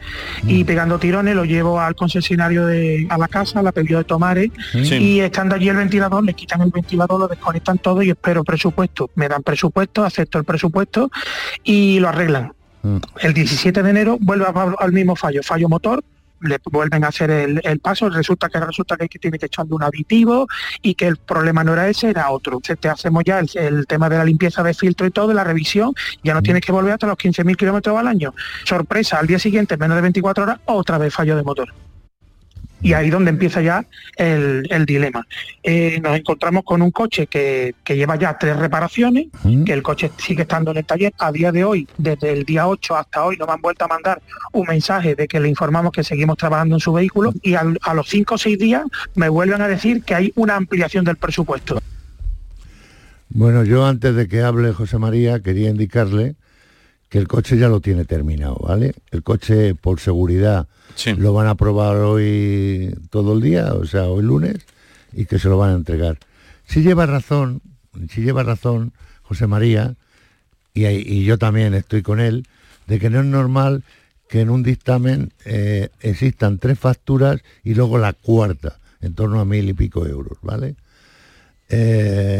y 0.46 0.62
mm. 0.62 0.66
pegando 0.66 0.98
tirones 0.98 1.34
lo 1.34 1.44
llevo 1.44 1.80
al 1.80 1.94
concesionario 1.94 2.66
de, 2.66 3.06
a 3.08 3.18
la 3.18 3.28
casa, 3.28 3.62
la 3.62 3.72
pedido 3.72 3.98
de 3.98 4.04
Tomares 4.04 4.50
y 4.74 5.20
estando 5.20 5.54
allí 5.54 5.68
el 5.68 5.76
ventilador, 5.76 6.24
le 6.24 6.34
quitan 6.34 6.60
el 6.62 6.70
ventilador, 6.70 7.20
lo 7.20 7.28
desconectan 7.28 7.78
todo 7.78 8.02
y 8.02 8.10
espero 8.10 8.44
presupuesto. 8.44 9.10
Me 9.14 9.28
dan 9.28 9.42
presupuesto, 9.42 10.04
acepto 10.04 10.38
el 10.38 10.44
presupuesto 10.44 11.10
y 11.64 11.98
lo 12.00 12.08
arreglan. 12.08 12.52
Mm. 12.82 12.98
El 13.20 13.34
17 13.34 13.82
de 13.82 13.90
enero 13.90 14.18
vuelve 14.20 14.46
al 14.78 14.92
mismo 14.92 15.16
fallo, 15.16 15.42
fallo 15.42 15.68
motor, 15.68 16.04
le 16.40 16.58
vuelven 16.64 17.04
a 17.04 17.08
hacer 17.08 17.30
el, 17.30 17.80
paso, 17.80 18.08
resulta 18.10 18.48
que 18.48 18.60
resulta 18.60 18.96
que 18.96 19.18
tiene 19.18 19.38
que 19.38 19.46
echarle 19.46 19.74
un 19.74 19.82
aditivo 19.82 20.46
y 20.82 20.94
que 20.94 21.06
el 21.06 21.16
problema 21.16 21.64
no 21.64 21.72
era 21.72 21.88
ese, 21.88 22.10
era 22.10 22.30
otro. 22.30 22.60
Te 22.60 22.88
hacemos 22.88 23.24
ya 23.24 23.40
el, 23.40 23.86
tema 23.86 24.08
de 24.08 24.18
la 24.18 24.24
limpieza 24.24 24.62
de 24.62 24.74
filtro 24.74 25.06
y 25.06 25.10
todo, 25.10 25.28
de 25.28 25.34
la 25.34 25.44
revisión, 25.44 25.94
ya 26.22 26.34
no 26.34 26.42
tienes 26.42 26.62
que 26.62 26.72
volver 26.72 26.94
hasta 26.94 27.06
los 27.06 27.16
15.000 27.16 27.56
kilómetros 27.56 27.96
al 27.96 28.06
año. 28.06 28.34
Sorpresa, 28.64 29.18
al 29.18 29.26
día 29.26 29.38
siguiente, 29.38 29.76
menos 29.76 29.96
de 29.96 30.02
24 30.02 30.44
horas, 30.44 30.60
otra 30.66 30.98
vez 30.98 31.14
fallo 31.14 31.36
de 31.36 31.42
motor. 31.42 31.85
Y 32.82 32.92
ahí 32.92 33.10
donde 33.10 33.30
empieza 33.30 33.62
ya 33.62 33.84
el, 34.16 34.84
dilema. 34.86 35.26
Eh, 35.62 35.98
nos 36.02 36.16
encontramos 36.16 36.62
con 36.64 36.82
un 36.82 36.90
coche 36.90 37.26
que, 37.26 37.74
lleva 37.88 38.16
ya 38.16 38.36
tres 38.38 38.56
reparaciones, 38.56 39.28
que 39.64 39.72
el 39.72 39.82
coche 39.82 40.10
sigue 40.18 40.42
estando 40.42 40.70
en 40.70 40.78
el 40.78 40.84
taller. 40.84 41.12
A 41.18 41.32
día 41.32 41.52
de 41.52 41.64
hoy, 41.64 41.88
desde 41.96 42.32
el 42.32 42.44
día 42.44 42.68
8 42.68 42.96
hasta 42.96 43.24
hoy, 43.24 43.36
nos 43.36 43.48
han 43.48 43.60
vuelto 43.60 43.84
a 43.84 43.88
mandar 43.88 44.20
un 44.52 44.66
mensaje 44.66 45.14
de 45.14 45.26
que 45.26 45.40
le 45.40 45.48
informamos 45.48 45.92
que 45.92 46.04
seguimos 46.04 46.36
trabajando 46.36 46.76
en 46.76 46.80
su 46.80 46.92
vehículo 46.92 47.32
y 47.42 47.54
a, 47.54 47.64
los 47.64 48.08
cinco 48.08 48.34
o 48.34 48.38
seis 48.38 48.58
días 48.58 48.84
me 49.14 49.28
vuelven 49.28 49.62
a 49.62 49.68
decir 49.68 50.02
que 50.02 50.14
hay 50.14 50.32
una 50.36 50.56
ampliación 50.56 51.04
del 51.04 51.16
presupuesto. 51.16 51.80
Bueno, 53.28 53.64
yo 53.64 53.84
antes 53.86 54.14
de 54.14 54.28
que 54.28 54.42
hable 54.42 54.72
José 54.72 54.98
María 54.98 55.40
quería 55.40 55.70
indicarle 55.70 56.36
que 57.08 57.18
el 57.18 57.28
coche 57.28 57.56
ya 57.56 57.68
lo 57.68 57.80
tiene 57.80 58.04
terminado, 58.04 58.56
¿vale? 58.56 58.94
El 59.10 59.22
coche 59.22 59.74
por 59.74 60.00
seguridad 60.00 60.68
lo 61.18 61.32
van 61.32 61.46
a 61.46 61.54
probar 61.54 61.96
hoy 61.96 62.94
todo 63.10 63.34
el 63.34 63.42
día, 63.42 63.74
o 63.74 63.84
sea, 63.84 64.04
hoy 64.08 64.24
lunes, 64.24 64.56
y 65.12 65.26
que 65.26 65.38
se 65.38 65.48
lo 65.48 65.58
van 65.58 65.70
a 65.70 65.74
entregar. 65.74 66.18
Si 66.66 66.82
lleva 66.82 67.06
razón, 67.06 67.62
si 68.10 68.22
lleva 68.22 68.42
razón 68.42 68.92
José 69.22 69.46
María, 69.46 69.94
y, 70.74 71.24
yo 71.24 71.38
también 71.38 71.74
estoy 71.74 72.02
con 72.02 72.20
él, 72.20 72.46
de 72.86 72.98
que 72.98 73.08
no 73.08 73.20
es 73.20 73.26
normal 73.26 73.82
que 74.28 74.40
en 74.40 74.50
un 74.50 74.62
dictamen 74.62 75.32
eh, 75.44 75.88
existan 76.00 76.58
tres 76.58 76.78
facturas 76.78 77.40
y 77.62 77.74
luego 77.74 77.98
la 77.98 78.12
cuarta, 78.12 78.78
en 79.00 79.14
torno 79.14 79.40
a 79.40 79.44
mil 79.44 79.68
y 79.68 79.72
pico 79.72 80.06
euros, 80.06 80.38
¿vale? 80.42 80.74
Eh, 81.68 82.35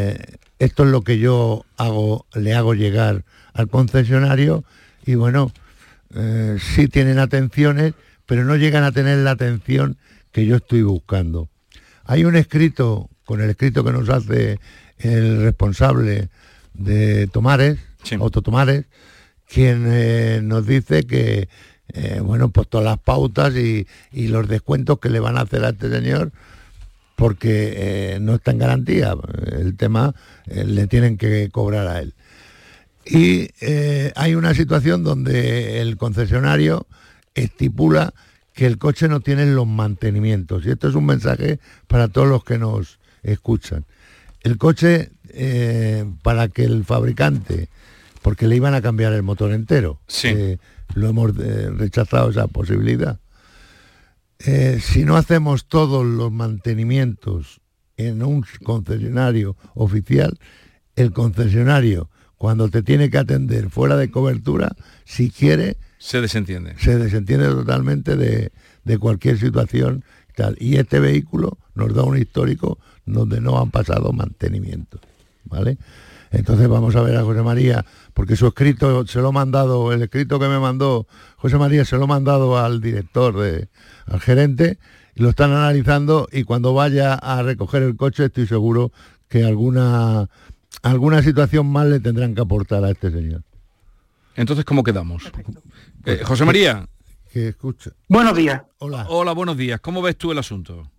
esto 0.58 0.84
es 0.84 0.90
lo 0.90 1.02
que 1.02 1.18
yo 1.18 1.64
hago, 1.76 2.26
le 2.34 2.54
hago 2.54 2.74
llegar 2.74 3.24
al 3.52 3.68
concesionario 3.68 4.64
y 5.04 5.14
bueno, 5.14 5.52
eh, 6.14 6.58
sí 6.60 6.88
tienen 6.88 7.18
atenciones 7.18 7.94
pero 8.26 8.44
no 8.44 8.56
llegan 8.56 8.84
a 8.84 8.92
tener 8.92 9.18
la 9.18 9.30
atención 9.30 9.96
que 10.32 10.44
yo 10.44 10.56
estoy 10.56 10.82
buscando. 10.82 11.48
Hay 12.04 12.24
un 12.24 12.36
escrito, 12.36 13.08
con 13.24 13.40
el 13.40 13.50
escrito 13.50 13.84
que 13.84 13.92
nos 13.92 14.08
hace 14.08 14.58
el 14.98 15.42
responsable 15.42 16.28
de 16.74 17.28
Tomares, 17.28 17.78
Autotomares, 18.20 18.84
quien 19.48 19.84
eh, 19.86 20.40
nos 20.42 20.66
dice 20.66 21.04
que, 21.04 21.48
eh, 21.92 22.20
bueno, 22.22 22.50
pues 22.50 22.68
todas 22.68 22.84
las 22.84 22.98
pautas 22.98 23.54
y, 23.54 23.86
los 24.12 24.48
descuentos 24.48 24.98
que 24.98 25.10
le 25.10 25.20
van 25.20 25.38
a 25.38 25.42
hacer 25.42 25.64
a 25.64 25.70
este 25.70 25.88
señor, 25.88 26.32
porque 27.16 28.14
eh, 28.14 28.18
no 28.20 28.36
está 28.36 28.52
en 28.52 28.58
garantía, 28.58 29.14
el 29.50 29.76
tema 29.76 30.14
le 30.46 30.86
tienen 30.86 31.16
que 31.16 31.48
cobrar 31.50 31.88
a 31.88 32.00
él. 32.00 32.14
Y 33.04 33.48
hay 34.14 34.34
una 34.34 34.54
situación 34.54 35.02
donde 35.02 35.80
el 35.80 35.96
concesionario 35.96 36.86
estipula 37.34 38.12
que 38.56 38.66
el 38.66 38.78
coche 38.78 39.06
no 39.06 39.20
tiene 39.20 39.46
los 39.46 39.66
mantenimientos. 39.66 40.64
Y 40.64 40.70
esto 40.70 40.88
es 40.88 40.94
un 40.94 41.04
mensaje 41.04 41.60
para 41.86 42.08
todos 42.08 42.26
los 42.26 42.42
que 42.42 42.58
nos 42.58 42.98
escuchan. 43.22 43.84
El 44.42 44.56
coche, 44.56 45.10
eh, 45.28 46.10
para 46.22 46.48
que 46.48 46.64
el 46.64 46.84
fabricante, 46.84 47.68
porque 48.22 48.48
le 48.48 48.56
iban 48.56 48.74
a 48.74 48.80
cambiar 48.80 49.12
el 49.12 49.22
motor 49.22 49.52
entero, 49.52 50.00
eh, 50.24 50.56
lo 50.94 51.08
hemos 51.08 51.32
eh, 51.38 51.70
rechazado 51.70 52.30
esa 52.30 52.46
posibilidad. 52.46 53.20
Si 54.38 55.04
no 55.04 55.16
hacemos 55.16 55.66
todos 55.66 56.04
los 56.04 56.30
mantenimientos 56.30 57.60
en 57.96 58.22
un 58.22 58.44
concesionario 58.62 59.56
oficial, 59.74 60.38
el 60.94 61.12
concesionario, 61.12 62.10
cuando 62.36 62.68
te 62.68 62.82
tiene 62.82 63.10
que 63.10 63.18
atender 63.18 63.70
fuera 63.70 63.96
de 63.96 64.10
cobertura, 64.10 64.76
si 65.04 65.30
quiere, 65.30 65.76
se 65.98 66.20
desentiende. 66.20 66.74
Se 66.78 66.98
desentiende 66.98 67.48
totalmente 67.48 68.16
de, 68.16 68.98
cualquier 68.98 69.38
situación. 69.38 70.04
Tal. 70.34 70.56
Y 70.60 70.76
este 70.76 71.00
vehículo 71.00 71.58
nos 71.74 71.94
da 71.94 72.02
un 72.02 72.18
histórico 72.18 72.78
donde 73.06 73.40
no 73.40 73.58
han 73.58 73.70
pasado 73.70 74.12
mantenimiento. 74.12 75.00
¿Vale? 75.44 75.78
Entonces 76.30 76.68
vamos 76.68 76.96
a 76.96 77.02
ver 77.02 77.16
a 77.16 77.22
José 77.22 77.42
María, 77.42 77.84
porque 78.14 78.36
su 78.36 78.46
escrito 78.46 79.06
se 79.06 79.20
lo 79.20 79.28
ha 79.28 79.32
mandado, 79.32 79.92
el 79.92 80.02
escrito 80.02 80.38
que 80.38 80.48
me 80.48 80.58
mandó 80.58 81.06
José 81.36 81.58
María 81.58 81.84
se 81.84 81.96
lo 81.96 82.04
ha 82.04 82.08
mandado 82.08 82.58
al 82.58 82.80
director, 82.80 83.36
de, 83.38 83.68
al 84.06 84.20
gerente, 84.20 84.78
y 85.14 85.22
lo 85.22 85.30
están 85.30 85.52
analizando 85.52 86.28
y 86.30 86.44
cuando 86.44 86.74
vaya 86.74 87.14
a 87.14 87.42
recoger 87.42 87.82
el 87.82 87.96
coche 87.96 88.26
estoy 88.26 88.46
seguro 88.46 88.92
que 89.28 89.44
alguna, 89.44 90.28
alguna 90.82 91.22
situación 91.22 91.66
más 91.66 91.86
le 91.86 92.00
tendrán 92.00 92.34
que 92.34 92.42
aportar 92.42 92.84
a 92.84 92.90
este 92.90 93.10
señor. 93.10 93.42
Entonces, 94.34 94.64
¿cómo 94.64 94.82
quedamos? 94.82 95.32
Eh, 96.04 96.20
José 96.24 96.44
María. 96.44 96.86
Que 97.32 97.48
escucha. 97.48 97.90
Buenos 98.08 98.36
días. 98.36 98.62
Hola. 98.78 99.06
Hola, 99.08 99.32
buenos 99.32 99.56
días. 99.56 99.80
¿Cómo 99.80 100.02
ves 100.02 100.16
tú 100.16 100.32
el 100.32 100.38
asunto? 100.38 100.90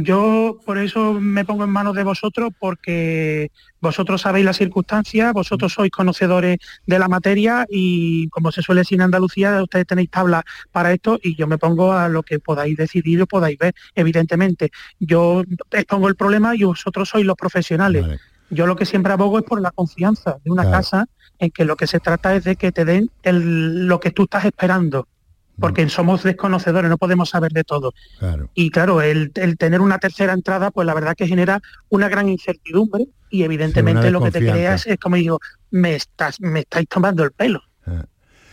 Yo 0.00 0.60
por 0.64 0.78
eso 0.78 1.14
me 1.14 1.44
pongo 1.44 1.64
en 1.64 1.70
manos 1.70 1.96
de 1.96 2.04
vosotros 2.04 2.52
porque 2.56 3.50
vosotros 3.80 4.20
sabéis 4.20 4.44
las 4.44 4.56
circunstancias, 4.56 5.32
vosotros 5.32 5.72
sois 5.72 5.90
conocedores 5.90 6.58
de 6.86 6.98
la 7.00 7.08
materia 7.08 7.66
y 7.68 8.28
como 8.28 8.52
se 8.52 8.62
suele 8.62 8.82
decir 8.82 8.96
en 8.96 9.02
Andalucía, 9.02 9.60
ustedes 9.60 9.86
tenéis 9.86 10.10
tabla 10.10 10.44
para 10.70 10.92
esto 10.92 11.18
y 11.20 11.34
yo 11.34 11.48
me 11.48 11.58
pongo 11.58 11.92
a 11.92 12.08
lo 12.08 12.22
que 12.22 12.38
podáis 12.38 12.76
decidir 12.76 13.20
o 13.22 13.26
podáis 13.26 13.58
ver. 13.58 13.74
Evidentemente, 13.96 14.70
yo 15.00 15.42
expongo 15.72 16.06
el 16.06 16.14
problema 16.14 16.54
y 16.54 16.62
vosotros 16.62 17.08
sois 17.08 17.26
los 17.26 17.36
profesionales. 17.36 18.06
Yo 18.50 18.68
lo 18.68 18.76
que 18.76 18.86
siempre 18.86 19.12
abogo 19.12 19.38
es 19.38 19.44
por 19.44 19.60
la 19.60 19.72
confianza 19.72 20.36
de 20.44 20.50
una 20.50 20.70
casa 20.70 21.06
en 21.40 21.50
que 21.50 21.64
lo 21.64 21.76
que 21.76 21.88
se 21.88 21.98
trata 21.98 22.36
es 22.36 22.44
de 22.44 22.54
que 22.54 22.70
te 22.70 22.84
den 22.84 23.10
lo 23.24 23.98
que 23.98 24.12
tú 24.12 24.24
estás 24.24 24.44
esperando, 24.44 25.08
porque 25.58 25.88
somos 25.88 26.22
desconocedores, 26.22 26.90
no 26.90 26.98
podemos 26.98 27.30
saber 27.30 27.52
de 27.52 27.64
todo. 27.64 27.92
Y 28.54 28.70
claro, 28.70 29.02
el, 29.02 29.32
tener 29.58 29.80
una 29.80 29.98
tercera 29.98 30.32
entrada, 30.32 30.70
pues 30.70 30.86
la 30.86 30.94
verdad 30.94 31.14
que 31.16 31.26
genera 31.26 31.60
una 31.88 32.08
gran 32.08 32.28
incertidumbre 32.28 33.06
y 33.30 33.42
evidentemente 33.42 34.10
lo 34.10 34.22
que 34.22 34.30
te 34.30 34.40
creas 34.40 34.86
es 34.86 34.98
como 34.98 35.16
digo, 35.16 35.40
me, 35.70 35.94
estás, 35.94 36.40
me 36.40 36.60
estáis 36.60 36.88
tomando 36.88 37.24
el 37.24 37.32
pelo. 37.32 37.62
Ah. 37.86 38.04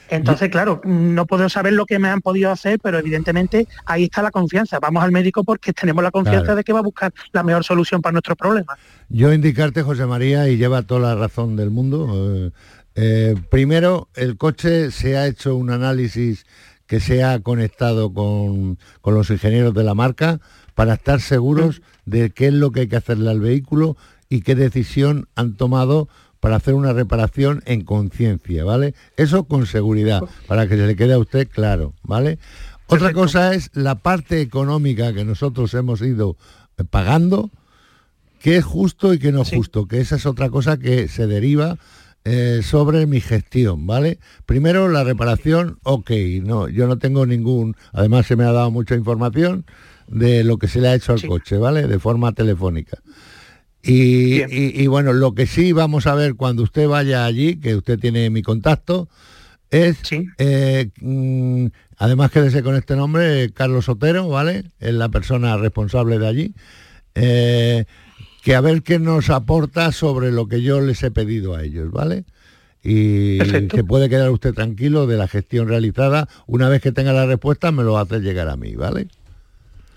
Entonces, 0.09 0.49
claro, 0.49 0.81
no 0.83 1.25
puedo 1.25 1.49
saber 1.49 1.73
lo 1.73 1.85
que 1.85 1.99
me 1.99 2.09
han 2.09 2.21
podido 2.21 2.51
hacer, 2.51 2.79
pero 2.81 2.99
evidentemente 2.99 3.67
ahí 3.85 4.03
está 4.03 4.21
la 4.21 4.31
confianza. 4.31 4.79
Vamos 4.79 5.03
al 5.03 5.11
médico 5.11 5.43
porque 5.43 5.73
tenemos 5.73 6.03
la 6.03 6.11
confianza 6.11 6.55
de 6.55 6.63
que 6.63 6.73
va 6.73 6.79
a 6.79 6.83
buscar 6.83 7.11
la 7.31 7.43
mejor 7.43 7.63
solución 7.63 8.01
para 8.01 8.13
nuestros 8.13 8.37
problemas. 8.37 8.77
Yo 9.09 9.33
indicarte, 9.33 9.81
José 9.81 10.05
María, 10.05 10.47
y 10.47 10.57
lleva 10.57 10.83
toda 10.83 11.01
la 11.01 11.15
razón 11.15 11.55
del 11.55 11.71
mundo. 11.71 12.11
Eh, 12.13 12.51
eh, 12.95 13.35
primero, 13.49 14.09
el 14.15 14.37
coche 14.37 14.91
se 14.91 15.17
ha 15.17 15.27
hecho 15.27 15.55
un 15.55 15.71
análisis 15.71 16.45
que 16.87 16.99
se 16.99 17.23
ha 17.23 17.39
conectado 17.39 18.13
con, 18.13 18.77
con 19.01 19.13
los 19.15 19.29
ingenieros 19.29 19.73
de 19.73 19.83
la 19.83 19.93
marca 19.93 20.39
para 20.75 20.95
estar 20.95 21.21
seguros 21.21 21.81
de 22.05 22.29
qué 22.29 22.47
es 22.47 22.53
lo 22.53 22.71
que 22.71 22.81
hay 22.81 22.87
que 22.87 22.97
hacerle 22.97 23.31
al 23.31 23.39
vehículo 23.39 23.97
y 24.29 24.41
qué 24.41 24.55
decisión 24.55 25.27
han 25.35 25.55
tomado 25.55 26.07
para 26.39 26.57
hacer 26.57 26.75
una 26.75 26.93
reparación 26.93 27.63
en 27.65 27.83
conciencia, 27.83 28.63
¿vale? 28.63 28.93
Eso 29.17 29.45
con 29.45 29.65
seguridad, 29.65 30.21
para 30.47 30.67
que 30.67 30.75
se 30.77 30.85
le 30.85 30.95
quede 30.95 31.13
a 31.13 31.17
usted 31.17 31.47
claro, 31.49 31.93
¿vale? 32.03 32.37
Otra 32.87 33.13
cosa 33.13 33.55
es 33.55 33.71
la 33.73 33.95
parte 33.95 34.41
económica 34.41 35.11
que 35.13 35.25
nosotros 35.25 35.73
hemos 35.73 36.01
ido 36.01 36.37
eh, 36.77 36.83
pagando, 36.83 37.49
que 38.39 38.57
es 38.57 38.63
justo 38.63 39.13
y 39.13 39.17
que 39.17 39.31
no 39.31 39.41
es 39.41 39.49
justo, 39.49 39.87
que 39.87 39.99
esa 39.99 40.17
es 40.17 40.27
otra 40.27 40.51
cosa 40.51 40.77
que 40.77 41.07
se 41.07 41.25
deriva 41.25 41.79
eh, 42.27 42.61
sobre 42.63 43.05
mi 43.05 43.21
gestión, 43.21 43.85
¿vale? 43.85 44.17
Primero 44.47 44.89
la 44.89 45.03
reparación, 45.03 45.77
ok, 45.83 46.09
no, 46.41 46.67
yo 46.67 46.87
no 46.87 46.97
tengo 46.97 47.27
ningún, 47.27 47.75
además 47.93 48.25
se 48.25 48.35
me 48.35 48.45
ha 48.45 48.51
dado 48.51 48.71
mucha 48.71 48.95
información 48.95 49.63
de 50.07 50.43
lo 50.43 50.57
que 50.57 50.67
se 50.67 50.81
le 50.81 50.87
ha 50.87 50.95
hecho 50.95 51.13
al 51.13 51.21
coche, 51.21 51.57
¿vale? 51.57 51.87
De 51.87 51.99
forma 51.99 52.33
telefónica. 52.33 52.97
Y, 53.83 54.87
bueno, 54.87 55.13
lo 55.13 55.35
que 55.35 55.45
sí 55.45 55.71
vamos 55.71 56.07
a 56.07 56.15
ver 56.15 56.33
cuando 56.33 56.63
usted 56.63 56.87
vaya 56.87 57.25
allí, 57.25 57.57
que 57.57 57.75
usted 57.75 57.99
tiene 57.99 58.31
mi 58.31 58.41
contacto, 58.41 59.07
es, 59.69 59.97
eh, 60.39 60.89
mm, 60.99 61.67
además 61.97 62.31
quédese 62.31 62.63
con 62.63 62.75
este 62.75 62.95
nombre, 62.95 63.51
Carlos 63.53 63.85
Sotero, 63.85 64.27
¿vale? 64.29 64.63
Es 64.79 64.95
la 64.95 65.09
persona 65.09 65.57
responsable 65.57 66.17
de 66.17 66.27
allí. 66.27 66.55
Eh, 67.13 67.85
que 68.45 68.53
a 68.53 68.61
ver 68.61 68.83
qué 68.83 68.99
nos 68.99 69.31
aporta 69.31 69.91
sobre 69.91 70.31
lo 70.31 70.47
que 70.47 70.61
yo 70.61 70.79
les 70.79 71.01
he 71.01 71.09
pedido 71.09 71.55
a 71.55 71.63
ellos, 71.63 71.91
¿vale? 71.91 72.25
Y 72.83 73.39
se 73.43 73.83
puede 73.83 74.07
quedar 74.07 74.29
usted 74.29 74.53
tranquilo 74.53 75.07
de 75.07 75.17
la 75.17 75.27
gestión 75.27 75.67
realizada. 75.67 76.29
Una 76.45 76.69
vez 76.69 76.79
que 76.79 76.91
tenga 76.91 77.11
la 77.11 77.25
respuesta, 77.25 77.71
me 77.71 77.81
lo 77.81 77.97
hace 77.97 78.19
llegar 78.19 78.47
a 78.47 78.55
mí, 78.55 78.75
¿vale? 78.75 79.07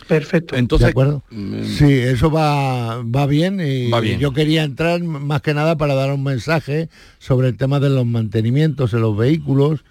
Perfecto. 0.09 0.57
Entonces, 0.57 0.87
¿De 0.87 0.91
acuerdo? 0.93 1.23
Sí, 1.31 1.93
eso 1.93 2.31
va, 2.31 3.03
va 3.03 3.27
bien 3.27 3.61
y 3.61 3.91
yo 4.17 4.33
quería 4.33 4.65
entrar 4.65 5.03
más 5.03 5.43
que 5.43 5.53
nada 5.53 5.77
para 5.77 5.95
dar 5.95 6.11
un 6.11 6.25
mensaje 6.25 6.89
sobre 7.19 7.49
el 7.49 7.59
tema 7.59 7.81
de 7.81 7.91
los 7.91 8.07
mantenimientos 8.07 8.95
en 8.95 9.03
los 9.03 9.15
vehículos, 9.15 9.85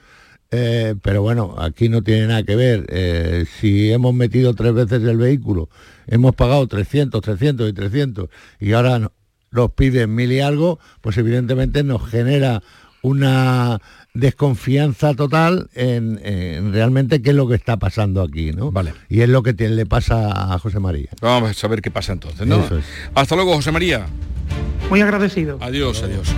eh, 0.51 0.95
pero 1.01 1.21
bueno, 1.21 1.55
aquí 1.57 1.89
no 1.89 2.01
tiene 2.01 2.27
nada 2.27 2.43
que 2.43 2.55
ver. 2.55 2.85
Eh, 2.89 3.45
si 3.59 3.91
hemos 3.91 4.13
metido 4.13 4.53
tres 4.53 4.73
veces 4.73 5.03
el 5.03 5.17
vehículo, 5.17 5.69
hemos 6.07 6.35
pagado 6.35 6.67
300, 6.67 7.21
300 7.21 7.69
y 7.69 7.73
300 7.73 8.29
y 8.59 8.73
ahora 8.73 9.11
nos 9.51 9.71
piden 9.73 10.13
mil 10.15 10.31
y 10.31 10.39
algo, 10.39 10.79
pues 11.01 11.17
evidentemente 11.17 11.83
nos 11.83 12.07
genera 12.09 12.61
una 13.01 13.81
desconfianza 14.17 15.13
total 15.13 15.69
en, 15.73 16.19
realmente 16.71 17.21
qué 17.21 17.31
es 17.31 17.35
lo 17.35 17.47
que 17.47 17.55
está 17.55 17.77
pasando 17.77 18.21
aquí, 18.21 18.51
¿no? 18.51 18.71
Vale. 18.71 18.93
Y 19.09 19.21
es 19.21 19.29
lo 19.29 19.43
que 19.43 19.53
le 19.53 19.85
pasa 19.85 20.53
a 20.53 20.59
José 20.59 20.79
María. 20.79 21.09
Vamos 21.21 21.51
a 21.51 21.53
saber 21.53 21.81
qué 21.81 21.91
pasa 21.91 22.13
entonces, 22.13 22.45
¿no? 22.45 22.63
Hasta 23.15 23.35
luego, 23.35 23.53
José 23.55 23.71
María. 23.71 24.07
Muy 24.89 25.01
agradecido. 25.01 25.57
Adiós, 25.61 26.01
adiós. 26.01 26.29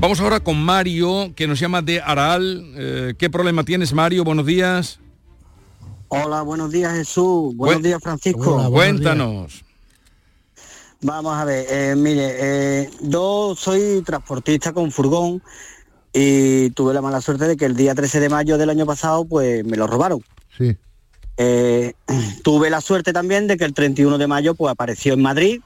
Vamos 0.00 0.20
ahora 0.20 0.40
con 0.40 0.62
Mario, 0.62 1.32
que 1.34 1.46
nos 1.48 1.58
llama 1.58 1.82
de 1.82 2.00
Araal. 2.00 2.64
Eh, 2.76 3.14
¿Qué 3.18 3.28
problema 3.28 3.64
tienes, 3.64 3.92
Mario? 3.92 4.22
Buenos 4.22 4.46
días. 4.46 5.00
Hola, 6.08 6.42
buenos 6.42 6.70
días, 6.70 6.94
Jesús. 6.94 7.54
Buenos 7.56 7.82
días, 7.82 8.00
Francisco. 8.02 8.70
Cuéntanos. 8.70 9.64
Vamos 11.00 11.36
a 11.36 11.44
ver, 11.44 11.66
eh, 11.70 11.94
mire, 11.96 12.34
eh, 12.40 12.90
yo 13.02 13.54
soy 13.56 14.02
transportista 14.02 14.72
con 14.72 14.90
furgón 14.90 15.40
y 16.12 16.70
tuve 16.70 16.94
la 16.94 17.02
mala 17.02 17.20
suerte 17.20 17.46
de 17.46 17.56
que 17.56 17.64
el 17.64 17.76
día 17.76 17.94
13 17.94 18.20
de 18.20 18.28
mayo 18.28 18.58
del 18.58 18.70
año 18.70 18.86
pasado 18.86 19.24
pues 19.24 19.64
me 19.64 19.76
lo 19.76 19.86
robaron. 19.86 20.22
Sí. 20.56 20.76
Eh, 21.36 21.92
tuve 22.42 22.70
la 22.70 22.80
suerte 22.80 23.12
también 23.12 23.46
de 23.46 23.56
que 23.56 23.64
el 23.64 23.74
31 23.74 24.18
de 24.18 24.26
mayo 24.26 24.54
pues 24.54 24.72
apareció 24.72 25.14
en 25.14 25.22
Madrid 25.22 25.60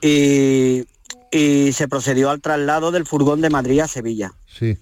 y, 0.00 0.84
se 1.72 1.88
procedió 1.88 2.30
al 2.30 2.40
traslado 2.40 2.92
del 2.92 3.06
furgón 3.06 3.40
de 3.40 3.50
Madrid 3.50 3.80
a 3.80 3.88
Sevilla. 3.88 4.32
Sí. 4.46 4.78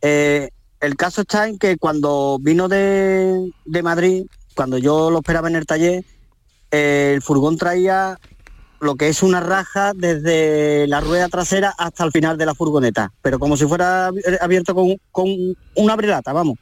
el 0.00 0.96
caso 0.96 1.20
está 1.20 1.46
en 1.46 1.56
que 1.56 1.76
cuando 1.76 2.38
vino 2.40 2.66
de, 2.66 3.52
de 3.64 3.82
Madrid, 3.84 4.24
cuando 4.56 4.76
yo 4.78 5.12
lo 5.12 5.18
esperaba 5.18 5.48
en 5.48 5.54
el 5.54 5.66
taller, 5.66 6.04
el 6.72 7.22
furgón 7.22 7.56
traía 7.56 8.18
lo 8.80 8.96
que 8.96 9.08
es 9.08 9.22
una 9.22 9.40
raja 9.40 9.92
desde 9.94 10.86
la 10.86 11.00
rueda 11.00 11.28
trasera 11.28 11.74
hasta 11.76 12.04
el 12.04 12.12
final 12.12 12.36
de 12.36 12.46
la 12.46 12.54
furgoneta, 12.54 13.12
pero 13.22 13.38
como 13.38 13.56
si 13.56 13.66
fuera 13.66 14.10
abierto 14.40 14.74
con, 14.74 14.96
con 15.10 15.26
una 15.74 15.92
abrilata, 15.92 16.32
vamos. 16.32 16.58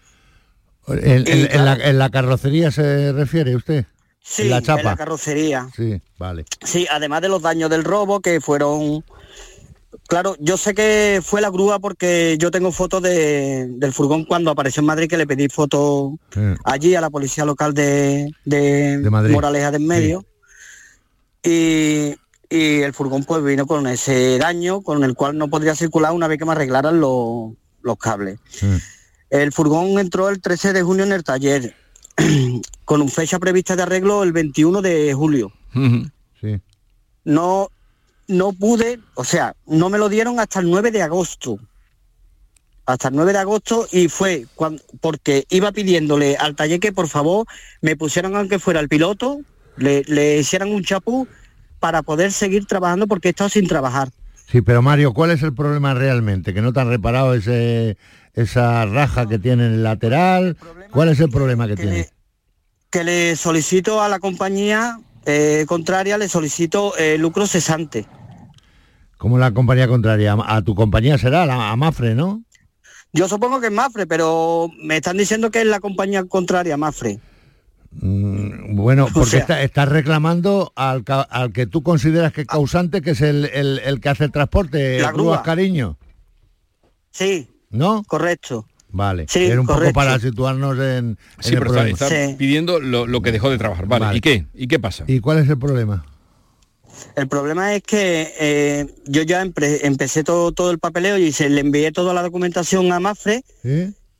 En, 0.88 1.98
la, 1.98 2.10
carrocería 2.10 2.70
se 2.70 3.12
refiere 3.12 3.54
usted? 3.54 3.86
Sí, 4.20 4.48
la 4.48 4.62
chapa. 4.62 4.80
en 4.80 4.86
la 4.86 4.96
carrocería. 4.96 5.68
Sí, 5.74 6.00
vale. 6.18 6.44
Sí, 6.64 6.86
además 6.90 7.22
de 7.22 7.28
los 7.28 7.42
daños 7.42 7.70
del 7.70 7.84
robo 7.84 8.20
que 8.20 8.40
fueron... 8.40 9.04
Claro, 10.08 10.36
yo 10.40 10.56
sé 10.56 10.74
que 10.74 11.20
fue 11.22 11.40
la 11.40 11.50
grúa 11.50 11.78
porque 11.78 12.36
yo 12.38 12.50
tengo 12.50 12.72
fotos 12.72 13.02
del 13.02 13.92
furgón 13.92 14.24
cuando 14.24 14.50
apareció 14.50 14.80
en 14.80 14.86
Madrid 14.86 15.08
que 15.08 15.16
le 15.16 15.26
pedí 15.26 15.48
fotos 15.48 16.12
allí 16.64 16.94
a 16.94 17.00
la 17.00 17.08
policía 17.08 17.44
local 17.44 17.72
de, 17.72 18.30
de, 18.44 18.98
Moraleja 19.30 19.70
del 19.70 19.82
Medio 19.82 20.24
y, 21.42 22.14
el 22.50 22.92
furgón 22.92 23.24
pues 23.24 23.42
vino 23.42 23.66
con 23.66 23.86
ese 23.86 24.36
daño 24.38 24.82
con 24.82 25.02
el 25.04 25.14
cual 25.14 25.38
no 25.38 25.48
podría 25.48 25.74
circular 25.74 26.12
una 26.12 26.28
vez 26.28 26.38
que 26.38 26.44
me 26.44 26.52
arreglaran 26.52 27.00
los, 27.00 27.54
cables. 27.98 28.38
El 29.30 29.52
furgón 29.52 29.98
entró 29.98 30.28
el 30.28 30.40
13 30.40 30.74
de 30.74 30.82
junio 30.82 31.04
en 31.04 31.12
el 31.12 31.24
taller, 31.24 31.74
con 32.84 33.08
fecha 33.08 33.38
prevista 33.38 33.74
de 33.74 33.84
arreglo 33.84 34.22
el 34.22 34.32
21 34.32 34.82
de 34.82 35.14
julio. 35.14 35.52
No, 37.24 37.68
no 38.28 38.52
pude, 38.52 39.00
o 39.14 39.24
sea, 39.24 39.56
no 39.66 39.88
me 39.88 39.98
lo 39.98 40.10
dieron 40.10 40.38
hasta 40.38 40.60
el 40.60 40.68
9 40.68 40.90
de 40.90 41.02
agosto. 41.02 41.58
Hasta 42.84 43.08
el 43.08 43.14
9 43.14 43.32
de 43.32 43.38
agosto 43.38 43.88
y 43.92 44.08
fue 44.08 44.46
cuando, 44.54 44.82
porque 45.00 45.46
iba 45.48 45.72
pidiéndole 45.72 46.36
al 46.36 46.54
taller 46.54 46.80
que 46.80 46.92
por 46.92 47.08
favor 47.08 47.46
me 47.80 47.96
pusieran 47.96 48.36
aunque 48.36 48.58
fuera 48.58 48.80
el 48.80 48.88
piloto 48.88 49.40
le, 49.76 50.38
hicieran 50.38 50.70
un 50.70 50.82
chapú 50.82 51.26
para 51.80 52.02
poder 52.02 52.32
seguir 52.32 52.66
trabajando 52.66 53.06
porque 53.06 53.28
he 53.28 53.30
estado 53.30 53.50
sin 53.50 53.66
trabajar. 53.66 54.10
Sí, 54.50 54.60
pero 54.60 54.82
Mario, 54.82 55.12
¿cuál 55.14 55.30
es 55.30 55.42
el 55.42 55.54
problema 55.54 55.94
realmente? 55.94 56.52
¿Que 56.52 56.62
no 56.62 56.72
te 56.72 56.80
han 56.80 56.88
reparado 56.88 57.34
ese, 57.34 57.96
esa 58.34 58.84
raja 58.86 59.26
que 59.26 59.38
tiene 59.38 59.66
en 59.66 59.72
el 59.72 59.82
lateral? 59.82 60.56
¿Cuál 60.90 61.08
es 61.08 61.20
el 61.20 61.30
problema 61.30 61.66
que, 61.66 61.76
tiene? 61.76 62.08
que 62.90 63.04
le 63.04 63.36
solicito 63.36 64.02
a 64.02 64.08
la 64.08 64.18
compañía 64.18 65.00
eh, 65.24 65.64
contraria, 65.66 66.18
le 66.18 66.28
solicito 66.28 66.96
eh, 66.98 67.16
lucro 67.16 67.46
cesante. 67.46 68.06
¿Cómo 69.16 69.38
la 69.38 69.52
compañía 69.54 69.88
contraria? 69.88 70.36
A 70.44 70.62
tu 70.62 70.74
compañía 70.74 71.16
será, 71.16 71.70
a 71.70 71.76
Mafre, 71.76 72.14
¿no? 72.14 72.42
Yo 73.14 73.28
supongo 73.28 73.60
que 73.60 73.66
es 73.68 73.72
Mafre, 73.72 74.06
pero 74.06 74.68
me 74.82 74.96
están 74.96 75.16
diciendo 75.16 75.50
que 75.50 75.60
es 75.60 75.66
la 75.66 75.80
compañía 75.80 76.24
contraria, 76.24 76.76
Mafre. 76.76 77.20
Mm, 77.92 78.74
bueno, 78.76 79.06
porque 79.14 79.44
estás 79.60 79.88
reclamando 79.88 80.72
al, 80.76 81.04
que 81.52 81.66
tú 81.66 81.82
consideras 81.82 82.32
que 82.32 82.42
es 82.42 82.46
causante, 82.46 83.02
que 83.02 83.10
es 83.10 83.20
el, 83.20 84.00
que 84.00 84.08
hace 84.08 84.24
el 84.24 84.32
transporte, 84.32 85.00
la 85.00 85.12
grúa. 85.12 85.42
cariño. 85.42 85.98
Sí. 87.10 87.48
¿No? 87.70 88.02
Correcto. 88.04 88.66
Vale, 88.94 89.24
sí, 89.26 89.46
era 89.46 89.58
un 89.58 89.66
poco 89.66 89.90
para 89.94 90.18
situarnos 90.18 90.78
en, 90.78 91.18
sí, 91.40 91.54
pero 91.58 91.74
Está, 91.82 92.08
pidiendo 92.36 92.78
lo, 92.78 93.22
que 93.22 93.32
dejó 93.32 93.48
de 93.48 93.56
trabajar. 93.56 93.86
Vale. 93.86 94.18
¿y 94.18 94.20
qué? 94.20 94.46
¿Y 94.52 94.66
qué 94.66 94.78
pasa? 94.78 95.04
¿Y 95.06 95.20
cuál 95.20 95.38
es 95.38 95.48
el 95.48 95.58
problema? 95.58 96.04
El 97.16 97.26
problema 97.26 97.74
es 97.74 97.82
que 97.82 98.34
eh, 98.38 98.86
yo 99.06 99.22
ya 99.22 99.40
empecé 99.40 100.24
todo, 100.24 100.52
todo 100.52 100.70
el 100.70 100.78
papeleo 100.78 101.16
y 101.16 101.32
se 101.32 101.48
le 101.48 101.62
envié 101.62 101.90
toda 101.90 102.12
la 102.12 102.22
documentación 102.22 102.92
a 102.92 103.00
Mafre 103.00 103.42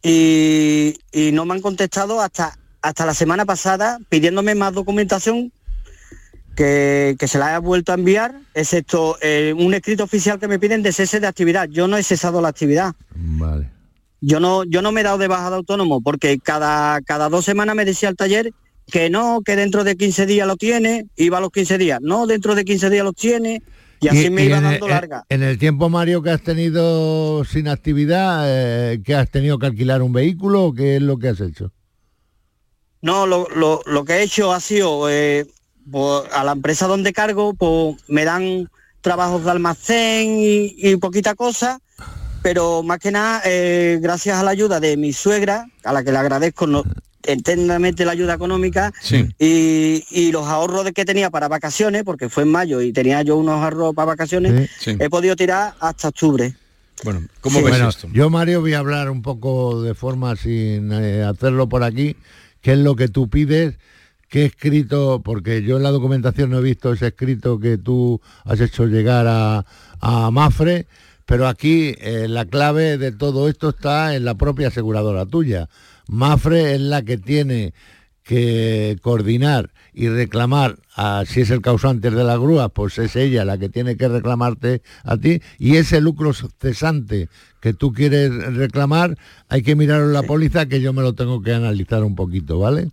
y, 0.03 0.95
y, 1.13 1.33
no 1.33 1.45
me 1.45 1.55
han 1.55 1.61
contestado 1.61 2.23
hasta 2.23 2.59
hasta 2.83 3.07
la 3.07 3.15
semana 3.15 3.45
pasada 3.45 3.99
pidiéndome 4.09 4.55
más 4.55 4.75
documentación 4.75 5.53
que, 6.55 7.17
se 7.27 7.39
la 7.39 7.49
haya 7.49 7.59
vuelto 7.59 7.93
a 7.93 7.95
enviar, 7.95 8.35
excepto 8.55 9.17
eh, 9.23 9.55
un 9.57 9.73
escrito 9.75 10.05
oficial 10.05 10.39
que 10.39 10.49
me 10.49 10.59
piden 10.59 10.83
de 10.83 10.93
cese 10.93 11.21
de 11.21 11.27
actividad. 11.27 11.69
Yo 11.69 11.89
no 11.89 11.97
he 11.97 12.03
cesado 12.03 12.41
la 12.41 12.49
actividad. 12.49 12.95
Vale. 13.15 13.71
Yo 14.21 14.39
no, 14.39 14.65
yo 14.65 14.83
no 14.83 14.93
me 14.93 15.01
he 15.01 15.05
dado 15.05 15.19
de 15.19 15.29
baja 15.29 15.51
de 15.51 15.57
autónomo 15.57 16.01
porque 16.01 16.39
cada, 16.39 17.01
cada 17.01 17.29
dos 17.29 17.45
semanas 17.45 17.75
me 17.75 17.85
decía 17.85 18.09
el 18.09 18.17
taller 18.17 18.53
que 18.91 19.11
no, 19.11 19.41
que 19.45 19.57
dentro 19.57 19.85
de 19.85 19.97
15 19.97 20.27
días 20.27 20.47
lo 20.47 20.57
tiene, 20.57 21.07
iba 21.17 21.39
a 21.39 21.41
los 21.41 21.51
15 21.51 21.79
días, 21.79 22.01
no, 22.03 22.27
dentro 22.27 22.55
de 22.55 22.65
15 22.65 22.91
días 22.91 23.05
lo 23.05 23.13
tiene, 23.13 23.63
y 24.01 24.09
así 24.09 24.31
me 24.31 24.45
iba 24.45 24.61
dando 24.61 24.89
larga. 24.89 25.25
En 25.29 25.43
el 25.43 25.59
tiempo, 25.59 25.89
Mario, 25.89 26.23
que 26.23 26.31
has 26.31 26.43
tenido 26.43 27.45
sin 27.45 27.69
actividad, 27.69 28.45
eh, 28.47 29.01
que 29.05 29.15
has 29.15 29.31
tenido 29.31 29.59
que 29.59 29.67
alquilar 29.67 30.03
un 30.03 30.13
vehículo 30.13 30.65
o 30.65 30.75
qué 30.75 30.97
es 30.97 31.03
lo 31.03 31.19
que 31.19 31.29
has 31.29 31.41
hecho? 31.41 31.73
No, 33.03 33.27
lo, 33.27 33.49
lo, 33.55 33.83
lo 33.85 34.05
que 34.05 34.15
he 34.15 34.23
hecho 34.23 34.53
ha 34.53 34.61
sido, 34.61 35.11
eh, 35.11 35.47
pues, 35.91 36.23
a 36.33 36.45
la 36.45 36.53
empresa 36.53 36.87
donde 36.87 37.13
cargo, 37.13 37.53
pues 37.53 37.97
me 38.07 38.25
dan 38.25 38.69
trabajos 39.01 39.45
de 39.45 39.51
almacén 39.51 40.37
y, 40.39 40.97
poquita 40.97 41.35
cosa, 41.35 41.81
pero 42.43 42.85
más 42.85 43.01
que 43.01 43.11
nada, 43.11 43.43
eh, 43.45 43.99
gracias 44.01 44.39
a 44.39 44.45
la 44.45 44.53
ayuda 44.53 44.79
de 44.79 44.97
mi 44.97 45.13
suegra, 45.13 45.67
a 45.83 45.93
la 45.93 46.05
que 46.05 46.13
le 46.13 46.19
agradezco 46.19 46.69
no, 46.69 46.85
la 47.25 48.13
ayuda 48.13 48.35
económica 48.35 48.93
y, 49.37 50.31
los 50.31 50.47
ahorros 50.47 50.85
de 50.85 50.93
que 50.93 51.05
tenía 51.05 51.29
para 51.29 51.49
vacaciones, 51.49 52.05
porque 52.05 52.29
fue 52.29 52.45
en 52.45 52.53
mayo 52.53 52.81
y 52.81 52.93
tenía 52.93 53.23
yo 53.23 53.37
unos 53.37 53.61
ahorros 53.61 53.97
para 53.97 54.07
vacaciones, 54.07 54.71
he 54.87 55.11
podido 55.11 55.35
tirar 55.35 55.75
hasta 55.81 56.09
octubre. 56.09 56.55
Bueno, 57.03 57.23
¿cómo 57.41 57.61
ves 57.63 57.81
esto? 57.81 58.09
Yo, 58.13 58.31
Mario, 58.31 58.61
voy 58.61 58.75
a 58.75 58.79
hablar 58.79 59.11
un 59.11 59.23
poco 59.23 59.83
de 59.83 59.93
forma 59.95 60.37
sin 60.37 60.93
eh, 60.93 61.25
hacerlo 61.25 61.69
por 61.69 61.83
aquí 61.83 62.15
qué 62.63 62.73
es 62.73 62.79
lo 62.79 62.97
que 62.97 63.09
tú 63.09 63.29
pides, 63.29 63.79
qué 64.29 64.47
escrito, 64.47 65.21
porque 65.23 65.63
yo 65.63 65.77
en 65.77 65.83
la 65.83 65.91
documentación 65.91 66.51
no 66.51 66.59
he 66.59 66.63
visto 66.63 66.93
ese 66.93 67.09
escrito 67.09 67.59
que 67.59 67.77
tú 67.77 68.21
has 68.45 68.61
hecho 68.61 68.87
llegar 68.87 69.27
a, 69.29 69.65
Mafre, 70.31 70.87
pero 71.27 71.47
aquí 71.47 71.95
eh, 72.01 72.27
la 72.29 72.45
clave 72.47 72.99
de 72.99 73.13
todo 73.13 73.49
esto 73.49 73.69
está 73.69 74.17
en 74.17 74.25
la 74.25 74.35
propia 74.35 74.69
aseguradora 74.69 75.27
tuya. 75.27 75.69
Mafre 76.09 76.75
es 76.75 76.81
la 76.81 77.03
que 77.03 77.19
tiene 77.19 77.73
que 78.25 78.97
coordinar 79.03 79.72
y 79.95 80.09
reclamar 80.09 80.79
a, 80.97 81.25
si 81.27 81.43
es 81.43 81.51
el 81.51 81.61
causante 81.61 82.11
de 82.11 82.25
la 82.25 82.37
grúa, 82.37 82.71
pues 82.71 82.99
es 82.99 83.17
ella 83.17 83.45
la 83.45 83.59
que 83.59 83.69
tiene 83.69 83.97
que 83.97 84.09
reclamarte 84.09 84.83
a 85.05 85.17
ti 85.17 85.43
y 85.59 85.77
ese 85.77 86.01
lucro 86.01 86.33
cesante 86.33 87.29
que 87.61 87.73
tú 87.75 87.93
quieres 87.93 88.31
reclamar, 88.55 89.17
hay 89.49 89.63
que 89.63 89.77
mirar 89.77 90.01
en 90.01 90.13
la 90.13 90.23
póliza 90.23 90.67
que 90.67 90.81
yo 90.81 90.93
me 90.93 91.03
lo 91.03 91.15
tengo 91.15 91.43
que 91.43 91.53
analizar 91.53 92.03
un 92.03 92.17
poquito, 92.17 92.59
¿vale? 92.59 92.91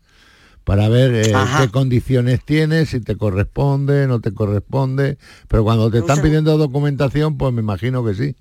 Para 0.64 0.88
ver 0.90 1.16
eh, 1.16 1.34
qué 1.60 1.70
condiciones 1.70 2.46
tienes, 2.46 2.90
si 2.90 3.00
te 3.00 3.16
corresponde, 3.16 4.06
no 4.06 4.20
te 4.20 4.32
corresponde, 4.34 5.18
pero 5.48 5.64
cuando 5.64 5.90
te 5.90 6.00
están 6.00 6.22
pidiendo 6.22 6.58
documentación, 6.58 7.38
pues 7.38 7.52
me 7.54 7.62
imagino 7.62 8.06
que 8.06 8.14
sí. 8.14 8.36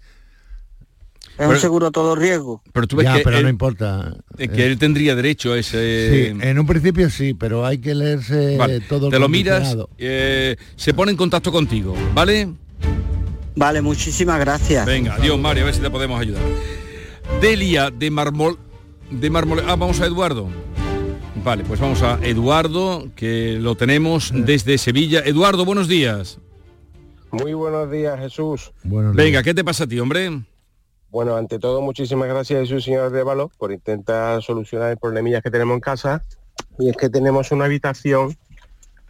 Es 1.38 1.46
un 1.46 1.56
seguro 1.58 1.90
todo 1.92 2.16
riesgo. 2.16 2.62
Pero 2.72 2.86
tú 2.88 2.96
ves 2.96 3.08
que 3.08 3.20
pero 3.22 3.40
no 3.40 3.48
importa. 3.48 4.16
Que 4.36 4.66
él 4.66 4.76
tendría 4.76 5.14
derecho 5.14 5.52
a 5.52 5.58
ese... 5.58 6.32
Sí, 6.32 6.38
en 6.40 6.58
un 6.58 6.66
principio 6.66 7.08
sí, 7.10 7.32
pero 7.32 7.64
hay 7.64 7.78
que 7.78 7.94
leerse 7.94 8.58
todo 8.88 9.06
el 9.06 9.12
Te 9.12 9.18
lo 9.20 9.28
miras, 9.28 9.76
eh, 9.98 10.56
se 10.74 10.94
pone 10.94 11.12
en 11.12 11.16
contacto 11.16 11.52
contigo, 11.52 11.94
¿vale? 12.12 12.48
Vale, 13.54 13.82
muchísimas 13.82 14.40
gracias. 14.40 14.84
Venga, 14.84 15.14
adiós 15.14 15.38
Mario, 15.38 15.62
a 15.62 15.66
ver 15.66 15.74
si 15.74 15.80
te 15.80 15.90
podemos 15.90 16.20
ayudar. 16.20 16.42
Delia 17.40 17.90
de 17.90 18.10
Marmol... 18.10 18.58
De 19.10 19.30
Marmol... 19.30 19.60
Ah, 19.60 19.76
vamos 19.76 20.00
a 20.00 20.06
Eduardo. 20.06 20.48
Vale, 21.44 21.62
pues 21.62 21.78
vamos 21.78 22.02
a 22.02 22.18
Eduardo, 22.22 23.08
que 23.14 23.58
lo 23.60 23.76
tenemos 23.76 24.32
desde 24.34 24.76
Sevilla. 24.76 25.20
Eduardo, 25.24 25.64
buenos 25.64 25.86
días. 25.86 26.40
Muy 27.30 27.54
buenos 27.54 27.90
días, 27.90 28.18
Jesús. 28.18 28.72
Venga, 28.82 29.42
¿qué 29.42 29.54
te 29.54 29.62
pasa 29.62 29.84
a 29.84 29.86
ti, 29.86 30.00
hombre? 30.00 30.42
Bueno, 31.10 31.36
ante 31.36 31.58
todo, 31.58 31.80
muchísimas 31.80 32.28
gracias, 32.28 32.60
Jesús, 32.60 32.84
señor 32.84 33.10
Révalo, 33.10 33.50
por 33.56 33.72
intentar 33.72 34.42
solucionar 34.42 34.90
el 34.90 34.98
problemillas 34.98 35.42
que 35.42 35.50
tenemos 35.50 35.74
en 35.74 35.80
casa. 35.80 36.24
Y 36.78 36.90
es 36.90 36.96
que 36.96 37.08
tenemos 37.08 37.50
una 37.50 37.64
habitación 37.64 38.36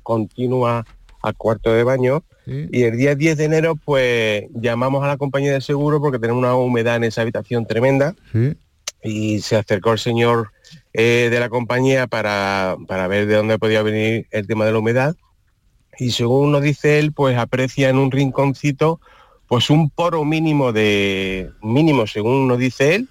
continua 0.03 0.86
al 1.22 1.34
cuarto 1.34 1.72
de 1.72 1.82
baño. 1.82 2.24
Y 2.46 2.84
el 2.84 2.96
día 2.96 3.14
10 3.14 3.36
de 3.36 3.44
enero 3.44 3.76
pues 3.76 4.44
llamamos 4.55 5.05
a 5.05 5.09
la 5.09 5.18
compañía 5.18 5.53
de 5.53 5.61
seguro 5.61 6.01
porque 6.01 6.18
tenemos 6.18 6.40
una 6.40 6.55
humedad 6.55 6.96
en 6.96 7.05
esa 7.05 7.20
habitación 7.20 7.66
tremenda. 7.66 8.14
Y 9.03 9.40
se 9.40 9.57
acercó 9.57 9.92
el 9.92 9.99
señor 9.99 10.53
eh, 10.94 11.28
de 11.30 11.40
la 11.40 11.51
compañía 11.51 12.07
para, 12.07 12.76
para 12.86 13.07
ver 13.07 13.26
de 13.26 13.34
dónde 13.34 13.59
podía 13.59 13.82
venir 13.82 14.28
el 14.30 14.46
tema 14.46 14.64
de 14.64 14.72
la 14.72 14.78
humedad. 14.78 15.14
Y 15.99 16.12
según 16.12 16.53
nos 16.53 16.62
dice 16.62 16.99
él 16.99 17.12
pues 17.12 17.36
aprecia 17.36 17.90
en 17.90 17.99
un 17.99 18.11
rinconcito 18.11 19.01
pues 19.49 19.70
un 19.70 19.90
poro 19.90 20.24
mínimo 20.24 20.72
de, 20.72 21.51
mínimo 21.62 22.07
según 22.07 22.46
nos 22.46 22.59
dice 22.59 22.94
él, 22.94 23.09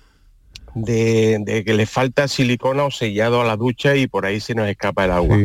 de, 0.75 1.63
que 1.65 1.73
le 1.73 1.85
falta 1.85 2.27
silicona 2.27 2.83
o 2.85 2.91
sellado 2.91 3.41
a 3.41 3.45
la 3.45 3.57
ducha 3.57 3.95
y 3.95 4.07
por 4.07 4.25
ahí 4.25 4.39
se 4.39 4.53
nos 4.53 4.69
escapa 4.69 5.05
el 5.05 5.11
agua. 5.11 5.37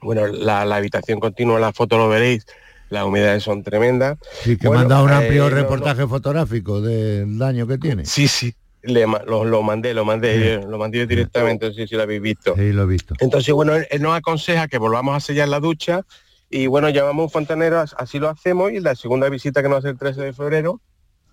Bueno, 0.00 0.26
la, 0.28 0.62
habitación 0.62 1.20
continua, 1.20 1.60
la 1.60 1.72
foto 1.72 1.98
lo 1.98 2.08
veréis, 2.08 2.46
las 2.88 3.04
humedades 3.04 3.42
son 3.42 3.62
tremendas. 3.62 4.18
Sí, 4.42 4.56
que 4.56 4.68
manda 4.68 5.02
un 5.02 5.10
amplio 5.10 5.48
eh, 5.48 5.50
reportaje 5.50 6.06
fotográfico 6.06 6.80
del 6.80 7.38
daño 7.38 7.66
que 7.66 7.78
tiene. 7.78 8.04
Sí, 8.04 8.28
sí, 8.28 8.54
le, 8.82 9.06
lo, 9.26 9.62
mandé, 9.62 9.94
lo 9.94 10.04
mandé, 10.04 10.60
lo 10.60 10.78
mandé 10.78 11.06
directamente, 11.06 11.68
no 11.68 11.72
sé 11.72 11.86
si 11.86 11.94
lo 11.94 12.02
habéis 12.02 12.22
visto. 12.22 12.54
Sí, 12.56 12.72
lo 12.72 12.82
he 12.82 12.86
visto. 12.86 13.14
Entonces, 13.20 13.52
bueno, 13.54 13.74
él, 13.74 13.86
nos 14.00 14.16
aconseja 14.16 14.68
que 14.68 14.78
volvamos 14.78 15.16
a 15.16 15.20
sellar 15.20 15.48
la 15.48 15.60
ducha 15.60 16.04
y 16.52 16.66
bueno, 16.66 16.90
llamamos 16.90 17.22
a 17.22 17.24
un 17.24 17.30
fontanero, 17.30 17.80
así 17.80 18.18
lo 18.18 18.28
hacemos 18.28 18.70
y 18.72 18.78
la 18.78 18.94
segunda 18.94 19.28
visita 19.30 19.62
que 19.62 19.70
nos 19.70 19.78
hace 19.78 19.88
el 19.88 19.98
13 19.98 20.20
de 20.20 20.32
febrero 20.34 20.80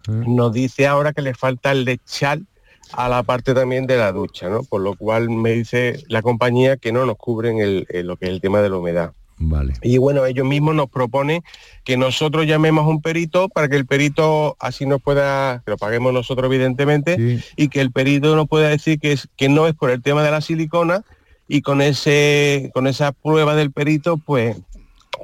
mm. 0.07 0.33
nos 0.33 0.53
dice 0.53 0.87
ahora 0.87 1.11
que 1.11 1.21
le 1.21 1.33
falta 1.33 1.71
el 1.71 1.83
lechal 1.83 2.47
a 2.93 3.09
la 3.09 3.21
parte 3.23 3.53
también 3.53 3.85
de 3.85 3.97
la 3.97 4.13
ducha, 4.13 4.49
¿no? 4.49 4.63
Por 4.63 4.81
lo 4.81 4.95
cual 4.95 5.29
me 5.29 5.51
dice 5.51 6.01
la 6.07 6.21
compañía 6.21 6.77
que 6.77 6.93
no 6.93 7.05
nos 7.05 7.17
cubren 7.17 7.59
el, 7.59 7.85
lo 8.05 8.15
que 8.15 8.25
es 8.25 8.31
el 8.31 8.41
tema 8.41 8.61
de 8.61 8.69
la 8.69 8.77
humedad. 8.77 9.11
Vale. 9.37 9.73
Y 9.81 9.97
bueno, 9.97 10.25
ellos 10.25 10.45
mismos 10.45 10.73
nos 10.73 10.89
proponen 10.89 11.43
que 11.83 11.97
nosotros 11.97 12.45
llamemos 12.45 12.85
a 12.85 12.89
un 12.89 13.01
perito 13.01 13.49
para 13.49 13.67
que 13.67 13.75
el 13.75 13.85
perito 13.85 14.55
así 14.59 14.85
nos 14.85 15.01
pueda, 15.01 15.61
que 15.65 15.71
lo 15.71 15.77
paguemos 15.77 16.13
nosotros 16.13 16.45
evidentemente, 16.51 17.41
y 17.55 17.67
que 17.67 17.81
el 17.81 17.91
perito 17.91 18.35
nos 18.35 18.47
pueda 18.47 18.69
decir 18.69 18.99
que, 18.99 19.11
es, 19.11 19.27
que 19.35 19.49
no 19.49 19.67
es 19.67 19.75
por 19.75 19.91
el 19.91 20.01
tema 20.01 20.23
de 20.23 20.31
la 20.31 20.41
silicona 20.41 21.03
y 21.49 21.61
con 21.61 21.81
ese 21.81 22.69
con 22.73 22.85
esa 22.85 23.11
prueba 23.11 23.55
del 23.55 23.71
perito 23.71 24.17
pues 24.17 24.55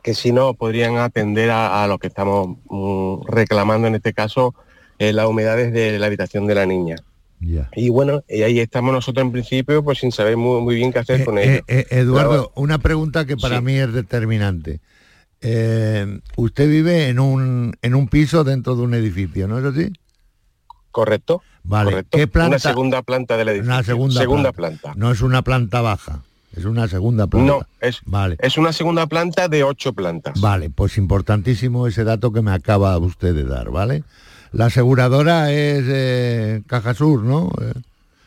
que 0.05 0.13
si 0.13 0.31
no 0.31 0.53
podrían 0.53 0.97
atender 0.97 1.49
a, 1.49 1.87
lo 1.87 1.97
que 1.97 2.05
estamos 2.05 2.59
mm, 2.69 3.25
reclamando 3.25 3.87
en 3.87 3.95
este 3.95 4.13
caso, 4.13 4.53
eh, 4.99 5.11
las 5.13 5.25
humedades 5.25 5.73
de 5.73 5.97
la 5.97 6.05
habitación 6.05 6.45
de 6.45 6.53
la 6.53 6.67
niña. 6.67 6.97
Y 7.75 7.89
bueno, 7.89 8.23
y 8.29 8.43
ahí 8.43 8.59
estamos 8.59 8.93
nosotros 8.93 9.25
en 9.25 9.31
principio, 9.31 9.83
pues 9.83 9.97
sin 9.97 10.11
saber 10.11 10.37
muy, 10.37 10.75
bien 10.75 10.93
qué 10.93 10.99
hacer 10.99 11.21
eh, 11.21 11.25
con 11.25 11.39
ello. 11.39 11.63
Eh, 11.67 11.87
Eduardo, 11.89 12.51
una 12.53 12.77
pregunta 12.77 13.25
que 13.25 13.35
para 13.35 13.61
mí 13.61 13.73
es 13.79 13.93
determinante. 13.93 14.79
usted 16.35 16.69
vive 16.69 17.07
en 17.07 17.17
un, 17.17 17.75
en 17.81 17.95
un 17.95 18.07
piso 18.07 18.43
dentro 18.43 18.75
de 18.75 18.83
un 18.83 18.93
edificio, 18.93 19.47
¿no 19.47 19.57
es 19.57 19.65
así? 19.65 19.91
Correcto. 20.91 21.41
Vale. 21.63 22.05
¿Qué 22.11 22.27
planta? 22.27 22.49
Una 22.49 22.59
segunda 22.59 23.01
planta 23.01 23.37
del 23.37 23.47
edificio. 23.47 23.73
Una 23.73 23.83
segunda, 24.21 24.51
planta. 24.51 24.93
No 24.95 25.11
es 25.11 25.21
una 25.21 25.41
planta 25.41 25.81
baja. 25.81 26.21
Es 26.55 26.65
una 26.65 26.87
segunda 26.87 27.27
planta. 27.27 27.51
No, 27.51 27.61
es, 27.81 28.01
vale. 28.05 28.37
es 28.39 28.57
una 28.57 28.71
segunda 28.71 29.07
planta 29.07 29.47
de 29.47 29.63
ocho 29.63 29.93
plantas. 29.93 30.39
Vale, 30.39 30.69
pues 30.69 30.97
importantísimo 30.97 31.87
ese 31.87 32.03
dato 32.03 32.31
que 32.31 32.41
me 32.41 32.51
acaba 32.51 32.97
usted 32.97 33.33
de 33.33 33.43
dar, 33.43 33.71
¿vale? 33.71 34.03
La 34.51 34.67
aseguradora 34.67 35.51
es 35.51 35.83
eh, 35.87 36.63
Caja 36.67 36.93
Sur, 36.93 37.23
¿no? 37.23 37.51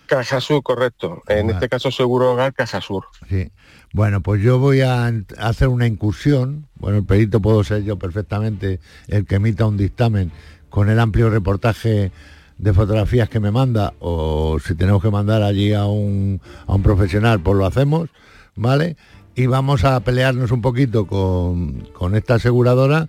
Caja 0.07 0.41
Sur, 0.41 0.63
correcto. 0.63 1.23
En 1.27 1.49
este 1.51 1.69
caso 1.69 1.91
Seguro 1.91 2.33
Hogar 2.33 2.53
Caja 2.53 2.81
Sur. 2.81 3.05
Sí. 3.29 3.51
Bueno, 3.93 4.21
pues 4.21 4.43
yo 4.43 4.59
voy 4.59 4.83
a 4.83 5.11
hacer 5.39 5.69
una 5.69 5.87
incursión. 5.87 6.67
Bueno, 6.77 6.99
el 6.99 7.05
perito 7.05 7.41
puedo 7.41 7.65
ser 7.65 7.83
yo 7.85 7.97
perfectamente 7.97 8.81
el 9.07 9.27
que 9.27 9.37
emita 9.37 9.67
un 9.67 9.77
dictamen 9.77 10.31
con 10.69 10.91
el 10.91 10.99
amplio 11.01 11.31
reportaje 11.31 12.13
de 12.59 12.73
fotografías 12.75 13.29
que 13.29 13.41
me 13.41 13.51
manda 13.51 13.95
o 14.01 14.59
si 14.65 14.75
tenemos 14.75 15.01
que 15.03 15.11
mandar 15.11 15.43
allí 15.43 15.73
a 15.73 15.87
un, 15.87 16.41
a 16.67 16.75
un 16.75 16.83
profesional, 16.83 17.41
pues 17.41 17.57
lo 17.57 17.65
hacemos, 17.65 18.11
¿vale? 18.57 18.97
Y 19.35 19.47
vamos 19.47 19.85
a 19.85 20.01
pelearnos 20.01 20.51
un 20.51 20.61
poquito 20.61 21.07
con, 21.07 22.15
esta 22.15 22.35
aseguradora 22.35 23.09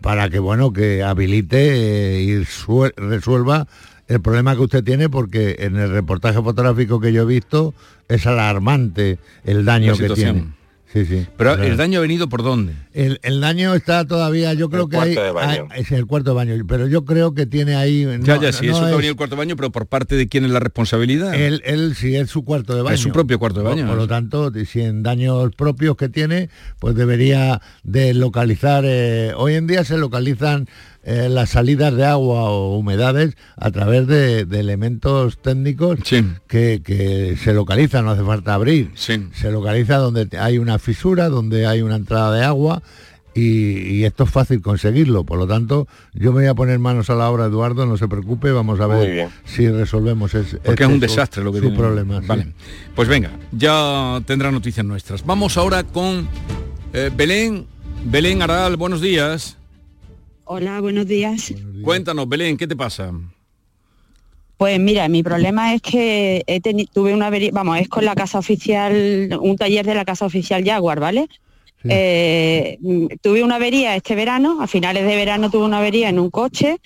para 0.00 0.30
que, 0.30 0.38
bueno, 0.38 0.72
que 0.72 1.02
habilite 1.02 2.16
eh, 2.16 2.22
y 2.22 2.44
resuelva 2.96 3.68
el 4.08 4.20
problema 4.20 4.56
que 4.56 4.62
usted 4.62 4.82
tiene 4.82 5.10
porque 5.10 5.56
en 5.60 5.76
el 5.76 5.90
reportaje 5.90 6.42
fotográfico 6.42 6.98
que 6.98 7.12
yo 7.12 7.22
he 7.22 7.26
visto 7.26 7.74
es 8.08 8.26
alarmante 8.26 9.18
el 9.44 9.64
daño 9.66 9.96
que 9.96 10.08
tiene. 10.10 10.59
Sí, 10.92 11.04
sí. 11.04 11.24
Pero 11.36 11.54
el 11.54 11.76
daño 11.76 12.00
ha 12.00 12.02
venido 12.02 12.28
por 12.28 12.42
dónde? 12.42 12.72
El, 12.92 13.40
daño 13.40 13.74
está 13.74 14.04
todavía, 14.06 14.54
yo 14.54 14.70
creo 14.70 14.88
que 14.88 14.96
hay, 14.96 15.16
es 15.76 15.92
el 15.92 16.06
cuarto 16.06 16.30
de 16.30 16.36
baño, 16.36 16.64
pero 16.66 16.88
yo 16.88 17.04
creo 17.04 17.32
que 17.32 17.46
tiene 17.46 17.76
ahí. 17.76 18.06
ya, 18.22 18.40
ya, 18.40 18.52
sí, 18.52 18.66
eso 18.66 18.84
ha 18.84 18.90
venido 18.90 19.10
el 19.10 19.16
cuarto 19.16 19.36
de 19.36 19.38
baño, 19.38 19.54
pero 19.54 19.70
por 19.70 19.86
parte 19.86 20.16
de 20.16 20.28
quién 20.28 20.44
es 20.44 20.50
la 20.50 20.58
responsabilidad. 20.58 21.34
Él, 21.34 21.62
él 21.64 21.94
sí 21.94 22.16
es 22.16 22.30
su 22.30 22.44
cuarto 22.44 22.74
de 22.74 22.82
baño. 22.82 22.94
Es 22.94 23.00
su 23.00 23.12
propio 23.12 23.38
cuarto 23.38 23.60
de 23.60 23.66
baño. 23.66 23.86
Por, 23.86 23.96
lo 23.96 24.08
tanto, 24.08 24.52
si 24.66 24.80
en 24.80 25.04
daños 25.04 25.54
propios 25.54 25.96
que 25.96 26.08
tiene, 26.08 26.50
pues 26.80 26.96
debería 26.96 27.60
de 27.84 28.12
localizar. 28.12 28.82
Eh, 28.84 29.32
hoy 29.36 29.54
en 29.54 29.68
día 29.68 29.84
se 29.84 29.96
localizan 29.96 30.66
eh, 31.02 31.28
las 31.30 31.50
salidas 31.50 31.94
de 31.94 32.04
agua 32.04 32.50
o 32.50 32.76
humedades 32.76 33.36
a 33.56 33.70
través 33.70 34.06
de, 34.06 34.40
elementos 34.40 35.40
técnicos 35.40 35.98
que, 36.46 37.36
se 37.42 37.54
localizan, 37.54 38.04
no 38.04 38.10
hace 38.10 38.24
falta 38.24 38.54
abrir. 38.54 38.90
Se 38.94 39.50
localiza 39.50 39.96
donde 39.96 40.28
hay 40.38 40.58
una 40.58 40.78
fisura, 40.78 41.28
donde 41.28 41.66
hay 41.66 41.82
una 41.82 41.96
entrada 41.96 42.34
de 42.36 42.44
agua 42.44 42.82
y, 43.34 44.04
esto 44.04 44.24
es 44.24 44.30
fácil 44.30 44.60
conseguirlo. 44.60 45.24
Por 45.24 45.38
lo 45.38 45.46
tanto, 45.46 45.86
yo 46.14 46.32
me 46.32 46.40
voy 46.40 46.46
a 46.46 46.54
poner 46.54 46.78
manos 46.78 47.10
a 47.10 47.14
la 47.14 47.30
obra, 47.30 47.46
Eduardo, 47.46 47.86
no 47.86 47.96
se 47.96 48.08
preocupe, 48.08 48.50
vamos 48.50 48.80
a 48.80 48.86
ver 48.86 49.28
si 49.44 49.68
resolvemos 49.68 50.34
ese 50.34 50.58
Porque 50.58 50.82
es 50.82 50.88
un 50.88 50.96
este 50.96 51.06
desastre 51.06 51.44
lo 51.44 51.52
que 51.52 51.60
su 51.60 51.74
problema. 51.74 52.20
Vale. 52.20 52.48
Pues 52.94 53.08
venga, 53.08 53.30
ya 53.52 54.20
tendrá 54.26 54.50
noticias 54.50 54.84
nuestras. 54.84 55.24
Vamos 55.24 55.56
ahora 55.56 55.84
con 55.84 56.28
eh, 56.92 57.10
Belén. 57.14 57.66
Belén 58.04 58.42
Aral, 58.42 58.76
buenos 58.76 59.00
días. 59.00 59.59
Hola, 60.52 60.80
buenos 60.80 61.06
días. 61.06 61.54
Cuéntanos, 61.84 62.28
Belén, 62.28 62.56
¿qué 62.56 62.66
te 62.66 62.74
pasa? 62.74 63.12
Pues 64.56 64.80
mira, 64.80 65.06
mi 65.06 65.22
problema 65.22 65.74
es 65.74 65.80
que 65.80 66.42
he 66.44 66.60
tuve 66.86 67.14
una 67.14 67.30
vamos, 67.52 67.78
es 67.78 67.88
con 67.88 68.04
la 68.04 68.16
casa 68.16 68.40
oficial, 68.40 69.38
un 69.40 69.56
taller 69.56 69.86
de 69.86 69.94
la 69.94 70.04
casa 70.04 70.26
oficial 70.26 70.64
Jaguar, 70.64 70.98
¿vale? 70.98 71.28
Eh, 71.88 72.78
tuve 73.22 73.42
una 73.42 73.56
avería 73.56 73.96
este 73.96 74.14
verano, 74.14 74.58
a 74.60 74.66
finales 74.66 75.06
de 75.06 75.16
verano 75.16 75.50
tuve 75.50 75.64
una 75.64 75.78
avería 75.78 76.08
en 76.08 76.18
un 76.18 76.30
coche. 76.30 76.78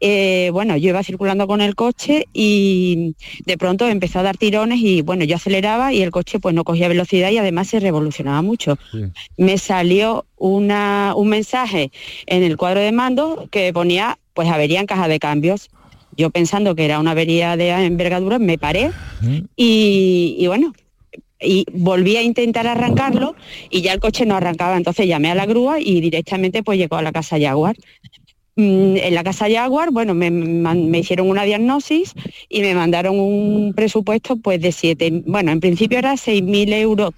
Eh, 0.00 0.50
bueno, 0.52 0.76
yo 0.76 0.90
iba 0.90 1.02
circulando 1.02 1.46
con 1.46 1.60
el 1.60 1.74
coche 1.74 2.26
y 2.32 3.14
de 3.46 3.56
pronto 3.56 3.88
empezó 3.88 4.18
a 4.18 4.22
dar 4.22 4.36
tirones 4.36 4.80
y 4.80 5.02
bueno, 5.02 5.24
yo 5.24 5.36
aceleraba 5.36 5.92
y 5.92 6.02
el 6.02 6.10
coche 6.10 6.38
pues 6.38 6.54
no 6.54 6.64
cogía 6.64 6.88
velocidad 6.88 7.30
y 7.30 7.38
además 7.38 7.68
se 7.68 7.80
revolucionaba 7.80 8.42
mucho. 8.42 8.78
Me 9.36 9.58
salió 9.58 10.26
una, 10.36 11.14
un 11.16 11.28
mensaje 11.28 11.90
en 12.26 12.42
el 12.42 12.56
cuadro 12.56 12.80
de 12.80 12.92
mando 12.92 13.48
que 13.50 13.72
ponía 13.72 14.18
pues 14.34 14.48
avería 14.48 14.80
en 14.80 14.86
caja 14.86 15.08
de 15.08 15.18
cambios. 15.18 15.70
Yo 16.14 16.28
pensando 16.28 16.74
que 16.74 16.84
era 16.84 17.00
una 17.00 17.12
avería 17.12 17.56
de 17.56 17.70
envergadura, 17.70 18.38
me 18.38 18.58
paré 18.58 18.90
y, 19.56 20.36
y 20.38 20.46
bueno, 20.46 20.74
y 21.42 21.64
volví 21.72 22.16
a 22.16 22.22
intentar 22.22 22.66
arrancarlo 22.66 23.34
y 23.70 23.82
ya 23.82 23.92
el 23.92 24.00
coche 24.00 24.26
no 24.26 24.36
arrancaba. 24.36 24.76
Entonces 24.76 25.06
llamé 25.06 25.30
a 25.30 25.34
la 25.34 25.46
grúa 25.46 25.80
y 25.80 26.00
directamente 26.00 26.62
pues 26.62 26.78
llegó 26.78 26.96
a 26.96 27.02
la 27.02 27.12
casa 27.12 27.38
Jaguar. 27.38 27.76
Mm, 28.56 28.96
en 28.98 29.14
la 29.14 29.24
casa 29.24 29.46
Jaguar, 29.50 29.90
bueno, 29.92 30.14
me, 30.14 30.30
me, 30.30 30.98
hicieron 30.98 31.30
una 31.30 31.44
diagnosis 31.44 32.14
y 32.50 32.60
me 32.60 32.74
mandaron 32.74 33.18
un 33.18 33.72
presupuesto 33.74 34.36
pues 34.36 34.60
de 34.60 34.72
siete, 34.72 35.22
bueno, 35.26 35.52
en 35.52 35.60
principio 35.60 35.98
era 35.98 36.14
6.000 36.14 36.74
euros 36.74 37.12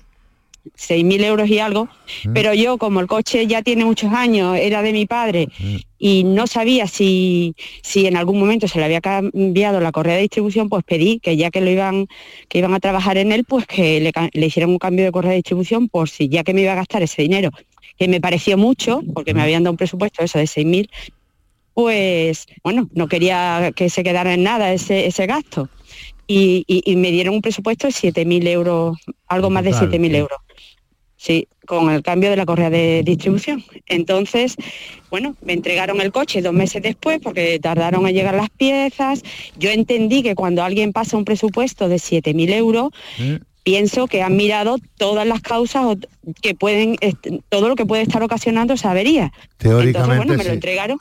6.000 0.76 1.24
euros 1.24 1.48
y 1.48 1.58
algo, 1.58 1.88
mm. 2.24 2.32
pero 2.32 2.54
yo 2.54 2.78
como 2.78 3.00
el 3.00 3.06
coche 3.06 3.46
ya 3.46 3.62
tiene 3.62 3.84
muchos 3.84 4.12
años, 4.12 4.56
era 4.56 4.82
de 4.82 4.92
mi 4.92 5.06
padre 5.06 5.48
mm. 5.58 5.76
y 5.98 6.24
no 6.24 6.46
sabía 6.46 6.86
si, 6.86 7.54
si 7.82 8.06
en 8.06 8.16
algún 8.16 8.38
momento 8.38 8.66
se 8.68 8.78
le 8.78 8.84
había 8.84 9.00
cambiado 9.00 9.80
la 9.80 9.92
correa 9.92 10.16
de 10.16 10.22
distribución, 10.22 10.68
pues 10.68 10.84
pedí 10.84 11.20
que 11.20 11.36
ya 11.36 11.50
que 11.50 11.60
lo 11.60 11.70
iban, 11.70 12.06
que 12.48 12.58
iban 12.58 12.74
a 12.74 12.80
trabajar 12.80 13.18
en 13.18 13.32
él, 13.32 13.44
pues 13.44 13.66
que 13.66 14.00
le, 14.00 14.12
le 14.32 14.46
hicieran 14.46 14.70
un 14.70 14.78
cambio 14.78 15.04
de 15.04 15.12
correa 15.12 15.30
de 15.30 15.36
distribución 15.36 15.88
por 15.88 16.08
si 16.08 16.28
ya 16.28 16.44
que 16.44 16.54
me 16.54 16.62
iba 16.62 16.72
a 16.72 16.76
gastar 16.76 17.02
ese 17.02 17.22
dinero, 17.22 17.50
que 17.98 18.08
me 18.08 18.20
pareció 18.20 18.56
mucho, 18.56 19.02
porque 19.14 19.34
me 19.34 19.40
mm. 19.40 19.42
habían 19.42 19.62
dado 19.64 19.72
un 19.72 19.76
presupuesto 19.76 20.24
eso 20.24 20.38
de 20.38 20.44
6.000, 20.44 20.88
pues 21.74 22.46
bueno, 22.62 22.88
no 22.92 23.08
quería 23.08 23.72
que 23.74 23.90
se 23.90 24.04
quedara 24.04 24.32
en 24.32 24.44
nada 24.44 24.72
ese, 24.72 25.06
ese 25.06 25.26
gasto. 25.26 25.68
Y, 26.26 26.64
me 26.96 27.10
dieron 27.10 27.34
un 27.34 27.42
presupuesto 27.42 27.86
de 27.86 27.92
7.000 27.92 28.48
euros, 28.48 28.96
algo 29.28 29.50
más 29.50 29.64
de 29.64 29.72
7.000 29.72 30.14
euros. 30.14 30.38
Sí, 31.24 31.48
con 31.64 31.90
el 31.90 32.02
cambio 32.02 32.28
de 32.28 32.36
la 32.36 32.44
correa 32.44 32.68
de 32.68 33.02
distribución. 33.02 33.64
Entonces, 33.86 34.56
bueno, 35.08 35.34
me 35.40 35.54
entregaron 35.54 36.02
el 36.02 36.12
coche 36.12 36.42
dos 36.42 36.52
meses 36.52 36.82
después 36.82 37.18
porque 37.18 37.58
tardaron 37.58 38.06
en 38.06 38.14
llegar 38.14 38.34
las 38.34 38.50
piezas. 38.50 39.22
Yo 39.56 39.70
entendí 39.70 40.22
que 40.22 40.34
cuando 40.34 40.62
alguien 40.62 40.92
pasa 40.92 41.16
un 41.16 41.24
presupuesto 41.24 41.88
de 41.88 41.96
7.000 41.96 42.52
euros, 42.52 42.90
mm. 43.18 43.36
pienso 43.62 44.06
que 44.06 44.20
han 44.20 44.36
mirado 44.36 44.76
todas 44.98 45.26
las 45.26 45.40
causas 45.40 45.96
que 46.42 46.54
pueden, 46.54 46.96
todo 47.48 47.68
lo 47.70 47.74
que 47.74 47.86
puede 47.86 48.02
estar 48.02 48.22
ocasionando 48.22 48.74
esa 48.74 48.90
avería. 48.90 49.32
Teóricamente, 49.56 49.98
Entonces, 49.98 50.16
bueno, 50.18 50.34
me 50.36 50.44
lo 50.44 50.52
entregaron. 50.52 50.98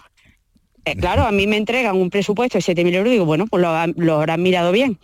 Eh, 0.86 0.96
claro, 0.96 1.24
a 1.24 1.34
mí 1.34 1.48
me 1.48 1.58
entregan 1.58 1.98
un 1.98 2.10
presupuesto 2.10 2.58
de 2.58 2.64
7.000 2.64 2.96
euros 2.96 3.10
y 3.10 3.12
digo, 3.12 3.26
bueno, 3.26 3.46
pues 3.48 3.62
lo, 3.62 3.88
lo 3.98 4.16
habrán 4.16 4.42
mirado 4.42 4.72
bien 4.72 5.00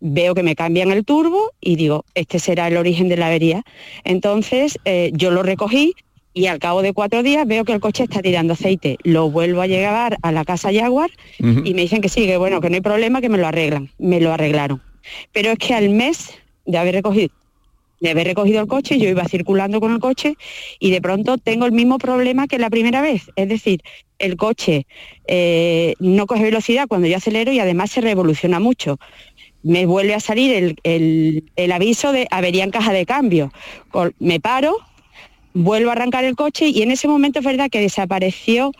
veo 0.00 0.34
que 0.34 0.42
me 0.42 0.56
cambian 0.56 0.90
el 0.90 1.04
turbo 1.04 1.52
y 1.60 1.76
digo, 1.76 2.04
este 2.14 2.38
será 2.38 2.68
el 2.68 2.76
origen 2.76 3.08
de 3.08 3.16
la 3.16 3.26
avería. 3.26 3.62
Entonces 4.04 4.78
eh, 4.84 5.10
yo 5.14 5.30
lo 5.30 5.42
recogí 5.42 5.94
y 6.32 6.46
al 6.46 6.58
cabo 6.58 6.82
de 6.82 6.92
cuatro 6.92 7.22
días 7.22 7.46
veo 7.46 7.64
que 7.64 7.72
el 7.72 7.80
coche 7.80 8.04
está 8.04 8.22
tirando 8.22 8.54
aceite. 8.54 8.96
Lo 9.02 9.30
vuelvo 9.30 9.62
a 9.62 9.66
llevar 9.66 10.16
a 10.22 10.32
la 10.32 10.44
casa 10.44 10.72
Jaguar 10.72 11.10
y 11.38 11.74
me 11.74 11.82
dicen 11.82 12.00
que 12.00 12.08
sí, 12.08 12.26
que 12.26 12.36
bueno, 12.36 12.60
que 12.60 12.70
no 12.70 12.76
hay 12.76 12.80
problema, 12.80 13.20
que 13.20 13.28
me 13.28 13.38
lo 13.38 13.46
arreglan. 13.46 13.90
Me 13.98 14.20
lo 14.20 14.32
arreglaron. 14.32 14.80
Pero 15.32 15.50
es 15.50 15.58
que 15.58 15.74
al 15.74 15.90
mes 15.90 16.30
de 16.66 16.78
haber 16.78 16.94
recogido 16.94 17.30
de 18.00 18.10
haber 18.10 18.26
recogido 18.26 18.60
el 18.60 18.66
coche, 18.66 18.98
yo 18.98 19.08
iba 19.08 19.24
circulando 19.26 19.80
con 19.80 19.92
el 19.92 20.00
coche 20.00 20.36
y 20.78 20.90
de 20.90 21.02
pronto 21.02 21.36
tengo 21.36 21.66
el 21.66 21.72
mismo 21.72 21.98
problema 21.98 22.48
que 22.48 22.58
la 22.58 22.70
primera 22.70 23.02
vez. 23.02 23.30
Es 23.36 23.48
decir, 23.48 23.82
el 24.18 24.36
coche 24.36 24.86
eh, 25.26 25.94
no 25.98 26.26
coge 26.26 26.42
velocidad 26.42 26.88
cuando 26.88 27.06
yo 27.06 27.18
acelero 27.18 27.52
y 27.52 27.60
además 27.60 27.90
se 27.90 28.00
revoluciona 28.00 28.58
mucho 28.58 28.98
me 29.62 29.86
vuelve 29.86 30.14
a 30.14 30.20
salir 30.20 30.76
el, 30.82 31.72
aviso 31.72 32.12
de 32.12 32.26
avería 32.30 32.64
en 32.64 32.70
caja 32.70 32.92
de 32.92 33.06
cambio. 33.06 33.52
Me 34.18 34.40
paro, 34.40 34.76
vuelvo 35.54 35.90
a 35.90 35.92
arrancar 35.92 36.24
el 36.24 36.36
coche 36.36 36.68
y 36.68 36.82
en 36.82 36.90
ese 36.90 37.08
momento 37.08 37.40
es 37.40 37.44
verdad 37.44 37.70
que 37.70 37.80
desapareció 37.80 38.72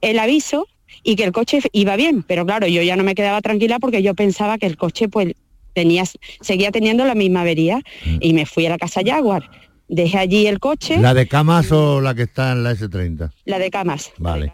el 0.00 0.18
aviso 0.18 0.66
y 1.02 1.16
que 1.16 1.24
el 1.24 1.32
coche 1.32 1.60
iba 1.72 1.96
bien, 1.96 2.22
pero 2.22 2.44
claro, 2.44 2.66
yo 2.66 2.82
ya 2.82 2.96
no 2.96 3.04
me 3.04 3.14
quedaba 3.14 3.40
tranquila 3.40 3.78
porque 3.78 4.02
yo 4.02 4.14
pensaba 4.14 4.58
que 4.58 4.66
el 4.66 4.76
coche 4.76 5.08
pues 5.08 5.34
tenía, 5.72 6.04
seguía 6.40 6.72
teniendo 6.72 7.04
la 7.04 7.14
misma 7.14 7.42
avería 7.42 7.78
mm. 7.78 8.18
y 8.20 8.32
me 8.32 8.46
fui 8.46 8.66
a 8.66 8.70
la 8.70 8.78
casa 8.78 9.02
Jaguar. 9.04 9.48
Dejé 9.88 10.18
allí 10.18 10.46
el 10.48 10.58
coche. 10.58 10.98
¿La 10.98 11.14
de 11.14 11.28
camas 11.28 11.70
o 11.70 12.00
la 12.00 12.14
que 12.14 12.22
está 12.22 12.52
en 12.52 12.64
la 12.64 12.72
S30? 12.72 13.30
La 13.44 13.60
de 13.60 13.70
camas. 13.70 14.10
Vale. 14.18 14.52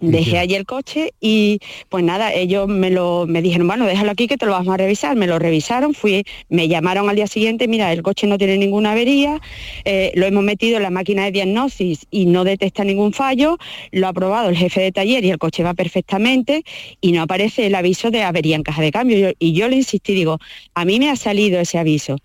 Dejé 0.00 0.38
allí 0.38 0.54
el 0.54 0.66
coche 0.66 1.12
y 1.20 1.58
pues 1.88 2.04
nada, 2.04 2.32
ellos 2.32 2.68
me 2.68 2.90
lo 2.90 3.26
me 3.26 3.40
dijeron, 3.40 3.66
bueno, 3.66 3.86
déjalo 3.86 4.10
aquí 4.10 4.28
que 4.28 4.36
te 4.36 4.46
lo 4.46 4.52
vamos 4.52 4.72
a 4.74 4.76
revisar. 4.76 5.16
Me 5.16 5.26
lo 5.26 5.38
revisaron, 5.38 5.94
fui, 5.94 6.24
me 6.48 6.68
llamaron 6.68 7.08
al 7.08 7.16
día 7.16 7.26
siguiente, 7.26 7.66
mira, 7.68 7.92
el 7.92 8.02
coche 8.02 8.26
no 8.26 8.38
tiene 8.38 8.58
ninguna 8.58 8.92
avería, 8.92 9.40
eh, 9.84 10.12
lo 10.14 10.26
hemos 10.26 10.44
metido 10.44 10.76
en 10.76 10.82
la 10.82 10.90
máquina 10.90 11.24
de 11.24 11.32
diagnosis 11.32 12.06
y 12.10 12.26
no 12.26 12.44
detecta 12.44 12.84
ningún 12.84 13.12
fallo, 13.12 13.58
lo 13.92 14.06
ha 14.06 14.10
aprobado 14.10 14.48
el 14.48 14.56
jefe 14.56 14.80
de 14.82 14.92
taller 14.92 15.24
y 15.24 15.30
el 15.30 15.38
coche 15.38 15.62
va 15.62 15.74
perfectamente 15.74 16.64
y 17.00 17.12
no 17.12 17.22
aparece 17.22 17.66
el 17.66 17.74
aviso 17.74 18.10
de 18.10 18.22
avería 18.22 18.56
en 18.56 18.62
caja 18.62 18.82
de 18.82 18.92
cambio. 18.92 19.32
y 19.38 19.52
yo 19.52 19.68
le 19.68 19.76
insistí, 19.76 20.14
digo, 20.14 20.38
a 20.74 20.84
mí 20.84 20.98
me 20.98 21.10
ha 21.10 21.16
salido 21.16 21.58
ese 21.60 21.78
aviso. 21.78 22.18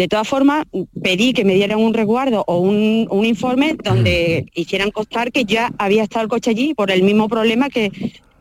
De 0.00 0.08
todas 0.08 0.26
formas, 0.26 0.64
pedí 1.02 1.34
que 1.34 1.44
me 1.44 1.52
dieran 1.52 1.78
un 1.78 1.92
resguardo 1.92 2.42
o 2.46 2.58
un, 2.58 3.06
informe 3.22 3.76
donde 3.84 4.46
hicieran 4.54 4.90
constar 4.92 5.30
que 5.30 5.44
ya 5.44 5.74
había 5.76 6.04
estado 6.04 6.22
el 6.22 6.30
coche 6.30 6.52
allí 6.52 6.72
por 6.72 6.90
el 6.90 7.02
mismo 7.02 7.28
problema 7.28 7.68
que 7.68 7.92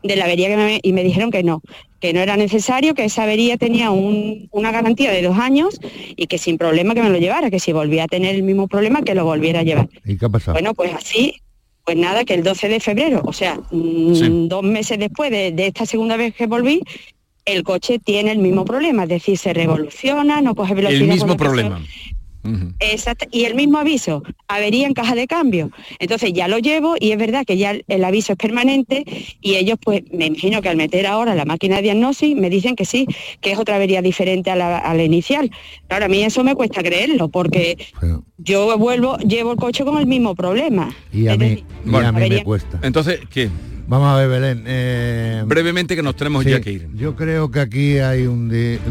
de 0.01 0.15
la 0.15 0.23
avería 0.23 0.47
que 0.47 0.55
me, 0.55 0.79
y 0.81 0.93
me 0.93 1.03
dijeron 1.03 1.31
que 1.31 1.43
no, 1.43 1.61
que 1.99 2.13
no 2.13 2.21
era 2.21 2.37
necesario, 2.37 2.93
que 2.93 3.03
esa 3.03 3.23
avería 3.23 3.57
tenía 3.57 3.91
una 3.91 4.71
garantía 4.71 5.11
de 5.11 5.21
dos 5.21 5.37
años 5.37 5.81
y 6.15 6.27
que 6.27 6.37
sin 6.37 6.57
problema 6.57 6.93
que 6.93 7.03
me 7.03 7.09
lo 7.09 7.17
llevara, 7.17 7.51
que 7.51 7.59
si 7.59 7.73
volvía 7.73 8.05
a 8.05 8.07
tener 8.07 8.35
el 8.35 8.43
mismo 8.43 8.69
problema 8.69 9.01
que 9.01 9.13
lo 9.13 9.25
volviera 9.25 9.59
a 9.59 9.63
llevar. 9.63 9.89
¿Y 10.05 10.15
qué 10.15 10.27
ha 10.27 10.29
pasado? 10.29 10.53
Bueno, 10.53 10.73
pues 10.73 10.93
así, 10.93 11.41
pues 11.83 11.97
nada, 11.97 12.23
que 12.23 12.35
el 12.35 12.43
12 12.43 12.69
de 12.69 12.79
febrero, 12.79 13.21
o 13.25 13.33
sea, 13.33 13.59
mm, 13.69 14.47
dos 14.47 14.63
meses 14.63 14.97
después 14.97 15.29
de, 15.29 15.51
de, 15.51 15.67
esta 15.67 15.85
segunda 15.85 16.15
vez 16.15 16.33
que 16.33 16.47
volví, 16.47 16.83
el 17.53 17.63
coche 17.63 17.99
tiene 17.99 18.31
el 18.31 18.39
mismo 18.39 18.65
problema, 18.65 19.03
es 19.03 19.09
decir, 19.09 19.37
se 19.37 19.53
revoluciona, 19.53 20.41
no 20.41 20.55
coge 20.55 20.73
velocidad. 20.73 21.01
El 21.01 21.07
mismo 21.07 21.37
problema. 21.37 21.81
Exacto. 22.79 23.27
Y 23.31 23.45
el 23.45 23.55
mismo 23.55 23.77
aviso, 23.77 24.23
avería 24.47 24.87
en 24.87 24.93
caja 24.93 25.15
de 25.15 25.27
cambio. 25.27 25.71
Entonces 25.99 26.31
ya 26.33 26.47
lo 26.47 26.57
llevo 26.57 26.95
y 26.99 27.11
es 27.11 27.17
verdad 27.17 27.45
que 27.45 27.57
ya 27.57 27.77
el, 27.87 28.03
aviso 28.03 28.33
es 28.33 28.37
permanente 28.37 29.03
y 29.41 29.55
ellos 29.55 29.77
pues 29.83 30.03
me 30.11 30.27
imagino 30.27 30.61
que 30.61 30.69
al 30.69 30.77
meter 30.77 31.05
ahora 31.05 31.35
la 31.35 31.45
máquina 31.45 31.77
de 31.77 31.83
diagnosis 31.83 32.35
me 32.35 32.49
dicen 32.49 32.75
que 32.75 32.85
sí, 32.85 33.07
que 33.41 33.51
es 33.51 33.59
otra 33.59 33.75
avería 33.75 34.01
diferente 34.01 34.51
a 34.51 34.55
la, 34.55 35.03
inicial. 35.03 35.51
Ahora 35.89 36.05
a 36.05 36.09
mí 36.09 36.23
eso 36.23 36.43
me 36.43 36.55
cuesta 36.55 36.81
creerlo 36.81 37.29
porque 37.29 37.77
yo 38.37 38.77
vuelvo, 38.77 39.17
llevo 39.17 39.51
el 39.51 39.57
coche 39.57 39.83
con 39.83 39.97
el 39.97 40.07
mismo 40.07 40.35
problema. 40.35 40.95
Y 41.11 41.27
a 41.27 41.35
mí, 41.35 41.63
a 41.93 42.11
mí 42.11 42.29
me 42.29 42.43
cuesta. 42.43 42.79
Entonces, 42.83 43.19
¿qué? 43.29 43.49
Vamos 43.89 44.07
a 44.07 44.17
ver, 44.17 44.29
Belén. 44.29 44.63
Eh, 44.67 45.43
Brevemente 45.47 45.95
que 45.95 46.03
nos 46.03 46.15
tenemos 46.15 46.45
ya 46.45 46.61
que 46.61 46.71
ir. 46.71 46.89
Yo 46.93 47.15
creo 47.15 47.49
que 47.49 47.59
aquí 47.59 47.97
hay 47.97 48.27
un, 48.27 48.47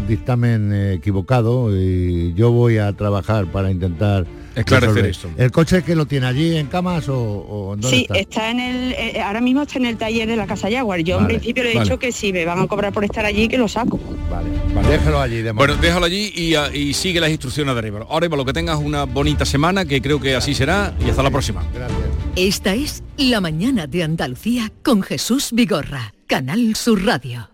dictamen 0.09 0.73
eh, 0.73 0.95
equivocado 0.95 1.71
y 1.73 2.35
yo 2.35 2.51
voy 2.51 2.79
a 2.79 2.93
trabajar 2.93 3.47
para 3.47 3.71
intentar 3.71 4.27
esclarecer 4.57 5.07
esto. 5.07 5.31
¿El 5.37 5.53
coche 5.53 5.85
que 5.85 5.95
lo 5.95 6.07
tiene 6.07 6.27
allí 6.27 6.57
en 6.57 6.67
camas 6.67 7.09
o, 7.09 7.77
dónde 7.81 7.89
sí, 7.89 8.09
está? 8.13 8.51
en 8.51 8.59
el, 8.59 8.93
eh, 8.93 9.21
ahora 9.21 9.41
mismo 9.41 9.63
está 9.63 9.79
en 9.79 9.87
el 9.87 9.97
taller 9.97 10.29
de 10.29 10.35
la 10.35 10.49
casa 10.49 10.69
Jaguar. 10.69 10.99
Yo 11.01 11.21
en 11.21 11.27
principio 11.29 11.63
le 11.63 11.77
he 11.77 11.81
dicho 11.81 12.01
que 12.01 12.11
si 12.11 12.33
me 12.33 12.45
van 12.45 12.59
a 12.59 12.67
cobrar 12.67 12.93
por 12.93 13.05
estar 13.05 13.25
allí, 13.25 13.47
que 13.47 13.57
lo 13.57 13.69
saco. 13.69 14.01
Vale, 14.29 14.49
déjalo 14.89 15.21
allí. 15.21 15.43
De 15.43 15.53
bueno, 15.53 15.77
déjalo 15.77 16.07
allí 16.07 16.33
y, 16.35 16.55
ah, 16.55 16.71
y, 16.73 16.95
sigue 16.95 17.21
las 17.21 17.31
instrucciones 17.31 17.75
de 17.75 17.79
arriba. 17.79 18.07
Ahora, 18.09 18.29
lo 18.29 18.45
que 18.45 18.53
tengas 18.53 18.79
una 18.79 19.05
bonita 19.05 19.45
semana, 19.45 19.85
que 19.85 20.01
creo 20.01 20.21
que 20.21 20.35
así 20.35 20.55
será, 20.55 20.95
y 21.05 21.11
hasta 21.11 21.23
la 21.23 21.31
próxima. 21.31 21.65
Gracias. 21.75 22.01
Esta 22.37 22.75
es 22.75 23.03
La 23.17 23.41
Mañana 23.41 23.87
de 23.87 24.03
Andalucía 24.03 24.73
con 24.83 25.03
Jesús 25.03 25.51
Vigorra, 25.53 26.15
Canal 26.27 26.75
Sur 26.75 27.05
Radio. 27.05 27.51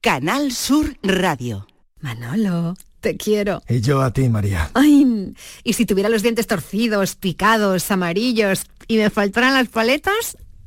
Canal 0.00 0.52
Sur 0.52 0.96
Radio. 1.02 1.66
Manolo, 2.00 2.74
te 3.00 3.16
quiero. 3.16 3.62
Y 3.68 3.80
yo 3.80 4.00
a 4.00 4.12
ti, 4.12 4.28
María. 4.28 4.70
Ay, 4.74 5.34
y 5.64 5.72
si 5.72 5.84
tuviera 5.84 6.08
los 6.08 6.22
dientes 6.22 6.46
torcidos, 6.46 7.16
picados, 7.16 7.90
amarillos 7.90 8.66
y 8.86 8.98
me 8.98 9.10
faltaran 9.10 9.54
las 9.54 9.68
paletas, 9.68 10.36